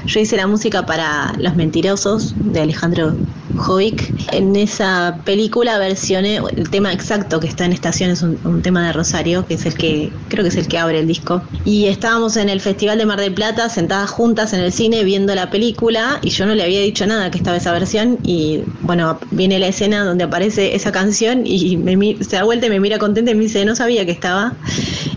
yo 0.06 0.20
hice 0.20 0.38
la 0.38 0.48
música 0.48 0.86
para 0.86 1.34
Los 1.40 1.56
Mentirosos 1.56 2.36
de 2.38 2.62
Alejandro 2.62 3.16
Jovic. 3.58 4.14
En 4.32 4.56
esa 4.56 5.20
película 5.26 5.78
versioné 5.78 6.38
el 6.38 6.70
tema 6.70 6.94
exacto 6.94 7.40
que 7.40 7.48
está 7.48 7.66
en 7.66 7.74
estación, 7.74 8.12
es 8.12 8.22
un, 8.22 8.62
tema 8.62 8.86
de 8.86 8.94
Rosario, 8.94 9.46
que 9.46 9.56
es 9.56 9.66
el 9.66 9.76
que, 9.76 10.12
creo 10.30 10.44
que 10.44 10.50
es 10.50 10.56
el 10.56 10.68
que 10.68 10.78
abre 10.78 11.00
el 11.00 11.08
disco. 11.08 11.42
Y 11.66 11.88
estábamos 11.88 12.38
en 12.38 12.50
el 12.50 12.60
Festival 12.62 12.98
de 12.98 13.06
Mar 13.06 13.20
del 13.20 13.34
Plata, 13.34 13.70
sentadas 13.70 14.10
juntas 14.10 14.54
en 14.54 14.62
el 14.62 14.72
cine 14.72 15.04
viendo 15.04 15.36
la 15.36 15.50
película, 15.50 16.20
y 16.22 16.30
yo 16.30 16.46
no 16.46 16.56
le 16.56 16.64
había 16.64 16.82
dicho 16.82 17.06
nada 17.06 17.32
que 17.32 17.38
estaba 17.38 17.58
esa 17.58 17.72
versión, 17.72 18.18
y 18.24 18.64
bueno, 18.82 19.20
viene 19.32 19.60
la 19.60 19.68
escena 19.68 20.04
donde 20.04 20.24
aparece 20.24 20.76
esa 20.76 20.92
canción, 20.92 21.42
y 21.46 21.78
me, 21.78 22.18
se 22.24 22.36
da 22.36 22.44
vuelta 22.44 22.68
y 22.68 22.70
me 22.70 22.80
mira 22.80 22.98
contenta 22.98 23.32
y 23.32 23.36
me 23.36 23.44
dice, 23.44 23.64
no 23.66 23.76
sabía 23.76 24.06
que 24.06 24.12
estaba, 24.12 24.54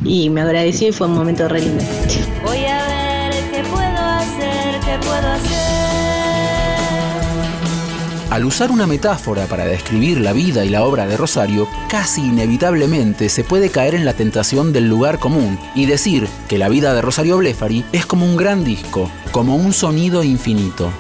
y 0.05 0.31
me 0.31 0.41
agradeció 0.41 0.89
y 0.89 0.93
fue 0.93 1.07
un 1.07 1.15
momento 1.15 1.49
re 1.49 1.61
lindo. 1.61 1.85
Voy 2.45 2.65
a 2.65 2.90
Al 8.31 8.45
usar 8.45 8.71
una 8.71 8.87
metáfora 8.87 9.47
para 9.47 9.65
describir 9.65 10.21
la 10.21 10.33
vida 10.33 10.65
y 10.65 10.69
la 10.69 10.85
obra 10.85 11.09
de 11.09 11.17
Rosario, 11.17 11.67
casi 11.89 12.21
inevitablemente 12.21 13.29
se 13.29 13.43
puede 13.43 13.71
caer 13.71 13.97
en 13.97 14.05
la 14.05 14.15
tentación 14.15 14.73
del 14.73 14.89
lugar 14.89 15.19
común 15.19 15.59
y 15.75 15.87
decir 15.87 16.29
que 16.49 16.57
la 16.57 16.69
vida 16.69 16.95
de 16.95 17.03
Rosario 17.03 17.39
Blefari 17.39 17.85
es 17.91 18.07
como 18.07 18.25
un 18.25 18.37
gran 18.37 18.63
disco, 18.63 19.11
como 19.33 19.57
un 19.57 19.73
sonido 19.73 20.23
infinito. 20.23 20.93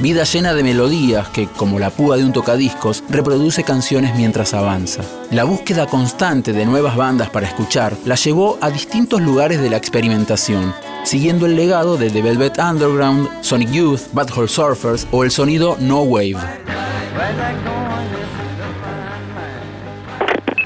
Vida 0.00 0.24
llena 0.24 0.54
de 0.54 0.62
melodías 0.62 1.28
que, 1.28 1.46
como 1.46 1.78
la 1.78 1.90
púa 1.90 2.16
de 2.16 2.24
un 2.24 2.32
tocadiscos, 2.32 3.04
reproduce 3.10 3.64
canciones 3.64 4.16
mientras 4.16 4.54
avanza. 4.54 5.02
La 5.30 5.44
búsqueda 5.44 5.86
constante 5.86 6.52
de 6.52 6.64
nuevas 6.64 6.96
bandas 6.96 7.28
para 7.28 7.46
escuchar 7.46 7.94
la 8.06 8.14
llevó 8.14 8.58
a 8.62 8.70
distintos 8.70 9.20
lugares 9.20 9.60
de 9.60 9.68
la 9.68 9.76
experimentación, 9.76 10.74
siguiendo 11.04 11.44
el 11.44 11.54
legado 11.54 11.98
de 11.98 12.10
The 12.10 12.22
Velvet 12.22 12.58
Underground, 12.58 13.28
Sonic 13.42 13.70
Youth, 13.70 14.00
Bad 14.12 14.30
Hole 14.34 14.48
Surfers 14.48 15.06
o 15.10 15.22
el 15.22 15.30
sonido 15.30 15.76
No 15.80 16.00
Wave. 16.00 16.38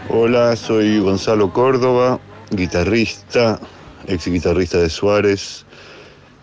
Hola, 0.09 0.55
soy 0.55 1.01
Gonzalo 1.01 1.53
Córdoba, 1.53 2.21
guitarrista, 2.51 3.59
ex 4.07 4.27
guitarrista 4.27 4.79
de 4.79 4.89
Suárez, 4.89 5.64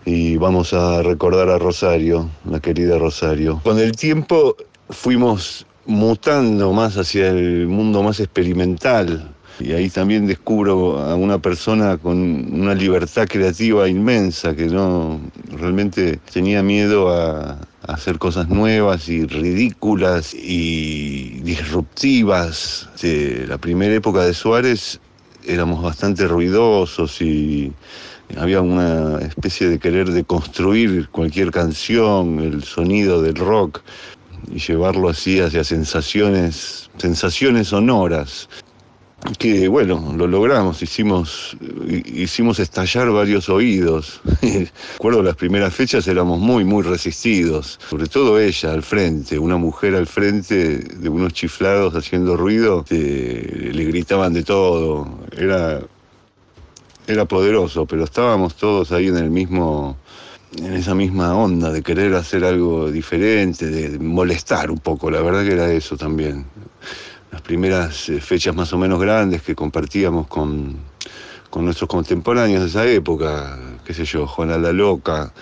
y 0.04 0.36
vamos 0.36 0.72
a 0.72 1.02
recordar 1.02 1.48
a 1.50 1.58
Rosario, 1.58 2.28
la 2.48 2.60
querida 2.60 2.98
Rosario. 2.98 3.60
Con 3.62 3.78
el 3.78 3.92
tiempo 3.92 4.56
fuimos 4.90 5.66
mutando 5.86 6.72
más 6.72 6.96
hacia 6.96 7.28
el 7.28 7.66
mundo 7.66 8.02
más 8.02 8.20
experimental, 8.20 9.32
y 9.60 9.72
ahí 9.72 9.90
también 9.90 10.26
descubro 10.26 10.98
a 10.98 11.14
una 11.14 11.38
persona 11.38 11.98
con 11.98 12.18
una 12.18 12.74
libertad 12.74 13.28
creativa 13.28 13.88
inmensa 13.88 14.56
que 14.56 14.66
no 14.66 15.20
realmente 15.50 16.18
tenía 16.32 16.62
miedo 16.62 17.10
a, 17.10 17.58
hacer 17.86 18.18
cosas 18.18 18.48
nuevas 18.48 19.08
y 19.08 19.26
ridículas 19.26 20.34
y 20.34 21.40
disruptivas. 21.40 22.88
De 23.02 23.44
la 23.48 23.58
primera 23.58 23.92
época 23.92 24.20
de 24.20 24.34
Suárez 24.34 25.00
éramos 25.44 25.82
bastante 25.82 26.28
ruidosos 26.28 27.20
y 27.20 27.72
había 28.36 28.60
una 28.60 29.18
especie 29.20 29.68
de 29.68 29.78
querer 29.78 30.10
de 30.10 30.24
construir 30.24 31.08
cualquier 31.08 31.50
canción, 31.50 32.40
el 32.40 32.62
sonido 32.64 33.22
del 33.22 33.36
rock 33.36 33.80
y 34.52 34.58
llevarlo 34.58 35.08
así 35.08 35.40
hacia 35.40 35.64
sensaciones, 35.64 36.90
sensaciones 36.96 37.68
sonoras 37.68 38.48
que 39.38 39.68
bueno, 39.68 40.14
lo 40.16 40.26
logramos, 40.26 40.82
hicimos, 40.82 41.56
hicimos 42.06 42.58
estallar 42.58 43.10
varios 43.10 43.48
oídos. 43.48 44.20
Recuerdo 44.94 45.22
las 45.22 45.36
primeras 45.36 45.74
fechas 45.74 46.08
éramos 46.08 46.40
muy, 46.40 46.64
muy 46.64 46.82
resistidos, 46.82 47.78
sobre 47.88 48.06
todo 48.06 48.40
ella 48.40 48.72
al 48.72 48.82
frente, 48.82 49.38
una 49.38 49.56
mujer 49.56 49.94
al 49.94 50.06
frente 50.06 50.78
de 50.78 51.08
unos 51.08 51.32
chiflados 51.32 51.94
haciendo 51.94 52.36
ruido, 52.36 52.84
le 52.90 53.84
gritaban 53.84 54.32
de 54.32 54.42
todo, 54.42 55.20
era, 55.36 55.80
era 57.06 57.24
poderoso, 57.24 57.86
pero 57.86 58.04
estábamos 58.04 58.54
todos 58.54 58.92
ahí 58.92 59.08
en 59.08 59.16
el 59.16 59.30
mismo, 59.30 59.96
en 60.56 60.72
esa 60.74 60.94
misma 60.94 61.34
onda 61.34 61.70
de 61.70 61.82
querer 61.82 62.14
hacer 62.14 62.44
algo 62.44 62.90
diferente, 62.90 63.66
de 63.66 63.98
molestar 63.98 64.70
un 64.70 64.78
poco, 64.78 65.10
la 65.10 65.20
verdad 65.20 65.44
que 65.44 65.52
era 65.52 65.72
eso 65.72 65.96
también 65.96 66.46
las 67.32 67.40
primeras 67.40 68.08
eh, 68.10 68.20
fechas 68.20 68.54
más 68.54 68.72
o 68.72 68.78
menos 68.78 69.00
grandes 69.00 69.42
que 69.42 69.54
compartíamos 69.54 70.26
con, 70.26 70.76
con 71.48 71.64
nuestros 71.64 71.88
contemporáneos 71.88 72.62
de 72.62 72.68
esa 72.68 72.86
época, 72.86 73.58
qué 73.84 73.94
sé 73.94 74.04
yo, 74.04 74.26
Juana 74.26 74.58
la 74.58 74.72
Loca, 74.72 75.32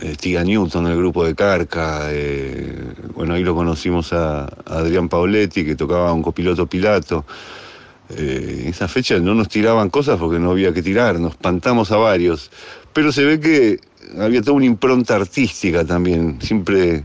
eh, 0.00 0.16
Tiga 0.18 0.42
Newton, 0.42 0.86
el 0.86 0.96
grupo 0.96 1.24
de 1.24 1.34
Carca, 1.34 2.08
eh, 2.10 2.94
bueno, 3.14 3.34
ahí 3.34 3.44
lo 3.44 3.54
conocimos 3.54 4.12
a, 4.14 4.44
a, 4.44 4.48
Adrián 4.66 5.08
Pauletti, 5.08 5.64
que 5.64 5.76
tocaba 5.76 6.12
un 6.12 6.22
copiloto 6.22 6.66
Pilato. 6.66 7.24
En 8.10 8.68
esa 8.68 8.88
fecha 8.88 9.18
no 9.18 9.34
nos 9.34 9.48
tiraban 9.48 9.90
cosas 9.90 10.18
porque 10.18 10.38
no 10.38 10.50
había 10.50 10.72
que 10.72 10.82
tirar, 10.82 11.18
nos 11.18 11.32
espantamos 11.32 11.90
a 11.92 11.96
varios, 11.96 12.50
pero 12.92 13.12
se 13.12 13.24
ve 13.24 13.40
que 13.40 13.80
había 14.18 14.42
toda 14.42 14.56
una 14.56 14.66
impronta 14.66 15.16
artística 15.16 15.84
también, 15.84 16.38
siempre 16.40 17.04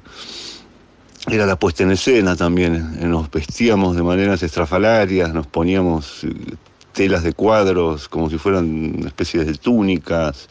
era 1.29 1.45
la 1.45 1.57
puesta 1.57 1.83
en 1.83 1.91
escena 1.91 2.35
también. 2.35 3.09
Nos 3.09 3.29
vestíamos 3.29 3.95
de 3.95 4.03
maneras 4.03 4.41
estrafalarias, 4.43 5.33
nos 5.33 5.47
poníamos 5.47 6.23
eh, 6.23 6.29
telas 6.93 7.23
de 7.23 7.33
cuadros 7.33 8.07
como 8.07 8.29
si 8.29 8.37
fueran 8.37 9.03
especies 9.05 9.45
de 9.45 9.53
túnicas. 9.55 10.47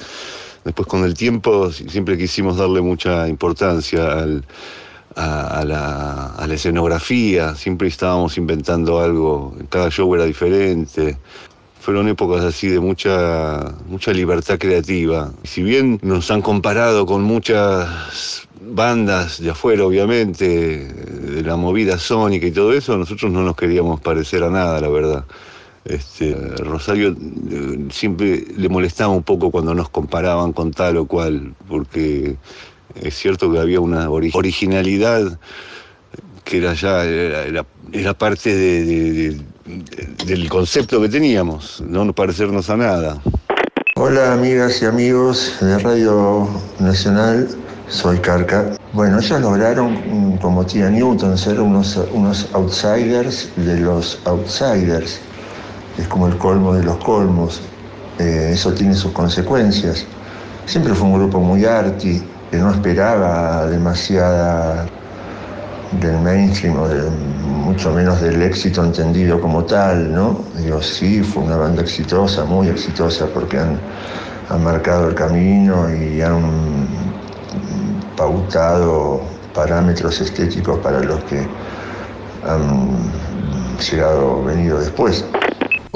Después 0.64 0.86
con 0.86 1.04
el 1.04 1.14
tiempo 1.14 1.70
siempre 1.72 2.18
quisimos 2.18 2.56
darle 2.56 2.80
mucha 2.80 3.28
importancia 3.28 4.26
a, 5.16 5.64
la, 5.64 6.54
escenografía, 6.54 7.54
siempre 7.54 7.88
estábamos 7.88 8.36
inventando 8.38 9.00
algo, 9.00 9.56
cada 9.68 9.90
show 9.90 10.14
era 10.14 10.24
diferente. 10.24 11.18
Fueron 11.80 12.08
épocas 12.08 12.44
así 12.44 12.68
de 12.68 12.80
mucha, 12.80 13.74
mucha 13.88 14.12
libertad 14.12 14.58
creativa. 14.58 15.32
Si 15.44 15.62
bien 15.62 15.98
nos 16.02 16.30
han 16.30 16.42
comparado 16.42 17.06
con 17.06 17.22
muchas 17.22 18.46
bandas 18.60 19.40
de 19.40 19.50
afuera, 19.50 19.84
obviamente, 19.84 20.88
de 20.88 21.42
la 21.42 21.56
movida 21.56 21.98
sónica 21.98 22.46
y 22.46 22.50
todo 22.50 22.72
eso, 22.72 22.96
nosotros 22.96 23.30
no 23.30 23.42
nos 23.42 23.56
queríamos 23.56 24.00
parecer 24.00 24.42
a 24.42 24.50
nada, 24.50 24.80
la 24.80 24.88
verdad. 24.88 25.24
Este, 25.84 26.34
Rosario 26.58 27.10
eh, 27.10 27.86
siempre 27.90 28.44
le 28.56 28.68
molestaba 28.68 29.14
un 29.14 29.22
poco 29.22 29.52
cuando 29.52 29.72
nos 29.72 29.88
comparaban 29.88 30.52
con 30.52 30.72
tal 30.72 30.96
o 30.96 31.06
cual, 31.06 31.54
porque 31.68 32.36
es 33.02 33.14
cierto 33.14 33.50
que 33.52 33.58
había 33.58 33.80
una 33.80 34.10
originalidad 34.10 35.38
que 36.44 36.58
era 36.58 36.74
ya 36.74 37.04
era, 37.04 38.14
parte 38.14 38.54
del 38.54 40.48
concepto 40.48 41.00
que 41.00 41.08
teníamos, 41.08 41.82
no 41.86 42.12
parecernos 42.12 42.70
a 42.70 42.76
nada. 42.76 43.22
Hola 43.96 44.32
amigas 44.32 44.80
y 44.82 44.84
amigos 44.84 45.56
de 45.60 45.78
Radio 45.78 46.48
Nacional 46.78 47.48
soy 47.88 48.18
Carca. 48.18 48.76
Bueno, 48.92 49.20
ellos 49.20 49.40
lograron, 49.40 49.92
mm, 49.92 50.38
como 50.38 50.66
tía 50.66 50.90
Newton, 50.90 51.38
ser 51.38 51.60
unos, 51.60 51.96
unos 52.12 52.48
outsiders 52.52 53.48
de 53.56 53.80
los 53.80 54.20
outsiders. 54.24 55.20
Es 55.96 56.08
como 56.08 56.26
el 56.26 56.36
colmo 56.36 56.74
de 56.74 56.82
los 56.82 56.96
colmos. 56.98 57.60
Eh, 58.18 58.50
eso 58.52 58.72
tiene 58.72 58.94
sus 58.94 59.12
consecuencias. 59.12 60.04
Siempre 60.66 60.94
fue 60.94 61.06
un 61.06 61.14
grupo 61.14 61.38
muy 61.40 61.64
arty, 61.64 62.22
que 62.50 62.56
no 62.58 62.70
esperaba 62.70 63.66
demasiada 63.66 64.86
del 66.00 66.18
mainstream 66.20 66.76
o 66.76 66.88
mucho 67.66 67.92
menos 67.92 68.20
del 68.20 68.42
éxito 68.42 68.84
entendido 68.84 69.40
como 69.40 69.64
tal, 69.64 70.12
¿no? 70.12 70.40
Digo, 70.56 70.80
sí, 70.82 71.22
fue 71.22 71.42
una 71.42 71.56
banda 71.56 71.82
exitosa, 71.82 72.44
muy 72.44 72.68
exitosa, 72.68 73.26
porque 73.32 73.58
han, 73.58 73.78
han 74.50 74.62
marcado 74.62 75.08
el 75.08 75.14
camino 75.14 75.92
y 75.94 76.20
han 76.22 76.86
pautado 78.16 79.20
parámetros 79.54 80.20
estéticos 80.20 80.78
para 80.78 81.00
los 81.00 81.22
que 81.24 81.46
han 82.46 82.96
llegado, 83.78 84.44
venido 84.44 84.78
después. 84.78 85.24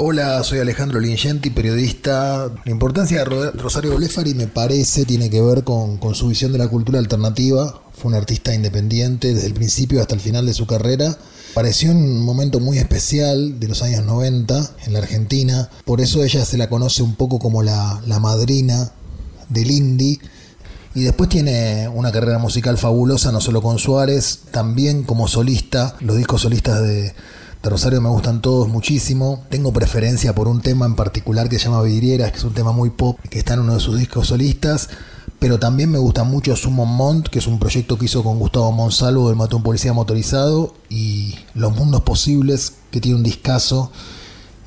Hola, 0.03 0.43
soy 0.43 0.57
Alejandro 0.57 0.99
Lingenti, 0.99 1.51
periodista. 1.51 2.49
La 2.65 2.71
importancia 2.71 3.23
de 3.23 3.51
Rosario 3.51 3.95
Blefari 3.95 4.33
me 4.33 4.47
parece 4.47 5.05
tiene 5.05 5.29
que 5.29 5.39
ver 5.41 5.63
con, 5.63 5.99
su 6.15 6.27
visión 6.27 6.51
de 6.51 6.57
la 6.57 6.67
cultura 6.67 6.97
alternativa. 6.97 7.83
Fue 7.93 8.09
un 8.09 8.17
artista 8.17 8.51
independiente 8.51 9.31
desde 9.31 9.45
el 9.45 9.53
principio 9.53 10.01
hasta 10.01 10.15
el 10.15 10.19
final 10.19 10.47
de 10.47 10.55
su 10.55 10.65
carrera. 10.65 11.15
Pareció 11.53 11.91
un 11.91 12.19
momento 12.19 12.59
muy 12.59 12.79
especial 12.79 13.59
de 13.59 13.67
los 13.67 13.83
años 13.83 14.03
90 14.03 14.71
en 14.87 14.93
la 14.93 14.97
Argentina. 14.97 15.69
Por 15.85 16.01
eso 16.01 16.23
ella 16.23 16.45
se 16.45 16.57
la 16.57 16.67
conoce 16.67 17.03
un 17.03 17.13
poco 17.13 17.37
como 17.37 17.61
la, 17.61 18.01
la 18.07 18.17
madrina 18.17 18.89
del 19.49 19.69
indie 19.69 20.19
y 20.95 21.03
después 21.03 21.29
tiene 21.29 21.87
una 21.89 22.11
carrera 22.11 22.39
musical 22.39 22.79
fabulosa, 22.79 23.31
no 23.31 23.39
solo 23.39 23.61
con 23.61 23.77
Suárez, 23.77 24.39
también 24.49 25.03
como 25.03 25.27
solista. 25.27 25.95
Los 25.99 26.17
discos 26.17 26.41
solistas 26.41 26.81
de, 26.81 27.13
Rosario 27.69 28.01
me 28.01 28.09
gustan 28.09 28.41
todos 28.41 28.67
muchísimo. 28.67 29.43
Tengo 29.49 29.71
preferencia 29.71 30.33
por 30.33 30.47
un 30.47 30.61
tema 30.61 30.87
en 30.87 30.95
particular 30.95 31.47
que 31.47 31.59
se 31.59 31.65
llama 31.65 31.83
Vidrieras, 31.83 32.31
que 32.31 32.39
es 32.39 32.43
un 32.43 32.53
tema 32.53 32.71
muy 32.71 32.89
pop, 32.89 33.19
que 33.29 33.37
está 33.37 33.53
en 33.53 33.59
uno 33.59 33.75
de 33.75 33.79
sus 33.79 33.99
discos 33.99 34.27
solistas. 34.27 34.89
Pero 35.37 35.59
también 35.59 35.91
me 35.91 35.99
gusta 35.99 36.23
mucho 36.23 36.55
Summon 36.55 36.89
Mont, 36.89 37.27
que 37.27 37.39
es 37.39 37.47
un 37.47 37.59
proyecto 37.59 37.97
que 37.97 38.05
hizo 38.05 38.23
con 38.23 38.39
Gustavo 38.39 38.71
Monsalvo 38.71 39.27
del 39.27 39.37
Mató 39.37 39.57
un 39.57 39.63
Policía 39.63 39.93
Motorizado. 39.93 40.73
Y 40.89 41.35
Los 41.53 41.75
Mundos 41.75 42.01
Posibles, 42.01 42.73
que 42.89 42.99
tiene 42.99 43.17
un 43.17 43.23
discazo. 43.23 43.91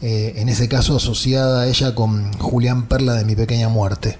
Eh, 0.01 0.35
en 0.37 0.49
ese 0.49 0.69
caso 0.69 0.97
asociada 0.97 1.63
a 1.63 1.67
ella 1.67 1.95
con 1.95 2.33
Julián 2.35 2.87
Perla 2.89 3.15
de 3.15 3.25
Mi 3.25 3.35
Pequeña 3.35 3.69
Muerte. 3.69 4.19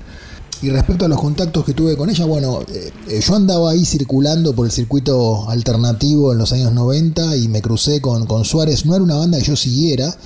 Y 0.65 0.71
respecto 0.71 1.05
a 1.05 1.09
los 1.09 1.21
contactos 1.21 1.63
que 1.63 1.75
tuve 1.75 1.95
con 1.95 2.09
ella, 2.09 2.25
bueno, 2.25 2.63
eh, 2.73 2.91
eh, 3.07 3.21
yo 3.21 3.35
andaba 3.35 3.73
ahí 3.73 3.85
circulando 3.85 4.55
por 4.55 4.65
el 4.65 4.73
circuito 4.73 5.47
alternativo 5.51 6.33
en 6.33 6.39
los 6.39 6.55
años 6.55 6.73
90 6.73 7.37
y 7.37 7.49
me 7.49 7.61
crucé 7.61 8.01
con, 8.01 8.25
con 8.25 8.47
Suárez. 8.47 8.87
No 8.87 8.95
era 8.95 9.05
una 9.05 9.17
banda 9.17 9.37
que 9.37 9.45
yo 9.45 9.57
siguiera, 9.57 10.17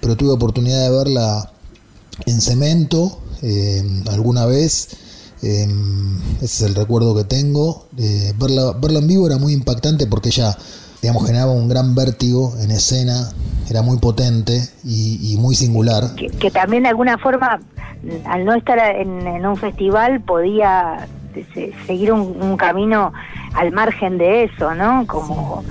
pero 0.00 0.16
tuve 0.16 0.32
oportunidad 0.32 0.82
de 0.82 0.90
verla 0.90 1.52
en 2.26 2.40
cemento 2.40 3.20
eh, 3.42 4.02
alguna 4.10 4.44
vez. 4.44 4.88
ese 5.40 5.68
es 6.42 6.62
el 6.62 6.74
recuerdo 6.74 7.14
que 7.14 7.22
tengo. 7.22 7.86
verla, 8.40 8.72
verla 8.72 8.98
en 8.98 9.06
vivo 9.06 9.28
era 9.28 9.38
muy 9.38 9.52
impactante 9.52 10.08
porque 10.08 10.30
ella 10.30 10.58
digamos, 11.06 11.24
generaba 11.24 11.52
un 11.52 11.68
gran 11.68 11.94
vértigo 11.94 12.54
en 12.60 12.72
escena, 12.72 13.30
era 13.70 13.82
muy 13.82 13.98
potente 13.98 14.68
y, 14.84 15.36
muy 15.38 15.54
singular. 15.54 16.14
Que, 16.16 16.50
también 16.50 16.82
de 16.82 16.88
alguna 16.88 17.16
forma, 17.18 17.60
al 18.26 18.44
no 18.44 18.54
estar 18.54 18.78
en, 18.96 19.26
un 19.46 19.56
festival, 19.56 20.20
podía 20.20 21.06
se- 21.54 21.72
seguir 21.86 22.12
un, 22.12 22.40
un 22.40 22.56
camino 22.56 23.12
al 23.54 23.72
margen 23.72 24.18
de 24.18 24.44
eso, 24.44 24.74
¿no? 24.74 25.06
Como, 25.06 25.64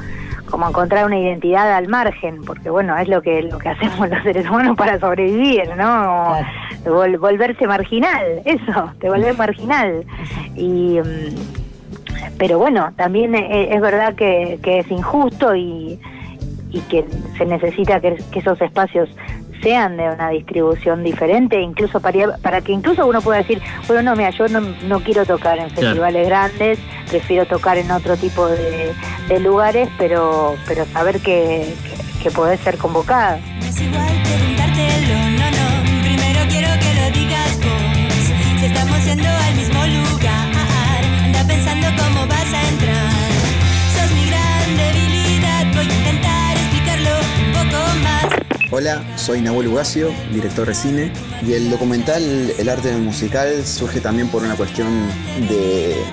como 0.50 0.68
encontrar 0.70 1.06
una 1.06 1.18
identidad 1.20 1.74
al 1.74 1.88
margen, 1.88 2.44
porque 2.46 2.70
bueno, 2.70 2.96
es 2.98 3.08
lo 3.08 3.22
que, 3.22 3.42
lo 3.44 3.58
que 3.58 3.70
hacemos 3.70 4.10
los 4.10 4.24
seres 4.24 4.48
humanos 4.50 4.76
para 4.78 5.00
sobrevivir, 5.00 5.70
¿no? 5.76 6.36
Vol- 6.86 7.20
volverse 7.20 7.66
marginal, 7.68 8.24
eso, 8.46 8.92
te 9.00 9.10
volvés 9.10 9.38
marginal. 9.38 10.04
Y, 10.56 11.00
mm, 11.00 11.36
pero 12.38 12.58
bueno, 12.60 12.92
también 12.96 13.34
e- 13.36 13.74
es, 13.74 13.82
verdad 13.82 14.14
que, 14.16 14.60
que 14.62 14.80
es 14.80 14.92
injusto 14.92 15.56
y, 15.56 16.00
y 16.72 16.80
que 16.82 17.06
se 17.38 17.46
necesita 17.46 18.00
que, 18.00 18.16
que 18.32 18.40
esos 18.40 18.60
espacios 18.62 19.10
sean 19.62 19.98
de 19.98 20.10
una 20.10 20.30
distribución 20.30 21.04
diferente, 21.04 21.60
incluso 21.62 22.00
para, 22.00 22.38
para 22.38 22.62
que 22.62 22.72
incluso 22.72 23.06
uno 23.08 23.22
pueda 23.22 23.40
decir, 23.40 23.62
bueno, 23.88 24.04
no, 24.12 24.16
mira, 24.16 24.30
yo 24.32 24.48
no, 24.48 24.62
no 24.62 25.00
quiero 25.00 25.26
tocar 25.26 25.58
en 25.58 25.70
Claro. 25.70 25.82
festivales 25.88 26.28
grandes, 26.28 26.80
prefiero 27.10 27.46
tocar 27.46 27.78
en 27.78 27.90
otro 27.92 28.16
tipo 28.18 28.48
de, 28.48 28.94
de 29.28 29.40
lugares, 29.40 29.90
pero, 29.98 30.56
pero 30.68 30.86
saber 30.86 31.20
que, 31.20 31.74
que, 31.84 32.24
que 32.24 32.32
podés 32.32 32.60
ser 32.60 32.78
convocada. 32.78 33.40
preguntártelo, 34.24 35.18
no, 35.18 35.40
no. 35.40 35.45
Hola, 48.72 49.04
soy 49.18 49.42
Nahuel 49.42 49.68
Ugacio, 49.68 50.10
director 50.34 50.68
de 50.68 50.74
cine, 50.74 51.14
y 51.46 51.54
el 51.54 51.70
documental 51.70 52.24
El 52.58 52.68
arte 52.68 52.92
musical 52.98 53.66
surge 53.66 54.02
también 54.02 54.28
por 54.30 54.44
una 54.44 54.56
cuestión 54.56 54.88
de... 55.48 56.04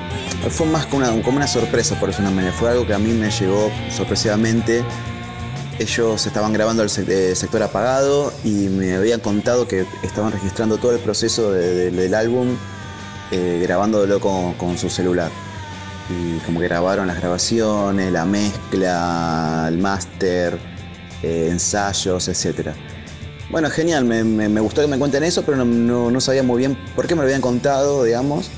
Fue 0.51 0.67
más 0.67 0.87
como 0.87 0.99
una, 1.07 1.23
como 1.23 1.37
una 1.39 1.47
sorpresa, 1.47 1.99
por 1.99 2.11
eso 2.11 2.21
una 2.21 2.31
manera. 2.31 2.53
Fue 2.53 2.69
algo 2.71 2.87
que 2.87 2.95
a 2.95 2.99
mí 2.99 3.13
me 3.13 3.31
llegó 3.31 3.71
sorpresivamente. 3.91 4.85
Ellos 5.79 6.27
estaban 6.27 6.53
grabando 6.53 6.83
el 6.83 6.91
eh, 7.09 7.35
sector 7.35 7.63
apagado 7.63 8.33
y 8.45 8.69
me 8.69 8.95
habían 8.97 9.21
contado 9.21 9.67
que 9.67 9.87
estaban 10.03 10.33
registrando 10.33 10.79
todo 10.79 10.93
el 10.93 10.99
proceso 10.99 11.53
de- 11.53 11.75
de- 11.75 11.91
del 11.93 12.15
álbum, 12.15 12.49
eh, 13.31 13.61
grabándolo 13.63 14.21
con, 14.21 14.55
con 14.55 14.77
su 14.77 14.91
celular. 14.91 15.31
Y 16.11 16.39
como 16.41 16.59
que 16.61 16.67
grabaron 16.69 17.07
las 17.07 17.17
grabaciones, 17.19 18.13
la 18.13 18.25
mezcla, 18.25 19.67
el 19.69 19.79
máster, 19.79 20.59
eh, 21.23 21.49
ensayos, 21.51 22.29
etc. 22.29 22.71
Bueno, 23.51 23.69
genial, 23.71 24.05
me, 24.05 24.61
gustó 24.61 24.81
que 24.81 24.89
me 24.89 24.99
cuenten 24.99 25.25
eso, 25.25 25.43
pero 25.43 25.65
no, 25.65 26.21
sabía 26.21 26.43
muy 26.43 26.59
bien 26.59 26.77
por 26.97 27.07
qué 27.07 27.15
me 27.15 27.21
lo 27.21 27.27
habían 27.27 27.43
contado, 27.43 28.05
digamos. 28.05 28.51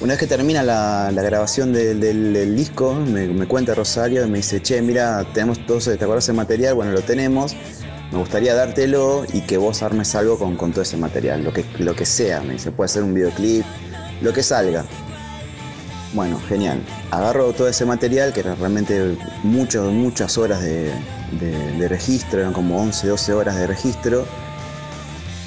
Una 0.00 0.14
vez 0.14 0.20
que 0.20 0.26
termina 0.26 0.62
la, 0.62 1.10
grabación 1.12 1.72
del, 1.72 2.56
disco, 2.56 2.94
me, 2.94 3.26
me 3.28 3.46
cuenta 3.46 3.74
Rosario 3.74 4.24
y 4.24 4.30
me 4.30 4.38
dice, 4.38 4.62
che, 4.62 4.80
mira, 4.82 5.26
tenemos 5.34 5.64
todo 5.66 5.78
ese, 5.78 5.96
¿te 5.96 6.04
acuerdas 6.04 6.24
ese 6.24 6.32
material? 6.32 6.74
Bueno, 6.74 6.92
lo 6.92 7.02
tenemos. 7.02 7.54
Me 8.12 8.18
gustaría 8.18 8.54
dártelo 8.54 9.24
y 9.32 9.40
que 9.40 9.56
vos 9.58 9.82
armes 9.82 10.14
algo 10.14 10.38
con, 10.38 10.56
con 10.56 10.70
todo 10.70 10.82
ese 10.82 10.96
material, 10.96 11.42
lo 11.42 11.52
que, 11.52 11.64
lo 11.78 11.94
que 11.94 12.06
sea. 12.06 12.40
Me 12.40 12.54
dice, 12.54 12.70
puede 12.70 12.88
ser 12.88 13.02
un 13.02 13.12
videoclip, 13.12 13.64
lo 14.22 14.32
que 14.32 14.42
salga. 14.42 14.84
Bueno, 16.14 16.40
genial. 16.48 16.80
Agarro 17.10 17.52
todo 17.52 17.68
ese 17.68 17.84
material, 17.84 18.32
que 18.32 18.40
era 18.40 18.54
realmente 18.54 19.16
mucho, 19.42 19.90
muchas 19.90 20.38
horas 20.38 20.62
de 20.62 21.88
registro, 21.88 22.40
eran 22.40 22.52
como 22.52 22.80
11, 22.80 23.08
12 23.08 23.32
horas 23.34 23.56
de 23.56 23.66
registro. 23.66 24.24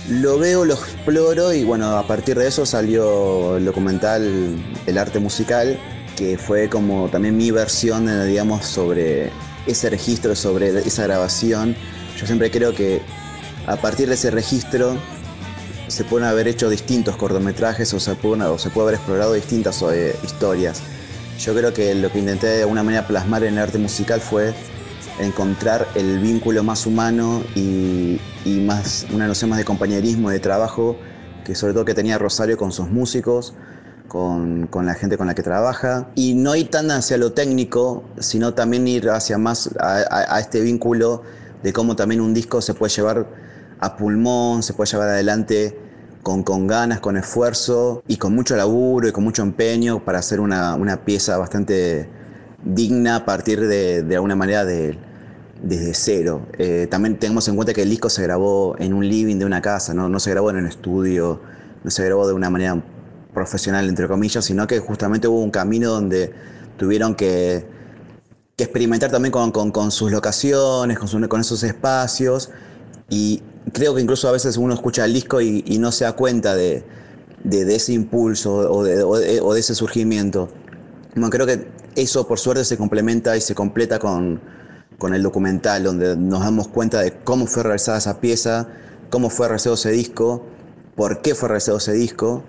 Lo 0.09 0.39
veo, 0.39 0.63
lo 0.63 0.75
exploro 0.75 1.51
y 1.51 1.65
bueno, 1.65 1.97
a 1.97 2.07
partir 2.07 2.37
de 2.37 2.47
eso 2.47 2.65
salió 2.65 3.57
el 3.57 3.65
documental 3.65 4.55
El 4.85 4.97
arte 4.97 5.19
musical, 5.19 5.77
que 6.15 6.37
fue 6.37 6.69
como 6.69 7.09
también 7.09 7.35
mi 7.35 7.51
versión, 7.51 8.07
eh, 8.07 8.23
digamos, 8.23 8.65
sobre 8.65 9.31
ese 9.65 9.89
registro, 9.89 10.33
sobre 10.33 10.69
esa 10.79 11.03
grabación. 11.03 11.75
Yo 12.17 12.25
siempre 12.25 12.49
creo 12.49 12.73
que 12.73 13.01
a 13.65 13.75
partir 13.75 14.07
de 14.07 14.13
ese 14.13 14.31
registro 14.31 14.95
se 15.87 16.03
pueden 16.03 16.27
haber 16.27 16.47
hecho 16.47 16.69
distintos 16.69 17.15
cortometrajes 17.15 17.93
o 17.93 17.99
se, 17.99 18.15
pueden- 18.15 18.59
se 18.59 18.69
puede 18.69 18.87
haber 18.87 18.95
explorado 18.95 19.33
distintas 19.33 19.81
eh, 19.83 20.15
historias. 20.23 20.81
Yo 21.39 21.53
creo 21.53 21.73
que 21.73 21.93
lo 21.95 22.11
que 22.11 22.19
intenté 22.19 22.47
de 22.47 22.61
alguna 22.63 22.83
manera 22.83 23.07
plasmar 23.07 23.43
en 23.43 23.53
el 23.53 23.59
arte 23.59 23.77
musical 23.77 24.19
fue 24.21 24.53
encontrar 25.19 25.87
el 25.95 26.19
vínculo 26.19 26.63
más 26.63 26.85
humano 26.85 27.43
y, 27.55 28.19
y 28.45 28.59
más 28.65 29.05
una 29.13 29.27
noción 29.27 29.49
más 29.49 29.59
de 29.59 29.65
compañerismo, 29.65 30.29
de 30.29 30.39
trabajo, 30.39 30.97
que 31.45 31.55
sobre 31.55 31.73
todo 31.73 31.85
que 31.85 31.93
tenía 31.93 32.17
Rosario 32.17 32.57
con 32.57 32.71
sus 32.71 32.89
músicos, 32.89 33.53
con, 34.07 34.69
la 34.83 34.93
gente 34.93 35.17
con 35.17 35.27
la 35.27 35.35
que 35.35 35.43
trabaja, 35.43 36.07
y 36.15 36.33
no 36.33 36.55
ir 36.55 36.69
tan 36.69 36.91
hacia 36.91 37.17
lo 37.17 37.33
técnico, 37.33 38.03
sino 38.19 38.53
también 38.53 38.87
ir 38.87 39.09
hacia 39.09 39.37
más 39.37 39.69
a 39.79 40.39
este 40.39 40.61
vínculo 40.61 41.23
de 41.63 41.73
cómo 41.73 41.95
también 41.95 42.21
un 42.21 42.33
disco 42.33 42.61
se 42.61 42.73
puede 42.73 42.93
llevar 42.93 43.27
a 43.79 43.95
pulmón, 43.97 44.63
se 44.63 44.73
puede 44.73 44.89
llevar 44.91 45.09
adelante 45.09 45.77
con, 46.23 46.43
con 46.43 46.67
ganas, 46.67 46.99
con 46.99 47.17
esfuerzo 47.17 48.03
y 48.07 48.17
con 48.17 48.33
mucho 48.35 48.55
laburo 48.55 49.07
y 49.07 49.11
con 49.11 49.23
mucho 49.23 49.43
empeño 49.43 50.03
para 50.03 50.19
hacer 50.19 50.39
una, 50.39 50.75
una 50.75 51.05
pieza 51.05 51.37
bastante 51.37 52.09
digna 52.63 53.17
a 53.17 53.25
partir 53.25 53.65
de, 53.67 54.03
de 54.03 54.15
alguna 54.15 54.35
manera 54.35 54.65
de, 54.65 54.97
desde 55.63 55.93
cero. 55.93 56.47
Eh, 56.57 56.87
también 56.89 57.17
tengamos 57.17 57.47
en 57.47 57.55
cuenta 57.55 57.73
que 57.73 57.83
el 57.83 57.89
disco 57.89 58.09
se 58.09 58.23
grabó 58.23 58.75
en 58.79 58.93
un 58.93 59.07
living 59.07 59.37
de 59.37 59.45
una 59.45 59.61
casa, 59.61 59.93
¿no? 59.93 60.09
no 60.09 60.19
se 60.19 60.31
grabó 60.31 60.49
en 60.49 60.57
un 60.57 60.67
estudio, 60.67 61.39
no 61.83 61.91
se 61.91 62.03
grabó 62.05 62.27
de 62.27 62.33
una 62.33 62.49
manera 62.49 62.83
profesional, 63.33 63.87
entre 63.87 64.07
comillas, 64.07 64.43
sino 64.45 64.65
que 64.67 64.79
justamente 64.79 65.27
hubo 65.27 65.41
un 65.41 65.51
camino 65.51 65.91
donde 65.91 66.33
tuvieron 66.77 67.15
que, 67.15 67.65
que 68.55 68.63
experimentar 68.63 69.11
también 69.11 69.31
con, 69.31 69.51
con- 69.51 69.71
con 69.71 69.91
sus 69.91 70.11
locaciones, 70.11 70.97
con, 70.97 71.07
su- 71.07 71.27
con 71.29 71.41
esos 71.41 71.63
espacios. 71.63 72.49
Y 73.09 73.41
creo 73.73 73.95
que 73.95 74.01
incluso 74.01 74.27
a 74.27 74.31
veces 74.31 74.57
uno 74.57 74.73
escucha 74.73 75.05
el 75.05 75.13
disco 75.13 75.41
y, 75.41 75.63
no 75.79 75.91
se 75.91 76.05
da 76.05 76.13
cuenta 76.13 76.55
de, 76.55 76.83
de- 77.43 77.75
ese 77.75 77.93
impulso 77.93 78.55
o 78.71 78.83
de 78.83 79.59
ese 79.59 79.75
surgimiento. 79.75 80.49
Bueno, 81.15 81.29
creo 81.29 81.45
que 81.45 81.67
eso 81.95 82.27
por 82.27 82.39
suerte 82.39 82.63
se 82.63 82.77
complementa 82.77 83.35
y 83.35 83.41
se 83.41 83.55
completa 83.55 83.97
con, 83.97 84.39
con 84.97 85.13
el 85.13 85.23
documental, 85.23 85.83
donde 85.83 86.15
nos 86.15 86.41
damos 86.41 86.67
cuenta 86.67 87.01
de 87.01 87.11
cómo 87.23 87.47
fue 87.47 87.63
realizada 87.63 87.97
esa 87.97 88.19
pieza, 88.19 88.67
cómo 89.09 89.29
fue 89.29 89.47
realizado 89.47 89.75
ese 89.75 89.91
disco, 89.91 90.45
por 90.95 91.21
qué 91.21 91.35
fue 91.35 91.49
realizado 91.49 91.77
ese 91.77 91.93
disco, 91.93 92.43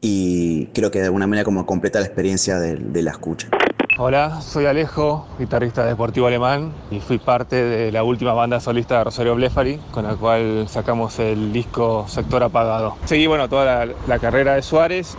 y 0.00 0.66
creo 0.74 0.90
que 0.90 0.98
de 1.00 1.06
alguna 1.06 1.26
manera 1.26 1.44
como 1.44 1.64
completa 1.64 1.98
la 2.00 2.06
experiencia 2.06 2.58
de, 2.58 2.76
de 2.76 3.02
la 3.02 3.12
escucha. 3.12 3.48
Hola, 3.96 4.40
soy 4.40 4.66
Alejo, 4.66 5.24
guitarrista 5.38 5.84
de 5.84 5.90
Deportivo 5.90 6.26
Alemán 6.26 6.72
y 6.90 6.98
fui 6.98 7.18
parte 7.18 7.62
de 7.64 7.92
la 7.92 8.02
última 8.02 8.32
banda 8.32 8.58
solista 8.58 8.98
de 8.98 9.04
Rosario 9.04 9.36
Blefari, 9.36 9.78
con 9.92 10.02
la 10.02 10.16
cual 10.16 10.66
sacamos 10.66 11.20
el 11.20 11.52
disco 11.52 12.04
Sector 12.08 12.42
Apagado. 12.42 12.96
Seguí 13.04 13.28
bueno, 13.28 13.48
toda 13.48 13.86
la, 13.86 14.18
carrera 14.18 14.56
de 14.56 14.62
Suárez, 14.62 15.16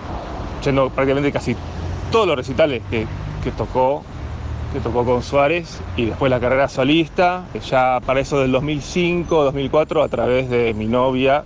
yendo 0.61 0.89
prácticamente 0.89 1.31
casi 1.31 1.55
todos 2.11 2.27
los 2.27 2.35
recitales 2.35 2.83
que, 2.91 3.07
tocó, 3.51 4.03
que 4.73 4.81
tocó 4.81 5.05
con 5.05 5.23
Suárez 5.23 5.79
y 5.95 6.07
después 6.07 6.29
la 6.29 6.41
carrera 6.41 6.67
solista, 6.67 7.45
ya 7.65 8.01
para 8.05 8.19
eso 8.19 8.41
del 8.41 8.51
2005, 8.51 9.45
2004, 9.45 10.03
a 10.03 10.09
través 10.09 10.49
de 10.49 10.73
mi 10.73 10.87
novia, 10.87 11.45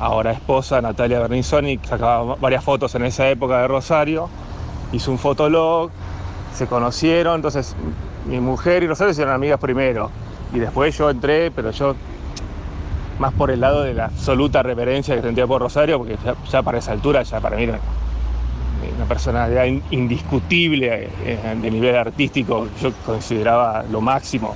ahora 0.00 0.32
esposa 0.32 0.80
Natalia 0.80 1.20
Bernizoni, 1.20 1.78
sacaba 1.84 2.34
varias 2.34 2.64
fotos 2.64 2.96
en 2.96 3.04
esa 3.04 3.30
época 3.30 3.60
de 3.60 3.68
Rosario, 3.68 4.28
hizo 4.90 5.12
un 5.12 5.18
fotolog, 5.18 5.92
se 6.54 6.66
conocieron, 6.66 7.36
entonces 7.36 7.74
mi 8.26 8.40
mujer 8.40 8.82
y 8.82 8.86
Rosario 8.86 9.12
se 9.12 9.16
hicieron 9.16 9.34
amigas 9.34 9.58
primero. 9.58 10.10
Y 10.52 10.58
después 10.60 10.96
yo 10.96 11.10
entré, 11.10 11.50
pero 11.50 11.70
yo 11.72 11.96
más 13.18 13.32
por 13.34 13.50
el 13.50 13.60
lado 13.60 13.82
de 13.82 13.94
la 13.94 14.06
absoluta 14.06 14.62
reverencia 14.62 15.14
que 15.16 15.22
sentía 15.22 15.46
por 15.46 15.60
Rosario, 15.60 15.98
porque 15.98 16.16
ya, 16.50 16.62
para 16.62 16.78
esa 16.78 16.92
altura, 16.92 17.22
ya 17.22 17.40
para 17.40 17.56
mí 17.56 17.64
era 17.64 17.80
una 18.96 19.06
personalidad 19.06 19.64
in- 19.64 19.82
indiscutible 19.90 21.08
eh, 21.24 21.56
de 21.60 21.70
nivel 21.70 21.96
artístico, 21.96 22.68
yo 22.80 22.92
consideraba 23.04 23.84
lo 23.90 24.00
máximo 24.00 24.54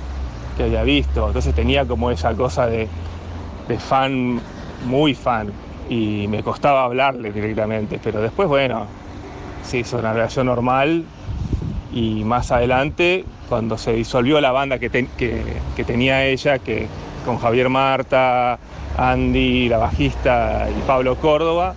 que 0.55 0.63
había 0.63 0.83
visto. 0.83 1.27
Entonces 1.27 1.53
tenía 1.53 1.85
como 1.85 2.11
esa 2.11 2.33
cosa 2.33 2.67
de, 2.67 2.87
de 3.67 3.79
fan, 3.79 4.39
muy 4.85 5.15
fan, 5.15 5.51
y 5.89 6.27
me 6.29 6.43
costaba 6.43 6.83
hablarle 6.85 7.31
directamente. 7.31 7.99
Pero 8.03 8.21
después, 8.21 8.47
bueno, 8.47 8.85
se 9.63 9.79
hizo 9.79 9.97
una 9.97 10.13
relación 10.13 10.45
normal 10.45 11.03
y 11.93 12.23
más 12.23 12.51
adelante, 12.51 13.25
cuando 13.47 13.77
se 13.77 13.93
disolvió 13.93 14.39
la 14.41 14.51
banda 14.51 14.77
que, 14.79 14.89
que- 14.89 15.83
tenía 15.85 16.25
ella, 16.25 16.59
que 16.59 16.87
con 17.25 17.37
Javier 17.39 17.69
Marta, 17.69 18.59
Andy, 18.97 19.69
la 19.69 19.77
bajista 19.77 20.67
y 20.69 20.81
Pablo 20.87 21.15
Córdoba, 21.15 21.73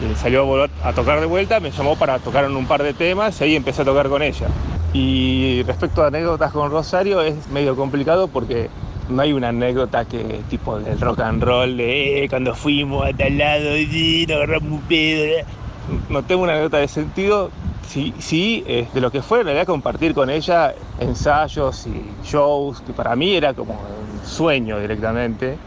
y 0.00 0.14
salió 0.16 0.46
a 0.82 0.92
tocar 0.92 1.20
de 1.20 1.26
vuelta, 1.26 1.60
me 1.60 1.70
llamó 1.70 1.96
para 1.96 2.18
tocar 2.18 2.44
en 2.44 2.56
un 2.56 2.66
par 2.66 2.82
de 2.82 2.92
temas 2.94 3.40
y 3.40 3.44
ahí 3.44 3.56
empecé 3.56 3.82
a 3.82 3.84
tocar 3.84 4.08
con 4.08 4.22
ella. 4.22 4.46
Y 4.92 5.62
respecto 5.66 6.02
a 6.02 6.08
anécdotas 6.08 6.52
con 6.52 6.70
Rosario 6.70 7.22
es 7.22 7.48
medio 7.48 7.74
complicado 7.76 8.28
porque 8.28 8.68
no 9.08 9.22
hay 9.22 9.32
una 9.32 9.48
anécdota 9.48 10.04
que 10.04 10.42
tipo 10.50 10.78
del 10.78 11.00
rock 11.00 11.20
and 11.20 11.42
roll 11.42 11.76
de 11.76 12.24
"Eh, 12.24 12.28
cuando 12.28 12.54
fuimos 12.54 13.06
a 13.06 13.12
tal 13.12 13.38
lado 13.38 13.76
y 13.76 14.26
nos 14.28 14.36
agarramos 14.36 14.70
un 14.72 14.80
pedo. 14.82 15.44
¿Eh?". 15.90 15.98
no 16.08 16.22
tengo 16.22 16.42
una 16.42 16.52
anécdota 16.52 16.78
de 16.78 16.88
sentido, 16.88 17.50
sí, 17.86 18.14
sí 18.18 18.64
de 18.66 19.00
lo 19.00 19.10
que 19.10 19.22
fue 19.22 19.40
en 19.40 19.46
realidad 19.46 19.66
compartir 19.66 20.14
con 20.14 20.30
ella 20.30 20.74
ensayos 21.00 21.86
y 21.86 22.04
shows, 22.24 22.80
que 22.82 22.92
para 22.92 23.14
mí 23.16 23.34
era 23.34 23.54
como 23.54 23.74
un 23.74 24.26
sueño 24.26 24.78
directamente. 24.80 25.58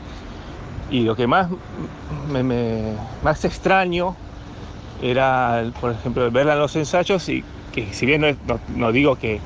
Y 0.91 1.01
lo 1.03 1.15
que 1.15 1.25
más, 1.27 1.49
me, 2.29 2.43
más 3.23 3.43
extraño 3.43 4.15
era, 5.01 5.65
por 5.81 5.91
ejemplo, 5.91 6.29
verla 6.31 6.53
en 6.53 6.59
los 6.59 6.75
ensayos 6.75 7.27
y 7.29 7.43
que 7.73 7.91
si 7.91 8.05
bien 8.05 8.37
no, 8.75 8.91
digo 8.91 9.15
que, 9.15 9.39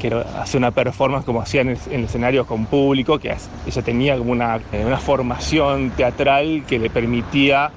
que 0.00 0.12
hace 0.38 0.56
una 0.56 0.70
performance 0.70 1.24
como 1.24 1.40
hacía 1.42 1.60
en, 1.60 1.68
el- 1.70 1.78
en 1.90 2.04
escenarios 2.04 2.46
con 2.46 2.66
público, 2.66 3.18
que 3.18 3.36
ella 3.66 3.82
tenía 3.82 4.16
como 4.16 4.32
una, 4.32 4.58
una 4.72 4.98
formación 4.98 5.90
teatral 5.90 6.64
que 6.66 6.78
le 6.78 6.90
permitía 6.90 7.70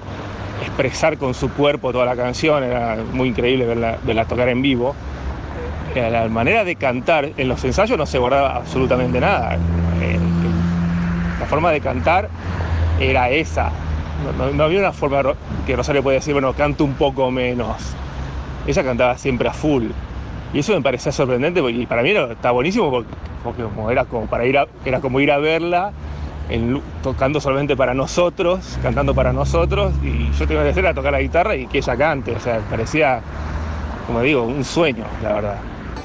expresar 0.62 1.18
con 1.18 1.34
su 1.34 1.50
cuerpo 1.50 1.92
toda 1.92 2.06
la 2.06 2.16
canción, 2.16 2.62
era 2.64 2.96
muy 3.12 3.28
increíble 3.28 3.66
verla, 3.66 4.24
tocar 4.24 4.48
en 4.48 4.62
vivo. 4.62 4.94
Eh, 5.94 6.10
La 6.10 6.28
manera 6.28 6.64
de 6.64 6.76
cantar 6.76 7.30
en 7.36 7.48
los 7.48 7.64
ensayos 7.64 7.96
no 7.96 8.06
se 8.06 8.18
guardaba 8.18 8.56
absolutamente 8.56 9.20
nada. 9.20 9.56
Eh, 10.00 10.18
la 11.40 11.46
forma 11.46 11.70
de 11.72 11.80
cantar 11.80 12.28
era 13.00 13.30
esa. 13.30 13.70
No, 14.56 14.64
había 14.64 14.80
una 14.80 14.92
forma 14.92 15.22
que 15.66 15.76
Rosario 15.76 16.02
podía 16.02 16.18
decir, 16.18 16.32
bueno, 16.32 16.52
canto 16.54 16.84
un 16.84 16.94
poco 16.94 17.30
menos. 17.30 17.94
Ella 18.66 18.82
cantaba 18.82 19.16
siempre 19.18 19.48
a 19.48 19.52
full. 19.52 19.84
Y 20.52 20.60
eso 20.60 20.72
me 20.72 20.80
parecía 20.80 21.12
sorprendente 21.12 21.60
porque- 21.60 21.76
y 21.76 21.86
para 21.86 22.02
mí 22.02 22.10
era- 22.10 22.32
está 22.32 22.50
buenísimo 22.50 22.90
porque, 22.90 23.62
era 23.92 24.04
como 24.06 24.26
para 24.26 24.44
ir 24.46 24.58
era 24.84 25.00
como 25.00 25.20
ir 25.20 25.30
a 25.30 25.38
verla 25.38 25.92
tocando 27.02 27.40
solamente 27.40 27.76
para 27.76 27.94
nosotros, 27.94 28.78
cantando 28.82 29.14
para 29.14 29.32
nosotros, 29.32 29.92
y 30.02 30.30
yo 30.38 30.46
tengo 30.46 30.62
que 30.62 30.68
hacer 30.68 30.86
a 30.86 30.94
tocar 30.94 31.12
la 31.12 31.20
guitarra 31.20 31.56
y 31.56 31.66
que 31.66 31.78
ella 31.78 31.96
cante. 31.96 32.32
O 32.32 32.40
sea, 32.40 32.60
parecía, 32.70 33.20
como 34.06 34.20
digo, 34.22 34.44
un 34.44 34.64
sueño, 34.64 35.04
la 35.22 35.32
verdad. 35.32 35.56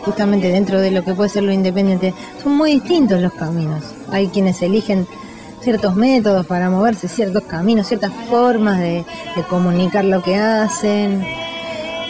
justamente 0.04 0.48
dentro 0.50 0.80
de 0.80 0.90
lo 0.90 1.04
que 1.04 1.14
puede 1.14 1.30
ser 1.30 1.44
lo 1.44 1.52
independiente, 1.52 2.14
son 2.42 2.56
muy 2.58 2.74
distintos 2.74 3.22
los 3.22 3.34
caminos. 3.34 3.84
Hay 4.12 4.30
quienes 4.30 4.62
eligen 4.64 5.06
ciertos 5.62 5.96
métodos 5.96 6.48
para 6.48 6.72
moverse, 6.72 7.08
ciertos 7.08 7.44
caminos, 7.44 7.88
ciertas 7.88 8.12
formas 8.28 8.80
de, 8.80 9.06
comunicar 9.48 10.06
lo 10.06 10.22
que 10.24 10.36
hacen, 10.36 11.24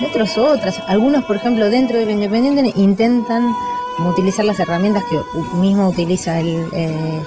otros 0.07 0.37
otras. 0.37 0.81
Algunos, 0.87 1.25
por 1.25 1.35
ejemplo, 1.35 1.69
dentro 1.69 1.97
de 1.97 2.05
lo 2.05 2.11
independiente 2.11 2.71
intentan 2.79 3.53
utilizar 4.09 4.45
las 4.45 4.59
herramientas 4.59 5.03
que 5.09 5.19
mismo 5.57 5.89
utiliza 5.89 6.39
el, 6.39 6.65
eh, 6.73 7.21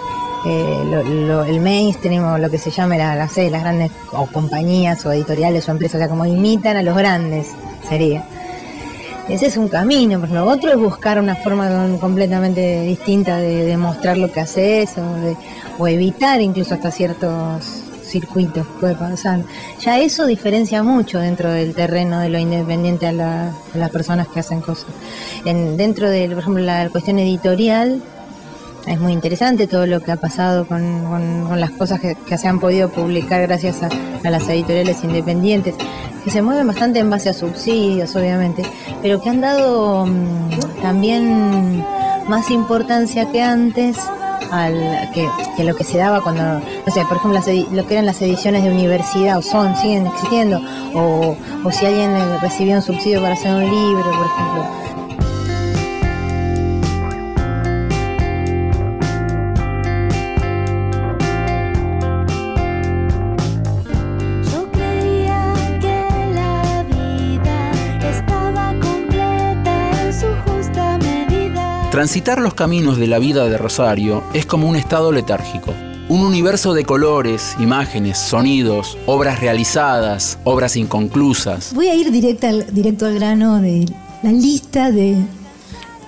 eh, 0.46 0.82
lo- 1.26 1.44
el 1.44 1.60
mainstream 1.60 2.24
o 2.24 2.38
lo 2.38 2.50
que 2.50 2.58
se 2.58 2.70
llame 2.70 2.98
la, 2.98 3.14
la- 3.14 3.26
las 3.26 3.62
grandes 3.62 3.90
o 4.12 4.26
compañías 4.26 5.04
o 5.06 5.12
editoriales 5.12 5.68
o 5.68 5.72
empresas, 5.72 6.02
o 6.04 6.08
como 6.08 6.26
imitan 6.26 6.76
a 6.76 6.82
los 6.82 6.96
grandes, 6.96 7.48
sería. 7.88 8.24
Ese 9.28 9.46
es 9.46 9.56
un 9.56 9.68
camino, 9.68 10.18
por 10.20 10.28
ejemplo. 10.28 10.46
Otro 10.52 10.70
es 10.70 10.76
buscar 10.78 11.18
una 11.18 11.34
forma 11.34 11.96
completamente 11.98 12.82
distinta 12.82 13.38
de, 13.38 13.64
de 13.64 13.76
mostrar 13.78 14.18
lo 14.18 14.30
que 14.30 14.40
haces 14.40 14.90
o, 14.98 15.82
o 15.82 15.88
evitar 15.88 16.42
incluso 16.42 16.74
hasta 16.74 16.90
ciertos 16.90 17.64
circuitos 18.04 18.66
puede 18.80 18.94
pasar. 18.94 19.40
Ya 19.80 19.98
eso 19.98 20.26
diferencia 20.26 20.82
mucho 20.82 21.18
dentro 21.20 21.50
del 21.50 21.74
terreno 21.74 22.20
de 22.20 22.28
lo 22.28 22.38
independiente 22.38 23.06
a, 23.06 23.12
la- 23.12 23.50
las 23.74 23.90
personas 23.90 24.28
que 24.28 24.40
hacen 24.40 24.60
cosas. 24.60 24.86
En, 25.46 25.78
dentro 25.78 26.10
de, 26.10 26.28
por 26.28 26.38
ejemplo, 26.40 26.62
la 26.62 26.88
cuestión 26.90 27.18
editorial, 27.18 28.02
es 28.86 29.00
muy 29.00 29.12
interesante 29.12 29.66
todo 29.66 29.86
lo 29.86 30.00
que 30.00 30.12
ha 30.12 30.16
pasado 30.16 30.66
con, 30.66 31.04
con- 31.04 31.60
las 31.60 31.70
cosas 31.70 32.00
que, 32.00 32.16
que 32.16 32.36
se 32.36 32.48
han 32.48 32.58
podido 32.60 32.88
publicar 32.90 33.40
gracias 33.42 33.82
a, 33.82 33.88
a 34.26 34.30
las 34.30 34.48
editoriales 34.48 35.02
independientes, 35.04 35.74
que 36.24 36.30
se 36.30 36.42
mueven 36.42 36.66
bastante 36.66 36.98
en 36.98 37.08
base 37.10 37.28
a 37.30 37.32
subsidios, 37.34 38.14
obviamente, 38.16 38.62
pero 39.02 39.20
que 39.20 39.30
han 39.30 39.40
dado 39.40 40.04
mm, 40.06 40.82
también 40.82 41.84
más 42.28 42.50
importancia 42.50 43.30
que 43.30 43.40
antes 43.42 43.96
al 44.50 45.10
que, 45.14 45.26
que 45.56 45.64
lo 45.64 45.74
que 45.76 45.84
se 45.84 45.96
daba 45.98 46.20
cuando, 46.22 46.42
no 46.42 46.92
sé, 46.92 47.02
por 47.08 47.16
ejemplo, 47.18 47.40
lo 47.72 47.86
que 47.86 47.94
eran 47.94 48.06
las 48.06 48.20
ediciones 48.20 48.62
de 48.64 48.70
universidad, 48.70 49.38
o 49.38 49.42
son, 49.42 49.74
siguen 49.76 50.06
existiendo, 50.06 50.60
o, 50.94 51.36
o 51.64 51.70
si 51.70 51.86
alguien 51.86 52.10
recibía 52.42 52.76
un 52.76 52.82
subsidio 52.82 53.20
para 53.22 53.34
hacer 53.34 53.52
un 53.54 53.64
libro, 53.64 54.04
por 54.10 54.26
ejemplo. 54.26 54.83
Transitar 71.94 72.40
los 72.40 72.54
caminos 72.54 72.98
de 72.98 73.06
la 73.06 73.20
vida 73.20 73.48
de 73.48 73.56
Rosario 73.56 74.24
es 74.34 74.46
como 74.46 74.68
un 74.68 74.74
estado 74.74 75.12
letárgico. 75.12 75.72
Un 76.08 76.22
universo 76.22 76.74
de 76.74 76.84
colores, 76.84 77.54
imágenes, 77.60 78.18
sonidos, 78.18 78.98
obras 79.06 79.38
realizadas, 79.38 80.40
obras 80.42 80.74
inconclusas. 80.74 81.72
Voy 81.72 81.86
a 81.86 81.94
ir 81.94 82.10
directo 82.10 83.06
al 83.06 83.14
grano 83.14 83.60
de 83.60 83.86
la 84.24 84.32
lista 84.32 84.90
de 84.90 85.14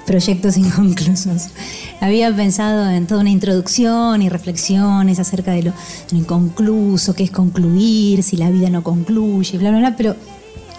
proyectos 0.09 0.57
inconclusos. 0.57 1.51
Había 2.01 2.35
pensado 2.35 2.91
en 2.91 3.07
toda 3.07 3.21
una 3.21 3.31
introducción 3.31 4.23
y 4.23 4.29
reflexiones 4.29 5.21
acerca 5.21 5.53
de 5.53 5.63
lo, 5.63 5.73
lo 6.11 6.19
inconcluso, 6.19 7.15
qué 7.15 7.23
es 7.23 7.31
concluir, 7.31 8.25
si 8.25 8.37
la 8.37 8.51
vida 8.51 8.71
no 8.71 8.83
concluye, 8.83 9.57
bla, 9.57 9.71
bla, 9.71 9.79
bla, 9.79 9.97
pero 9.97 10.17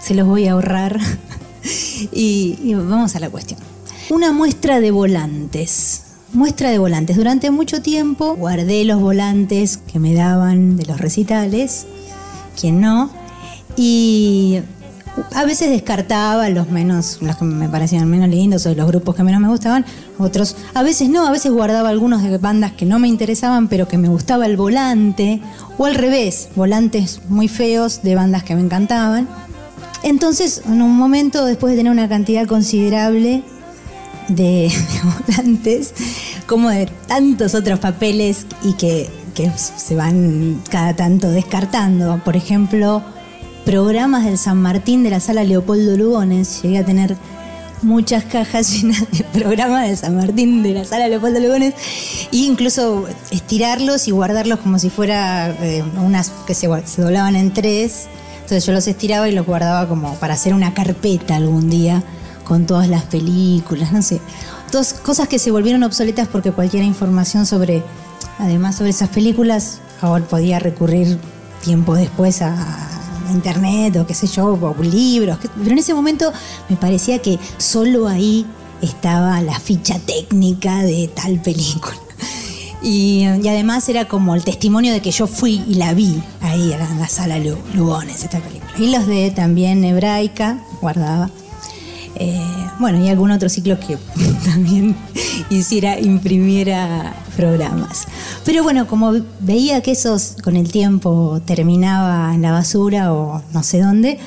se 0.01 0.15
los 0.15 0.27
voy 0.27 0.47
a 0.47 0.51
ahorrar 0.51 0.99
y 2.11 2.73
vamos 2.73 3.15
a 3.15 3.21
la 3.21 3.29
cuestión. 3.29 3.76
Una 4.09 4.31
muestra 4.31 4.79
de 4.79 4.91
volantes. 4.91 6.03
Muestra 6.31 6.69
de 6.69 6.77
volantes. 6.77 7.17
Durante 7.17 7.51
mucho 7.51 7.81
tiempo 7.81 8.37
guardé 8.37 8.85
los 8.85 9.01
volantes 9.01 9.75
que 9.75 9.99
me 9.99 10.13
daban 10.13 10.77
de 10.77 10.85
los 10.85 10.97
recitales, 11.01 11.85
quien 12.57 12.79
no, 12.79 13.09
y 13.75 14.59
a 15.33 15.43
veces 15.43 15.69
descartaba 15.69 16.47
los 16.49 16.69
menos, 16.69 17.17
los 17.21 17.35
que 17.35 17.43
me 17.43 17.67
parecían 17.67 18.09
menos 18.09 18.29
lindos 18.29 18.65
o 18.65 18.73
los 18.73 18.87
grupos 18.87 19.13
que 19.13 19.23
menos 19.23 19.41
me 19.41 19.49
gustaban, 19.49 19.85
otros, 20.19 20.55
a 20.73 20.83
veces 20.83 21.09
no, 21.09 21.27
a 21.27 21.31
veces 21.31 21.51
guardaba 21.51 21.89
algunos 21.89 22.23
de 22.23 22.37
bandas 22.37 22.71
que 22.71 22.85
no 22.85 22.99
me 22.99 23.09
interesaban, 23.09 23.67
pero 23.67 23.89
que 23.89 23.97
me 23.97 24.07
gustaba 24.07 24.45
el 24.45 24.55
volante, 24.55 25.41
o 25.77 25.85
al 25.85 25.95
revés, 25.95 26.47
volantes 26.55 27.19
muy 27.27 27.49
feos 27.49 28.03
de 28.03 28.15
bandas 28.15 28.43
que 28.43 28.55
me 28.55 28.61
encantaban. 28.61 29.27
Entonces, 30.01 30.61
en 30.65 30.81
un 30.81 30.95
momento, 30.95 31.43
después 31.43 31.71
de 31.71 31.77
tener 31.77 31.91
una 31.91 32.07
cantidad 32.07 32.47
considerable 32.47 33.43
de, 34.27 34.71
de 35.43 35.87
como 36.45 36.69
de 36.69 36.87
tantos 37.07 37.55
otros 37.55 37.79
papeles 37.79 38.45
y 38.63 38.73
que, 38.73 39.09
que 39.33 39.51
se 39.57 39.95
van 39.95 40.61
cada 40.69 40.95
tanto 40.95 41.29
descartando. 41.29 42.21
Por 42.23 42.35
ejemplo, 42.35 43.03
programas 43.65 44.25
del 44.25 44.37
San 44.37 44.61
Martín 44.61 45.03
de 45.03 45.09
la 45.09 45.19
sala 45.19 45.43
Leopoldo 45.43 45.97
Lugones. 45.97 46.61
Llegué 46.61 46.79
a 46.79 46.85
tener 46.85 47.15
muchas 47.81 48.23
cajas 48.23 48.71
llenas 48.81 49.05
de 49.11 49.23
programas 49.25 49.87
del 49.87 49.97
San 49.97 50.15
Martín 50.15 50.63
de 50.63 50.73
la 50.73 50.85
sala 50.85 51.07
Leopoldo 51.07 51.39
Lugones 51.39 51.73
e 52.31 52.37
incluso 52.37 53.07
estirarlos 53.31 54.07
y 54.07 54.11
guardarlos 54.11 54.59
como 54.59 54.79
si 54.79 54.89
fuera 54.89 55.49
eh, 55.61 55.83
unas 55.97 56.29
que 56.45 56.53
se, 56.53 56.69
se 56.85 57.01
doblaban 57.01 57.35
en 57.35 57.53
tres. 57.53 58.07
Entonces 58.35 58.65
yo 58.65 58.71
los 58.71 58.87
estiraba 58.87 59.27
y 59.27 59.33
los 59.33 59.45
guardaba 59.45 59.87
como 59.89 60.15
para 60.15 60.35
hacer 60.35 60.53
una 60.53 60.73
carpeta 60.73 61.35
algún 61.35 61.69
día 61.69 62.01
con 62.47 62.65
todas 62.65 62.87
las 62.87 63.03
películas, 63.03 63.91
no 63.91 64.01
sé. 64.01 64.21
Dos 64.71 64.93
cosas 64.93 65.27
que 65.27 65.37
se 65.37 65.51
volvieron 65.51 65.83
obsoletas 65.83 66.27
porque 66.27 66.51
cualquier 66.51 66.83
información 66.83 67.45
sobre, 67.45 67.83
además 68.39 68.75
sobre 68.75 68.91
esas 68.91 69.09
películas, 69.09 69.79
ahora 70.01 70.25
podía 70.25 70.59
recurrir 70.59 71.19
tiempo 71.63 71.95
después 71.95 72.41
a, 72.41 72.55
internet 73.33 73.97
o 73.97 74.07
qué 74.07 74.13
sé 74.13 74.25
yo, 74.27 74.53
o 74.53 74.75
libros. 74.81 75.37
Pero 75.57 75.71
en 75.71 75.77
ese 75.79 75.93
momento 75.93 76.31
me 76.69 76.77
parecía 76.77 77.19
que 77.21 77.37
solo 77.57 78.07
ahí 78.07 78.45
estaba 78.81 79.41
la 79.41 79.59
ficha 79.59 79.99
técnica 79.99 80.83
de 80.83 81.09
tal 81.13 81.41
película. 81.41 81.97
Y, 82.81 83.25
y 83.43 83.47
además 83.49 83.89
era 83.89 84.07
como 84.07 84.33
el 84.35 84.45
testimonio 84.45 84.93
de 84.93 85.01
que 85.01 85.11
yo 85.11 85.27
fui 85.27 85.61
y 85.67 85.73
la 85.75 85.93
vi 85.93 86.23
ahí 86.41 86.71
en 86.71 86.99
la, 86.99 87.09
sala 87.09 87.37
Lu- 87.37 87.57
Lugones, 87.73 88.23
esta 88.23 88.39
película. 88.39 88.71
Y 88.77 88.91
los 88.91 89.07
de 89.07 89.31
también 89.31 89.83
hebraica, 89.83 90.59
guardaba. 90.79 91.29
Eh, 92.19 92.39
bueno, 92.79 93.03
y 93.03 93.09
algún 93.09 93.31
otro 93.31 93.47
ciclo 93.47 93.79
que 93.79 93.97
también 94.45 94.95
hiciera, 95.49 95.99
imprimiera 95.99 97.15
programas. 97.35 98.07
Pero 98.43 98.63
bueno, 98.63 98.87
como 98.87 99.13
veía 99.39 99.81
que 99.81 99.91
esos 99.91 100.35
con 100.43 100.55
el 100.55 100.71
tiempo 100.71 101.41
terminaba 101.45 102.33
en 102.33 102.41
la 102.41 102.51
basura 102.51 103.13
o 103.13 103.43
no 103.53 103.63
sé 103.63 103.79
dónde, 103.79 104.19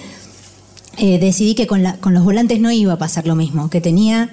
eh, 0.99 1.19
decidí 1.19 1.55
que 1.55 1.67
con, 1.67 1.83
con 2.01 2.15
los 2.15 2.25
volantes 2.25 2.61
no 2.61 2.71
iba 2.71 2.93
a 2.93 2.99
pasar 2.99 3.27
lo 3.27 3.35
mismo, 3.35 3.71
que 3.71 3.81
tenía 3.81 4.31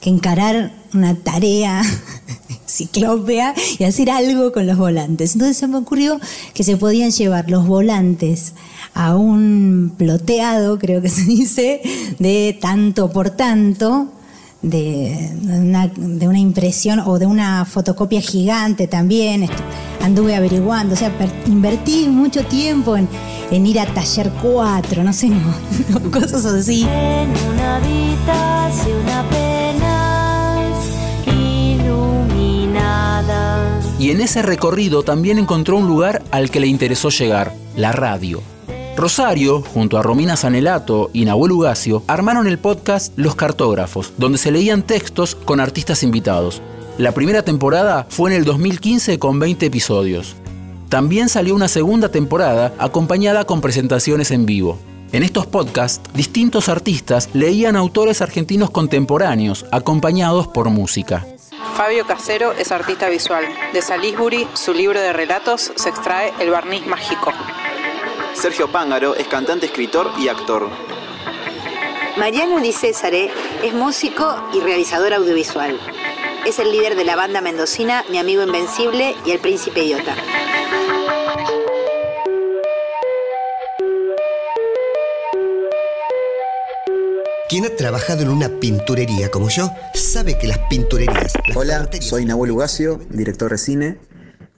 que 0.00 0.10
encarar 0.10 0.72
una 0.92 1.14
tarea 1.14 1.82
ciclópea 2.70 3.54
y 3.78 3.84
hacer 3.84 4.10
algo 4.10 4.52
con 4.52 4.66
los 4.66 4.78
volantes. 4.78 5.34
Entonces 5.34 5.56
se 5.56 5.66
me 5.66 5.76
ocurrió 5.76 6.20
que 6.54 6.64
se 6.64 6.76
podían 6.76 7.10
llevar 7.10 7.50
los 7.50 7.66
volantes 7.66 8.54
a 8.94 9.16
un 9.16 9.94
ploteado, 9.96 10.78
creo 10.78 11.02
que 11.02 11.08
se 11.08 11.22
dice, 11.26 11.82
de 12.18 12.58
tanto 12.60 13.10
por 13.10 13.30
tanto, 13.30 14.08
de 14.62 15.32
una, 15.42 15.90
una 15.96 16.38
impresión 16.38 17.00
o 17.00 17.18
de 17.18 17.26
una 17.26 17.64
fotocopia 17.64 18.20
gigante 18.20 18.86
también. 18.86 19.48
Anduve 20.02 20.34
averiguando, 20.34 20.94
o 20.94 20.96
sea, 20.96 21.12
invertí 21.46 22.08
mucho 22.08 22.44
tiempo 22.44 22.96
en, 22.96 23.66
ir 23.66 23.80
a 23.80 23.86
taller 23.86 24.30
4, 24.42 25.04
no 25.04 25.12
sé, 25.12 25.28
no, 25.88 26.10
cosas 26.10 26.44
así. 26.46 26.82
En 26.82 27.30
una 27.52 27.76
habitación 27.76 29.08
apenas 29.08 29.59
Y 34.00 34.12
en 34.12 34.22
ese 34.22 34.40
recorrido 34.40 35.02
también 35.02 35.38
encontró 35.38 35.76
un 35.76 35.86
lugar 35.86 36.22
al 36.30 36.50
que 36.50 36.58
le 36.58 36.66
interesó 36.66 37.10
llegar, 37.10 37.52
la 37.76 37.92
radio. 37.92 38.40
Rosario, 38.96 39.60
junto 39.60 39.98
a 39.98 40.02
Romina 40.02 40.38
Sanelato 40.38 41.10
y 41.12 41.26
Nahuel 41.26 41.52
Ugacio, 41.52 42.02
armaron 42.06 42.46
el 42.46 42.58
podcast 42.58 43.12
Los 43.18 43.34
Cartógrafos, 43.34 44.14
donde 44.16 44.38
se 44.38 44.52
leían 44.52 44.84
textos 44.84 45.34
con 45.34 45.60
artistas 45.60 46.02
invitados. 46.02 46.62
La 46.96 47.12
primera 47.12 47.42
temporada 47.42 48.06
fue 48.08 48.30
en 48.30 48.38
el 48.38 48.44
2015 48.44 49.18
con 49.18 49.38
20 49.38 49.66
episodios. 49.66 50.34
También 50.88 51.28
salió 51.28 51.54
una 51.54 51.68
segunda 51.68 52.08
temporada 52.08 52.72
acompañada 52.78 53.44
con 53.44 53.60
presentaciones 53.60 54.30
en 54.30 54.46
vivo. 54.46 54.78
En 55.12 55.22
estos 55.22 55.44
podcasts, 55.44 56.00
distintos 56.14 56.70
artistas 56.70 57.28
leían 57.34 57.76
autores 57.76 58.22
argentinos 58.22 58.70
contemporáneos, 58.70 59.66
acompañados 59.70 60.48
por 60.48 60.70
música. 60.70 61.26
Fabio 61.74 62.06
Casero 62.06 62.52
es 62.52 62.72
artista 62.72 63.08
visual. 63.08 63.46
De 63.72 63.82
Salisbury, 63.82 64.46
su 64.54 64.74
libro 64.74 65.00
de 65.00 65.12
relatos 65.12 65.72
se 65.74 65.88
extrae 65.88 66.32
El 66.38 66.50
barniz 66.50 66.86
mágico. 66.86 67.32
Sergio 68.34 68.68
Pángaro 68.68 69.14
es 69.14 69.26
cantante, 69.26 69.66
escritor 69.66 70.10
y 70.18 70.28
actor. 70.28 70.68
Mariano 72.16 72.60
Di 72.60 72.72
Césare 72.72 73.30
es 73.62 73.72
músico 73.72 74.36
y 74.52 74.60
realizador 74.60 75.14
audiovisual. 75.14 75.78
Es 76.44 76.58
el 76.58 76.70
líder 76.70 76.96
de 76.96 77.04
la 77.04 77.16
banda 77.16 77.40
mendocina 77.40 78.04
Mi 78.08 78.18
Amigo 78.18 78.42
Invencible 78.42 79.16
y 79.24 79.30
El 79.30 79.38
Príncipe 79.38 79.82
Idiota. 79.82 80.14
Quien 87.50 87.64
ha 87.64 87.70
trabajado 87.70 88.22
en 88.22 88.28
una 88.28 88.48
pinturería 88.60 89.28
como 89.28 89.48
yo 89.48 89.72
sabe 89.92 90.38
que 90.38 90.46
las 90.46 90.58
pinturerías. 90.70 91.32
las 91.48 91.56
Hola, 91.56 91.90
soy 92.00 92.24
Nahuel 92.24 92.52
Ugacio, 92.52 93.00
director 93.10 93.50
de 93.50 93.58
cine. 93.58 93.98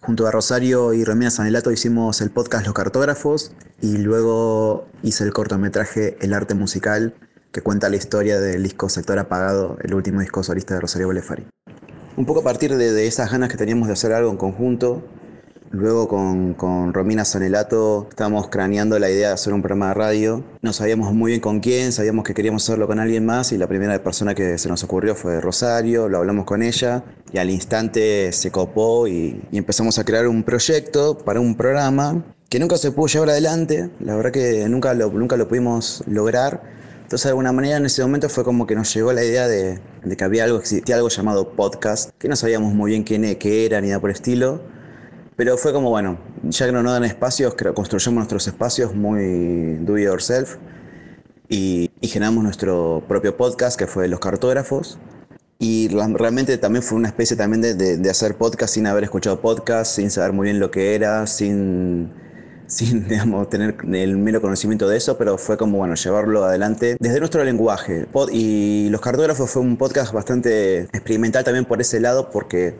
Junto 0.01 0.26
a 0.26 0.30
Rosario 0.30 0.93
y 0.93 1.03
Romina 1.03 1.30
Sanelato 1.30 1.70
hicimos 1.70 2.20
el 2.20 2.30
podcast 2.30 2.66
Los 2.66 2.74
Cartógrafos 2.74 3.53
y 3.80 3.97
luego 3.97 4.88
hice 5.03 5.24
el 5.24 5.32
cortometraje 5.32 6.18
El 6.20 6.34
Arte 6.34 6.55
Musical 6.55 7.14
que 7.51 7.62
cuenta 7.62 7.88
la 7.88 7.97
historia 7.97 8.38
del 8.38 8.62
disco 8.62 8.90
Sector 8.90 9.18
Apagado, 9.18 9.78
el 9.82 9.95
último 9.95 10.20
disco 10.20 10.43
solista 10.43 10.74
de 10.74 10.80
Rosario 10.80 11.07
Bolefari. 11.07 11.47
Un 12.18 12.26
poco 12.26 12.40
a 12.40 12.45
partir 12.45 12.76
de, 12.76 12.93
de 12.93 13.07
esas 13.07 13.32
ganas 13.32 13.49
que 13.49 13.57
teníamos 13.57 13.88
de 13.88 13.95
hacer 13.95 14.12
algo 14.12 14.30
en 14.30 14.36
conjunto, 14.36 15.03
luego 15.72 16.06
con, 16.06 16.54
con 16.54 16.92
Romina 16.94 17.24
Sanelato 17.24 18.06
estábamos 18.10 18.48
craneando 18.48 18.98
la 18.98 19.10
idea 19.10 19.28
de 19.28 19.34
hacer 19.34 19.52
un 19.52 19.62
programa 19.62 19.88
de 19.88 19.94
radio. 19.94 20.44
No 20.60 20.72
sabíamos 20.72 21.12
muy 21.12 21.32
bien 21.32 21.40
con 21.40 21.60
quién, 21.60 21.92
sabíamos 21.92 22.24
que 22.24 22.34
queríamos 22.34 22.62
hacerlo 22.62 22.86
con 22.86 23.00
alguien 23.00 23.26
más 23.26 23.52
y 23.52 23.58
la 23.58 23.66
primera 23.66 24.00
persona 24.02 24.34
que 24.34 24.58
se 24.58 24.68
nos 24.68 24.84
ocurrió 24.84 25.14
fue 25.14 25.40
Rosario, 25.40 26.08
lo 26.08 26.18
hablamos 26.18 26.44
con 26.44 26.62
ella 26.62 27.04
y 27.32 27.38
al 27.38 27.50
instante 27.50 28.32
se 28.32 28.50
copó 28.50 29.08
y, 29.08 29.42
empezamos 29.52 29.98
a 29.98 30.04
crear 30.04 30.28
un 30.28 30.42
proyecto 30.42 31.16
para 31.18 31.40
un 31.40 31.56
programa 31.56 32.24
que 32.48 32.58
nunca 32.58 32.76
se 32.76 32.92
pudo 32.92 33.06
llevar 33.06 33.30
adelante, 33.30 33.90
la 34.00 34.14
verdad 34.14 34.30
que 34.30 34.68
nunca 34.68 34.92
lo, 34.92 35.10
nunca 35.10 35.36
lo 35.36 35.48
pudimos 35.48 36.04
lograr. 36.06 36.62
Entonces, 37.02 37.24
de 37.24 37.30
alguna 37.30 37.52
manera, 37.52 37.76
en 37.76 37.86
ese 37.86 38.02
momento 38.02 38.28
fue 38.28 38.44
como 38.44 38.66
que 38.66 38.74
nos 38.74 38.92
llegó 38.94 39.12
la 39.12 39.22
idea 39.22 39.46
de, 39.48 39.80
que 40.16 40.24
había 40.24 40.44
algo, 40.44 40.58
existía 40.58 40.96
algo 40.96 41.08
llamado 41.08 41.54
podcast, 41.54 42.10
que 42.18 42.28
no 42.28 42.36
sabíamos 42.36 42.74
muy 42.74 42.90
bien 42.90 43.04
quién, 43.04 43.24
e- 43.24 43.38
qué 43.38 43.66
era 43.66 43.80
ni 43.80 43.88
nada 43.88 44.00
por 44.00 44.10
estilo. 44.10 44.62
Pero 45.37 45.57
fue 45.57 45.72
como, 45.72 45.91
bueno, 45.91 46.18
ya 46.45 46.66
que 46.66 46.72
no 46.72 46.83
nos 46.83 46.93
dan 46.93 47.05
espacios, 47.05 47.55
construyamos 47.74 48.16
nuestros 48.16 48.47
espacios 48.47 48.95
muy 48.95 49.76
do 49.80 49.97
it 49.97 50.05
yourself 50.05 50.57
y, 51.49 51.91
generamos 52.03 52.43
nuestro 52.43 53.03
propio 53.07 53.37
podcast 53.37 53.78
que 53.78 53.87
fue 53.87 54.09
Los 54.09 54.20
Cartógrafos. 54.20 54.99
Y 55.59 55.89
la- 55.91 56.09
realmente 56.09 56.59
también 56.59 56.83
fue 56.83 56.99
una 56.99 57.09
especie 57.09 57.37
también 57.37 57.62
de, 57.62 58.11
hacer 58.11 58.37
podcast 58.37 58.74
sin 58.74 58.87
haber 58.87 59.05
escuchado 59.05 59.41
podcast, 59.41 59.95
sin 59.97 60.11
saber 60.11 60.33
muy 60.33 60.47
bien 60.47 60.59
lo 60.59 60.70
que 60.70 60.95
era, 60.95 61.26
sin, 61.26 62.12
sin 62.66 63.07
tener 63.49 63.76
el 63.93 64.16
mero 64.16 64.41
conocimiento 64.41 64.89
de 64.89 64.97
eso, 64.97 65.16
pero 65.16 65.39
fue 65.39 65.57
como, 65.57 65.78
bueno, 65.78 65.95
llevarlo 65.95 66.45
adelante 66.45 66.97
desde 66.99 67.18
nuestro 67.20 67.45
lenguaje. 67.45 68.07
Y 68.33 68.89
Los 68.91 69.01
Cartógrafos 69.01 69.51
fue 69.51 69.62
un 69.62 69.76
podcast 69.76 70.12
bastante 70.12 70.80
experimental 70.80 71.45
también 71.45 71.64
por 71.64 71.80
ese 71.80 72.01
lado, 72.01 72.30
porque 72.30 72.74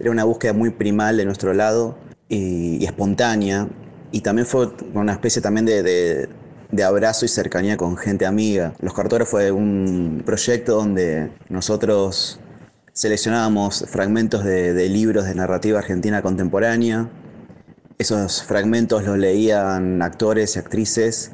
era 0.00 0.10
una 0.10 0.24
búsqueda 0.24 0.52
muy 0.52 0.70
primal 0.70 1.16
de 1.16 1.24
nuestro 1.24 1.54
lado 1.54 1.96
y, 2.28 2.84
espontánea. 2.84 3.68
Y 4.12 4.20
también 4.20 4.46
fue 4.46 4.70
una 4.94 5.12
especie 5.12 5.42
también 5.42 5.66
de, 5.66 5.82
de- 5.82 6.84
abrazo 6.84 7.24
y 7.24 7.28
cercanía 7.28 7.76
con 7.76 7.96
gente 7.96 8.26
amiga. 8.26 8.74
Los 8.80 8.94
Cartógrafos 8.94 9.30
fue 9.30 9.50
un 9.52 10.22
proyecto 10.24 10.76
donde 10.76 11.30
nosotros 11.48 12.40
seleccionábamos 12.92 13.84
fragmentos 13.88 14.44
de, 14.44 14.72
de 14.72 14.88
libros 14.88 15.24
de 15.24 15.34
narrativa 15.34 15.78
argentina 15.78 16.22
contemporánea. 16.22 17.08
Esos 17.98 18.42
fragmentos 18.42 19.04
los 19.04 19.18
leían 19.18 20.02
actores 20.02 20.56
y 20.56 20.58
actrices 20.58 21.30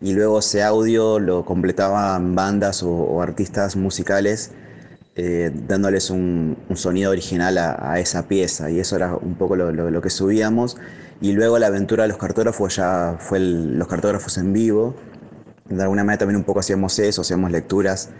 y 0.00 0.12
luego 0.12 0.38
ese 0.40 0.62
audio 0.62 1.18
lo 1.18 1.44
completaban 1.44 2.34
bandas 2.34 2.82
o 2.82 3.20
artistas 3.20 3.74
musicales 3.76 4.52
eh, 5.16 5.52
dándoles 5.68 6.10
un, 6.10 6.56
sonido 6.74 7.10
original 7.12 7.56
a, 7.58 8.00
esa 8.00 8.26
pieza 8.26 8.70
y 8.70 8.80
eso 8.80 8.96
era 8.96 9.14
un 9.14 9.36
poco 9.36 9.56
lo, 9.56 10.02
que 10.02 10.10
subíamos 10.10 10.76
y 11.20 11.32
luego 11.32 11.58
la 11.58 11.68
aventura 11.68 12.02
de 12.02 12.08
los 12.08 12.18
cartógrafos 12.18 12.76
ya 12.76 13.16
fue 13.20 13.38
los 13.38 13.86
cartógrafos 13.86 14.38
en 14.38 14.52
vivo 14.52 14.96
de 15.68 15.82
alguna 15.82 16.04
manera 16.04 16.18
también 16.18 16.36
un 16.36 16.44
poco 16.44 16.60
hacíamos 16.60 16.98
eso, 16.98 17.22
hacíamos 17.22 17.50
lecturas 17.50 18.10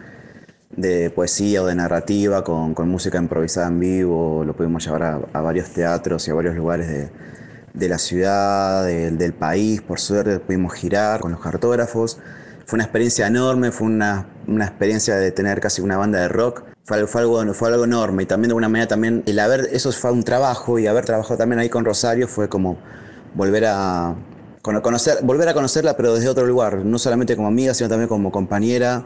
de 0.76 1.10
poesía 1.10 1.62
o 1.62 1.66
de 1.66 1.74
narrativa 1.74 2.42
con, 2.42 2.74
música 2.88 3.18
improvisada 3.18 3.68
en 3.68 3.80
vivo, 3.80 4.44
lo 4.44 4.54
pudimos 4.54 4.84
llevar 4.84 5.28
a, 5.32 5.40
varios 5.40 5.70
teatros 5.70 6.26
y 6.26 6.30
a 6.30 6.34
varios 6.34 6.54
lugares 6.56 7.10
de, 7.74 7.88
la 7.88 7.98
ciudad, 7.98 8.84
de- 8.84 9.10
del 9.10 9.34
país, 9.34 9.82
por 9.82 10.00
suerte 10.00 10.38
pudimos 10.38 10.74
girar 10.74 11.20
con 11.20 11.32
los 11.32 11.40
cartógrafos. 11.40 12.18
Fue 12.66 12.78
una 12.78 12.84
experiencia 12.84 13.26
enorme, 13.26 13.70
fue 13.72 13.86
una, 13.86 14.26
una 14.46 14.64
experiencia 14.64 15.16
de 15.16 15.30
tener 15.30 15.60
casi 15.60 15.82
una 15.82 15.96
banda 15.98 16.20
de 16.20 16.28
rock. 16.28 16.64
Fue, 16.84 16.96
algo- 16.98 17.08
fue 17.08 17.20
algo, 17.22 17.54
fue 17.54 17.68
algo 17.70 17.84
enorme 17.84 18.24
y 18.24 18.26
también 18.26 18.48
de 18.48 18.52
alguna 18.52 18.68
manera 18.68 18.86
también 18.88 19.22
el 19.26 19.38
haber, 19.38 19.68
eso 19.72 19.90
fue 19.92 20.12
un 20.12 20.22
trabajo 20.22 20.78
y 20.78 20.86
haber 20.86 21.04
trabajado 21.06 21.38
también 21.38 21.58
ahí 21.60 21.68
con 21.70 21.84
Rosario 21.84 22.28
fue 22.28 22.48
como 22.48 22.76
volver 23.34 23.64
a 23.66 24.14
cono- 24.62 24.82
conocer, 24.82 25.18
volver 25.22 25.48
a 25.48 25.54
conocerla 25.54 25.96
pero 25.96 26.14
desde 26.14 26.28
otro 26.28 26.44
lugar, 26.46 26.76
no 26.84 26.98
solamente 26.98 27.36
como 27.36 27.48
amiga, 27.48 27.72
sino 27.72 27.88
también 27.88 28.08
como 28.08 28.30
compañera, 28.30 29.04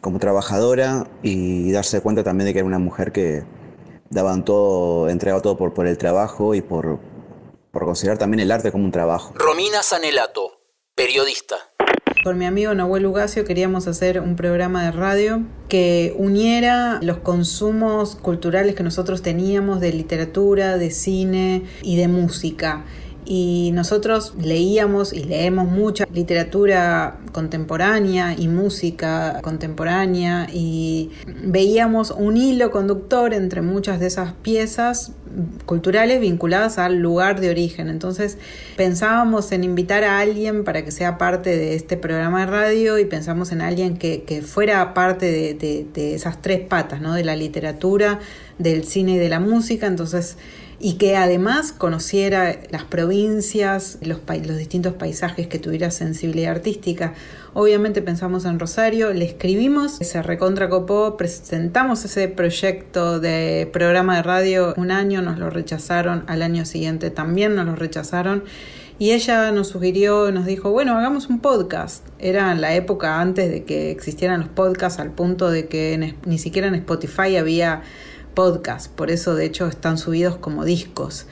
como 0.00 0.18
trabajadora 0.18 1.06
y 1.22 1.70
darse 1.70 2.00
cuenta 2.00 2.24
también 2.24 2.46
de 2.46 2.52
que 2.54 2.60
era 2.60 2.66
una 2.66 2.78
mujer 2.78 3.12
que 3.12 3.44
daban 4.08 4.44
todo, 4.44 5.08
entregaba 5.10 5.42
todo 5.42 5.56
por, 5.58 5.74
por 5.74 5.86
el 5.86 5.98
trabajo 5.98 6.54
y 6.54 6.62
por, 6.62 6.98
por 7.72 7.84
considerar 7.84 8.16
también 8.18 8.40
el 8.40 8.50
arte 8.50 8.72
como 8.72 8.84
un 8.84 8.90
trabajo. 8.92 9.32
Romina 9.36 9.82
Sanelato, 9.82 10.60
periodista. 10.94 11.56
Con 12.22 12.38
mi 12.38 12.44
amigo 12.44 12.72
Nahuel 12.72 13.06
Ugacio 13.06 13.44
queríamos 13.44 13.88
hacer 13.88 14.20
un 14.20 14.36
programa 14.36 14.84
de 14.84 14.92
radio 14.92 15.42
que 15.68 16.14
uniera 16.16 17.00
los 17.02 17.18
consumos 17.18 18.14
culturales 18.14 18.76
que 18.76 18.84
nosotros 18.84 19.22
teníamos 19.22 19.80
de 19.80 19.92
literatura, 19.92 20.78
de 20.78 20.92
cine 20.92 21.64
y 21.82 21.96
de 21.96 22.06
música. 22.06 22.84
Y 23.34 23.70
nosotros 23.72 24.34
leíamos 24.38 25.14
y 25.14 25.24
leemos 25.24 25.66
mucha 25.66 26.04
literatura 26.12 27.16
contemporánea 27.32 28.34
y 28.38 28.46
música 28.48 29.40
contemporánea 29.42 30.48
y 30.52 31.08
veíamos 31.42 32.10
un 32.10 32.36
hilo 32.36 32.70
conductor 32.70 33.32
entre 33.32 33.62
muchas 33.62 34.00
de 34.00 34.08
esas 34.08 34.34
piezas 34.42 35.12
culturales 35.64 36.20
vinculadas 36.20 36.76
al 36.76 36.96
lugar 36.98 37.40
de 37.40 37.48
origen. 37.48 37.88
Entonces 37.88 38.36
pensábamos 38.76 39.50
en 39.52 39.64
invitar 39.64 40.04
a 40.04 40.18
alguien 40.18 40.62
para 40.62 40.84
que 40.84 40.90
sea 40.90 41.16
parte 41.16 41.56
de 41.56 41.74
este 41.74 41.96
programa 41.96 42.40
de 42.40 42.46
radio 42.52 42.98
y 42.98 43.06
pensamos 43.06 43.50
en 43.50 43.62
alguien 43.62 43.96
que, 43.96 44.24
que 44.24 44.42
fuera 44.42 44.92
parte 44.92 45.32
de, 45.32 45.54
de- 45.54 45.86
de 45.94 46.14
esas 46.16 46.42
tres 46.42 46.60
patas, 46.60 47.00
¿no? 47.00 47.14
de 47.14 47.24
la 47.24 47.34
literatura, 47.34 48.18
del 48.58 48.84
cine 48.84 49.12
y 49.12 49.18
de 49.18 49.30
la 49.30 49.40
música. 49.40 49.86
Entonces 49.86 50.36
y 50.78 50.94
que 50.94 51.16
además 51.16 51.72
conociera 51.72 52.58
las 52.70 52.84
provincias, 52.84 53.98
los, 54.02 54.20
los 54.44 54.56
distintos 54.56 54.94
paisajes, 54.94 55.46
que 55.46 55.58
tuviera 55.58 55.90
sensibilidad 55.90 56.52
artística. 56.52 57.14
Obviamente 57.54 58.02
pensamos 58.02 58.44
en 58.46 58.58
Rosario, 58.58 59.12
le 59.12 59.24
escribimos, 59.24 59.92
se 59.92 60.22
recontracopó, 60.22 61.16
presentamos 61.16 62.04
ese 62.04 62.28
proyecto 62.28 63.20
de 63.20 63.68
programa 63.72 64.16
de 64.16 64.22
radio 64.22 64.74
un 64.76 64.90
año, 64.90 65.22
nos 65.22 65.38
lo 65.38 65.50
rechazaron, 65.50 66.24
al 66.26 66.42
año 66.42 66.64
siguiente 66.64 67.10
también 67.10 67.54
nos 67.54 67.66
lo 67.66 67.76
rechazaron. 67.76 68.44
y 68.98 69.10
ella 69.12 69.50
nos 69.50 69.68
sugirió, 69.68 70.30
nos 70.30 70.46
dijo, 70.46 70.70
bueno, 70.70 70.96
hagamos 70.96 71.28
un 71.28 71.40
podcast. 71.40 72.06
Era 72.18 72.54
la 72.54 72.74
época 72.74 73.20
antes 73.20 73.50
de 73.50 73.64
que 73.64 73.90
existieran 73.90 74.40
los 74.40 74.48
podcasts 74.48 75.00
al 75.00 75.10
punto 75.10 75.50
de 75.50 75.66
que 75.66 76.14
ni 76.24 76.38
siquiera 76.38 76.68
en 76.68 76.76
Spotify 76.76 77.36
había 77.36 77.82
podcast, 78.34 78.90
por 78.90 79.10
eso 79.10 79.34
de 79.34 79.44
hecho 79.44 79.66
están 79.66 79.98
subidos 79.98 80.36
como 80.36 80.64
discos. 80.64 81.26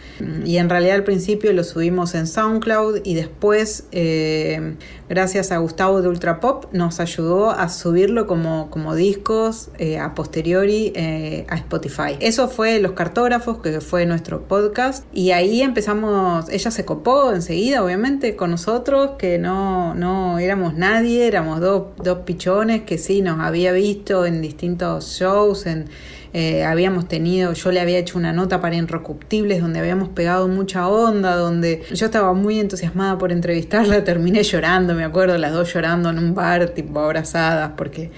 Y 0.44 0.58
en 0.58 0.68
realidad 0.68 0.96
al 0.96 1.04
principio 1.04 1.52
lo 1.52 1.64
subimos 1.64 2.14
en 2.14 2.26
SoundCloud 2.26 3.00
y 3.04 3.14
después, 3.14 3.84
eh, 3.92 4.76
gracias 5.08 5.50
a 5.50 5.58
Gustavo 5.58 6.02
de 6.02 6.08
Ultrapop, 6.08 6.72
nos 6.72 7.00
ayudó 7.00 7.50
a 7.50 7.68
subirlo 7.68 8.26
como, 8.26 8.70
como 8.70 8.94
discos 8.94 9.70
eh, 9.78 9.98
a 9.98 10.14
posteriori 10.14 10.92
eh, 10.94 11.46
a 11.48 11.56
Spotify. 11.56 12.16
Eso 12.20 12.48
fue 12.48 12.80
Los 12.80 12.92
Cartógrafos, 12.92 13.58
que 13.58 13.80
fue 13.80 14.04
nuestro 14.06 14.42
podcast, 14.42 15.04
y 15.12 15.30
ahí 15.30 15.62
empezamos, 15.62 16.48
ella 16.50 16.70
se 16.70 16.84
copó 16.84 17.32
enseguida, 17.32 17.82
obviamente, 17.82 18.36
con 18.36 18.50
nosotros, 18.50 19.12
que 19.18 19.38
no, 19.38 19.94
no 19.94 20.38
éramos 20.38 20.74
nadie, 20.74 21.26
éramos 21.26 21.60
dos, 21.60 21.84
dos 22.02 22.18
pichones 22.20 22.82
que 22.82 22.98
sí 22.98 23.22
nos 23.22 23.40
había 23.40 23.72
visto 23.72 24.26
en 24.26 24.42
distintos 24.42 25.16
shows, 25.18 25.66
en 25.66 25.88
eh, 26.32 26.64
habíamos 26.64 27.08
tenido, 27.08 27.52
yo 27.52 27.72
le 27.72 27.80
había 27.80 27.98
hecho 27.98 28.16
una 28.16 28.32
nota 28.32 28.60
para 28.60 28.76
Inrecuptibles 28.76 29.60
donde 29.60 29.80
habíamos 29.80 30.08
pegado 30.10 30.46
mucha 30.48 30.88
onda, 30.88 31.36
donde 31.36 31.82
yo 31.92 32.06
estaba 32.06 32.32
muy 32.34 32.60
entusiasmada 32.60 33.18
por 33.18 33.32
entrevistarla, 33.32 34.04
terminé 34.04 34.42
llorando, 34.42 34.94
me 34.94 35.04
acuerdo, 35.04 35.36
las 35.38 35.52
dos 35.52 35.72
llorando 35.72 36.10
en 36.10 36.18
un 36.18 36.34
bar, 36.34 36.70
tipo 36.70 37.00
abrazadas, 37.00 37.72
porque 37.76 38.10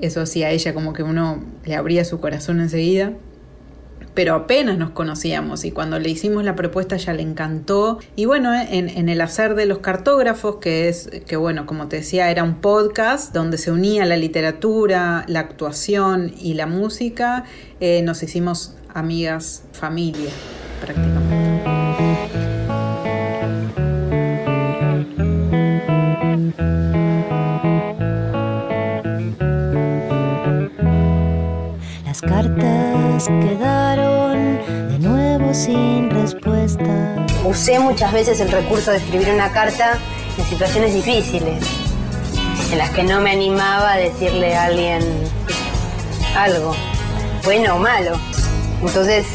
eso 0.00 0.26
sí 0.26 0.42
a 0.42 0.50
ella 0.50 0.74
como 0.74 0.92
que 0.92 1.02
uno 1.02 1.44
le 1.64 1.76
abría 1.76 2.04
su 2.04 2.20
corazón 2.20 2.60
enseguida 2.60 3.12
pero 4.14 4.34
apenas 4.34 4.78
nos 4.78 4.90
conocíamos 4.90 5.64
y 5.64 5.70
cuando 5.70 5.98
le 5.98 6.10
hicimos 6.10 6.44
la 6.44 6.56
propuesta 6.56 6.96
ya 6.96 7.12
le 7.12 7.22
encantó. 7.22 7.98
Y 8.16 8.24
bueno 8.24 8.52
en, 8.54 9.08
el 9.08 9.20
hacer 9.20 9.54
de 9.54 9.66
los 9.66 9.78
cartógrafos 9.78 10.56
que 10.56 10.88
es 10.88 11.10
que 11.26 11.36
bueno 11.36 11.66
como 11.66 11.88
te 11.88 11.96
decía 11.96 12.30
era 12.30 12.44
un 12.44 12.56
podcast 12.56 13.32
donde 13.32 13.58
se 13.58 13.70
unía 13.70 14.04
la 14.04 14.16
literatura 14.16 15.24
la 15.26 15.40
actuación 15.40 16.32
y 16.38 16.54
la 16.54 16.66
música 16.66 17.44
eh, 17.80 18.02
nos 18.02 18.22
hicimos 18.22 18.76
amigas 18.94 19.62
familia 19.72 20.30
prácticamente. 20.80 21.70
Las 32.04 32.20
cartas 32.22 33.26
de 33.26 33.54
nuevo 33.56 33.89
sin 35.54 36.10
respuesta. 36.10 37.26
Usé 37.44 37.78
muchas 37.78 38.12
veces 38.12 38.40
el 38.40 38.50
recurso 38.50 38.90
de 38.90 38.98
escribir 38.98 39.30
una 39.30 39.50
carta 39.50 39.98
en 40.38 40.44
situaciones 40.44 40.94
difíciles, 40.94 41.64
en 42.70 42.78
las 42.78 42.90
que 42.90 43.02
no 43.02 43.20
me 43.20 43.32
animaba 43.32 43.94
a 43.94 43.96
decirle 43.96 44.54
a 44.54 44.66
alguien 44.66 45.02
algo, 46.36 46.74
bueno 47.44 47.76
o 47.76 47.78
malo. 47.78 48.12
Entonces 48.82 49.26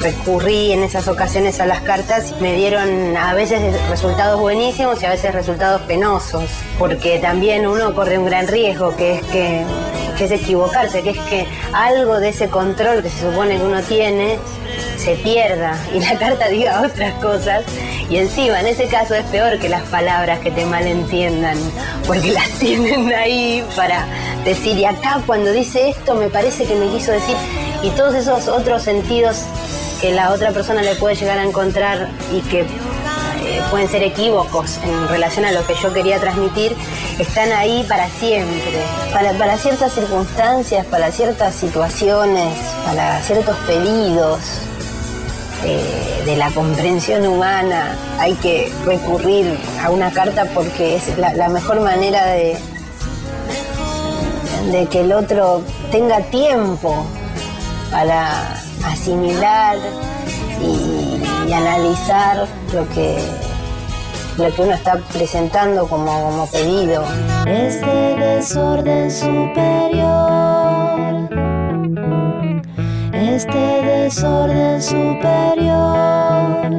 recurrí 0.00 0.72
en 0.72 0.82
esas 0.82 1.08
ocasiones 1.08 1.58
a 1.58 1.66
las 1.66 1.80
cartas 1.80 2.34
me 2.40 2.54
dieron 2.54 3.16
a 3.16 3.34
veces 3.34 3.60
resultados 3.88 4.38
buenísimos 4.38 5.02
y 5.02 5.06
a 5.06 5.10
veces 5.10 5.34
resultados 5.34 5.82
penosos, 5.82 6.44
porque 6.78 7.18
también 7.18 7.66
uno 7.66 7.94
corre 7.94 8.18
un 8.18 8.26
gran 8.26 8.46
riesgo, 8.46 8.94
que 8.94 9.14
es 9.14 9.22
que 9.22 9.64
es 10.18 10.30
equivocarse, 10.30 11.02
que 11.02 11.10
es 11.10 11.18
que 11.18 11.46
algo 11.72 12.20
de 12.20 12.30
ese 12.30 12.48
control 12.48 13.02
que 13.02 13.10
se 13.10 13.20
supone 13.20 13.58
que 13.58 13.64
uno 13.64 13.82
tiene 13.82 14.38
se 14.96 15.14
pierda 15.16 15.78
y 15.94 16.00
la 16.00 16.18
carta 16.18 16.48
diga 16.48 16.82
otras 16.82 17.12
cosas. 17.14 17.64
Y 18.08 18.18
encima 18.18 18.60
en 18.60 18.66
ese 18.66 18.86
caso 18.86 19.14
es 19.14 19.24
peor 19.26 19.58
que 19.58 19.68
las 19.68 19.82
palabras 19.82 20.38
que 20.40 20.50
te 20.50 20.64
malentiendan 20.64 21.58
porque 22.06 22.32
las 22.32 22.48
tienen 22.58 23.12
ahí 23.12 23.64
para 23.74 24.06
decir 24.44 24.78
y 24.78 24.84
acá 24.84 25.20
cuando 25.26 25.52
dice 25.52 25.90
esto 25.90 26.14
me 26.14 26.28
parece 26.28 26.64
que 26.64 26.74
me 26.76 26.88
quiso 26.88 27.10
decir 27.10 27.36
y 27.82 27.90
todos 27.90 28.14
esos 28.14 28.46
otros 28.48 28.82
sentidos 28.82 29.42
que 30.00 30.12
la 30.12 30.32
otra 30.32 30.52
persona 30.52 30.82
le 30.82 30.94
puede 30.94 31.16
llegar 31.16 31.38
a 31.38 31.44
encontrar 31.44 32.08
y 32.32 32.40
que 32.42 32.60
eh, 32.60 33.62
pueden 33.70 33.88
ser 33.88 34.02
equívocos 34.02 34.78
en 34.82 35.08
relación 35.08 35.44
a 35.44 35.52
lo 35.52 35.64
que 35.66 35.74
yo 35.74 35.92
quería 35.92 36.18
transmitir, 36.18 36.74
están 37.18 37.52
ahí 37.52 37.84
para 37.88 38.08
siempre, 38.08 38.82
para, 39.12 39.32
para 39.32 39.56
ciertas 39.56 39.92
circunstancias, 39.92 40.84
para 40.86 41.12
ciertas 41.12 41.54
situaciones, 41.54 42.58
para 42.84 43.20
ciertos 43.22 43.56
pedidos. 43.66 44.40
De 45.62 46.36
la 46.36 46.50
comprensión 46.50 47.26
humana 47.26 47.96
hay 48.18 48.34
que 48.34 48.72
recurrir 48.84 49.58
a 49.82 49.90
una 49.90 50.12
carta 50.12 50.44
porque 50.54 50.96
es 50.96 51.16
la, 51.18 51.48
mejor 51.48 51.80
manera 51.80 52.26
de, 52.26 52.56
de 54.70 54.86
que 54.86 55.00
el 55.00 55.12
otro 55.12 55.62
tenga 55.90 56.20
tiempo 56.22 57.06
para 57.90 58.54
asimilar 58.84 59.76
y, 60.60 61.20
y, 61.48 61.52
analizar 61.52 62.46
lo 62.72 62.88
que 62.90 63.18
lo 64.38 64.54
que 64.54 64.62
uno 64.62 64.72
está 64.74 64.98
presentando 65.12 65.88
como, 65.88 66.22
como 66.22 66.46
pedido. 66.50 67.04
Este 67.46 68.16
desorden 68.16 69.10
superior, 69.10 70.06
este 73.36 73.58
desorden 73.58 74.80
superior, 74.80 76.70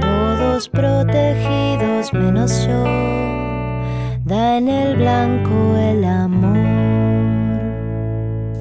todos 0.00 0.68
protegidos 0.68 2.12
menos 2.12 2.66
yo, 2.66 2.82
da 4.24 4.58
en 4.58 4.68
el 4.68 4.96
blanco 4.96 5.76
el 5.78 6.04
amor. 6.04 6.56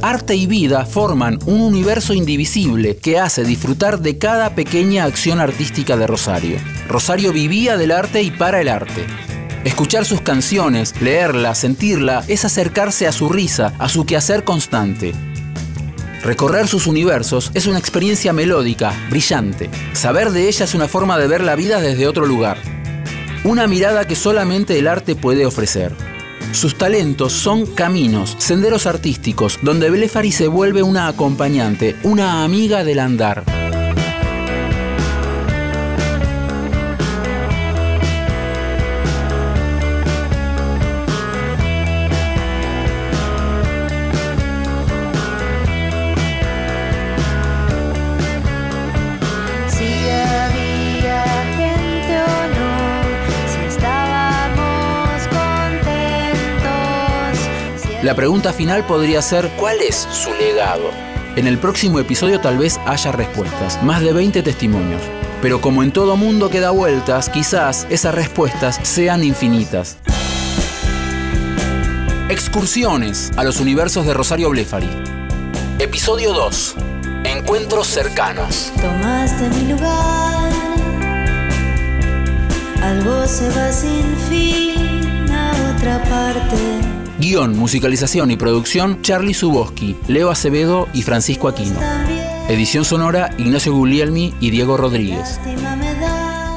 Arte 0.03 0.35
y 0.35 0.45
vida 0.45 0.85
forman 0.85 1.39
un 1.47 1.61
universo 1.61 2.13
indivisible 2.13 2.97
que 2.97 3.17
hace 3.17 3.43
disfrutar 3.43 3.97
de 4.01 4.19
cada 4.19 4.51
pequeña 4.51 5.05
acción 5.05 5.39
artística 5.39 5.97
de 5.97 6.05
Rosario. 6.05 6.57
Rosario 6.87 7.33
vivía 7.33 7.75
del 7.75 7.91
arte 7.91 8.21
y 8.21 8.29
para 8.29 8.61
el 8.61 8.69
arte. 8.69 9.07
Escuchar 9.63 10.05
sus 10.05 10.21
canciones, 10.21 10.93
leerla, 11.01 11.55
sentirla, 11.55 12.23
es 12.27 12.45
acercarse 12.45 13.07
a 13.07 13.11
su 13.11 13.29
risa, 13.29 13.73
a 13.79 13.89
su 13.89 14.05
quehacer 14.05 14.43
constante. 14.43 15.15
Recorrer 16.25 16.67
sus 16.67 16.87
universos 16.87 17.51
es 17.53 17.67
una 17.67 17.77
experiencia 17.77 18.33
melódica, 18.33 18.91
brillante. 19.11 19.69
Saber 19.93 20.31
de 20.31 20.47
ella 20.47 20.65
es 20.65 20.73
una 20.73 20.87
forma 20.87 21.19
de 21.19 21.27
ver 21.27 21.43
la 21.43 21.55
vida 21.55 21.79
desde 21.79 22.07
otro 22.07 22.25
lugar. 22.25 22.57
Una 23.43 23.67
mirada 23.67 24.07
que 24.07 24.15
solamente 24.15 24.79
el 24.79 24.87
arte 24.87 25.15
puede 25.15 25.45
ofrecer. 25.45 25.93
Sus 26.51 26.79
talentos 26.79 27.31
son 27.31 27.67
caminos, 27.67 28.35
senderos 28.39 28.87
artísticos, 28.87 29.59
donde 29.61 29.91
Blefari 29.91 30.31
se 30.31 30.47
vuelve 30.47 30.81
una 30.81 31.07
acompañante, 31.07 31.95
una 32.01 32.43
amiga 32.43 32.83
del 32.83 33.01
andar. 33.01 33.64
La 58.05 58.13
pregunta 58.13 58.53
final 58.53 58.85
podría 58.85 59.19
ser, 59.23 59.49
¿cuál 59.57 59.81
es 59.81 59.95
su 59.95 60.31
legado? 60.35 60.91
En 61.35 61.47
el 61.47 61.57
próximo 61.57 61.99
episodio 61.99 62.39
tal 62.39 62.59
vez 62.59 62.79
haya 62.85 63.11
respuestas, 63.11 63.81
más 63.81 64.03
de 64.03 64.13
20 64.13 64.43
testimonios. 64.43 65.01
Pero 65.41 65.59
como 65.59 65.81
en 65.81 65.91
todo 65.91 66.15
mundo 66.15 66.51
que 66.51 66.59
da 66.59 66.69
vueltas, 66.69 67.29
quizás 67.29 67.87
esas 67.89 68.13
respuestas 68.13 68.79
sean 68.83 69.23
infinitas. 69.23 69.97
Excursiones 72.29 73.31
a 73.37 73.43
los 73.43 73.59
universos 73.59 74.05
de 74.05 74.13
Rosario 74.13 74.51
Blefari. 74.51 74.91
Episodio 75.79 76.31
2. 76.31 76.75
Encuentros 77.23 77.87
cercanos. 77.87 78.71
Tomaste 78.79 79.49
mi 79.49 79.71
lugar, 79.71 80.51
algo 82.83 83.25
se 83.25 83.49
va 83.49 83.71
sin 83.71 84.15
fin 84.29 85.25
a 85.31 85.73
otra 85.75 86.03
parte. 86.03 86.94
Guión, 87.19 87.57
musicalización 87.57 88.29
y 88.31 88.35
producción 88.35 89.01
Charlie 89.01 89.33
Suboski, 89.33 89.95
Leo 90.07 90.29
Acevedo 90.29 90.87
y 90.93 91.01
Francisco 91.01 91.47
Aquino. 91.47 91.79
Edición 92.49 92.83
sonora 92.83 93.29
Ignacio 93.37 93.73
Guglielmi 93.73 94.33
y 94.39 94.49
Diego 94.49 94.75
Rodríguez. 94.77 95.39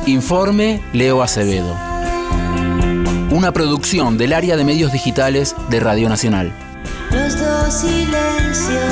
Informe 0.07 0.83
Leo 0.93 1.23
Acevedo. 1.23 1.77
Una 3.31 3.53
producción 3.53 4.19
del 4.19 4.33
área 4.33 4.57
de 4.57 4.65
medios 4.65 4.93
digitales 4.93 5.55
de 5.71 5.81
Radio 5.81 6.09
Nacional. 6.09 6.53
Los 7.13 7.39
dos 7.39 7.73
silencios 7.73 8.88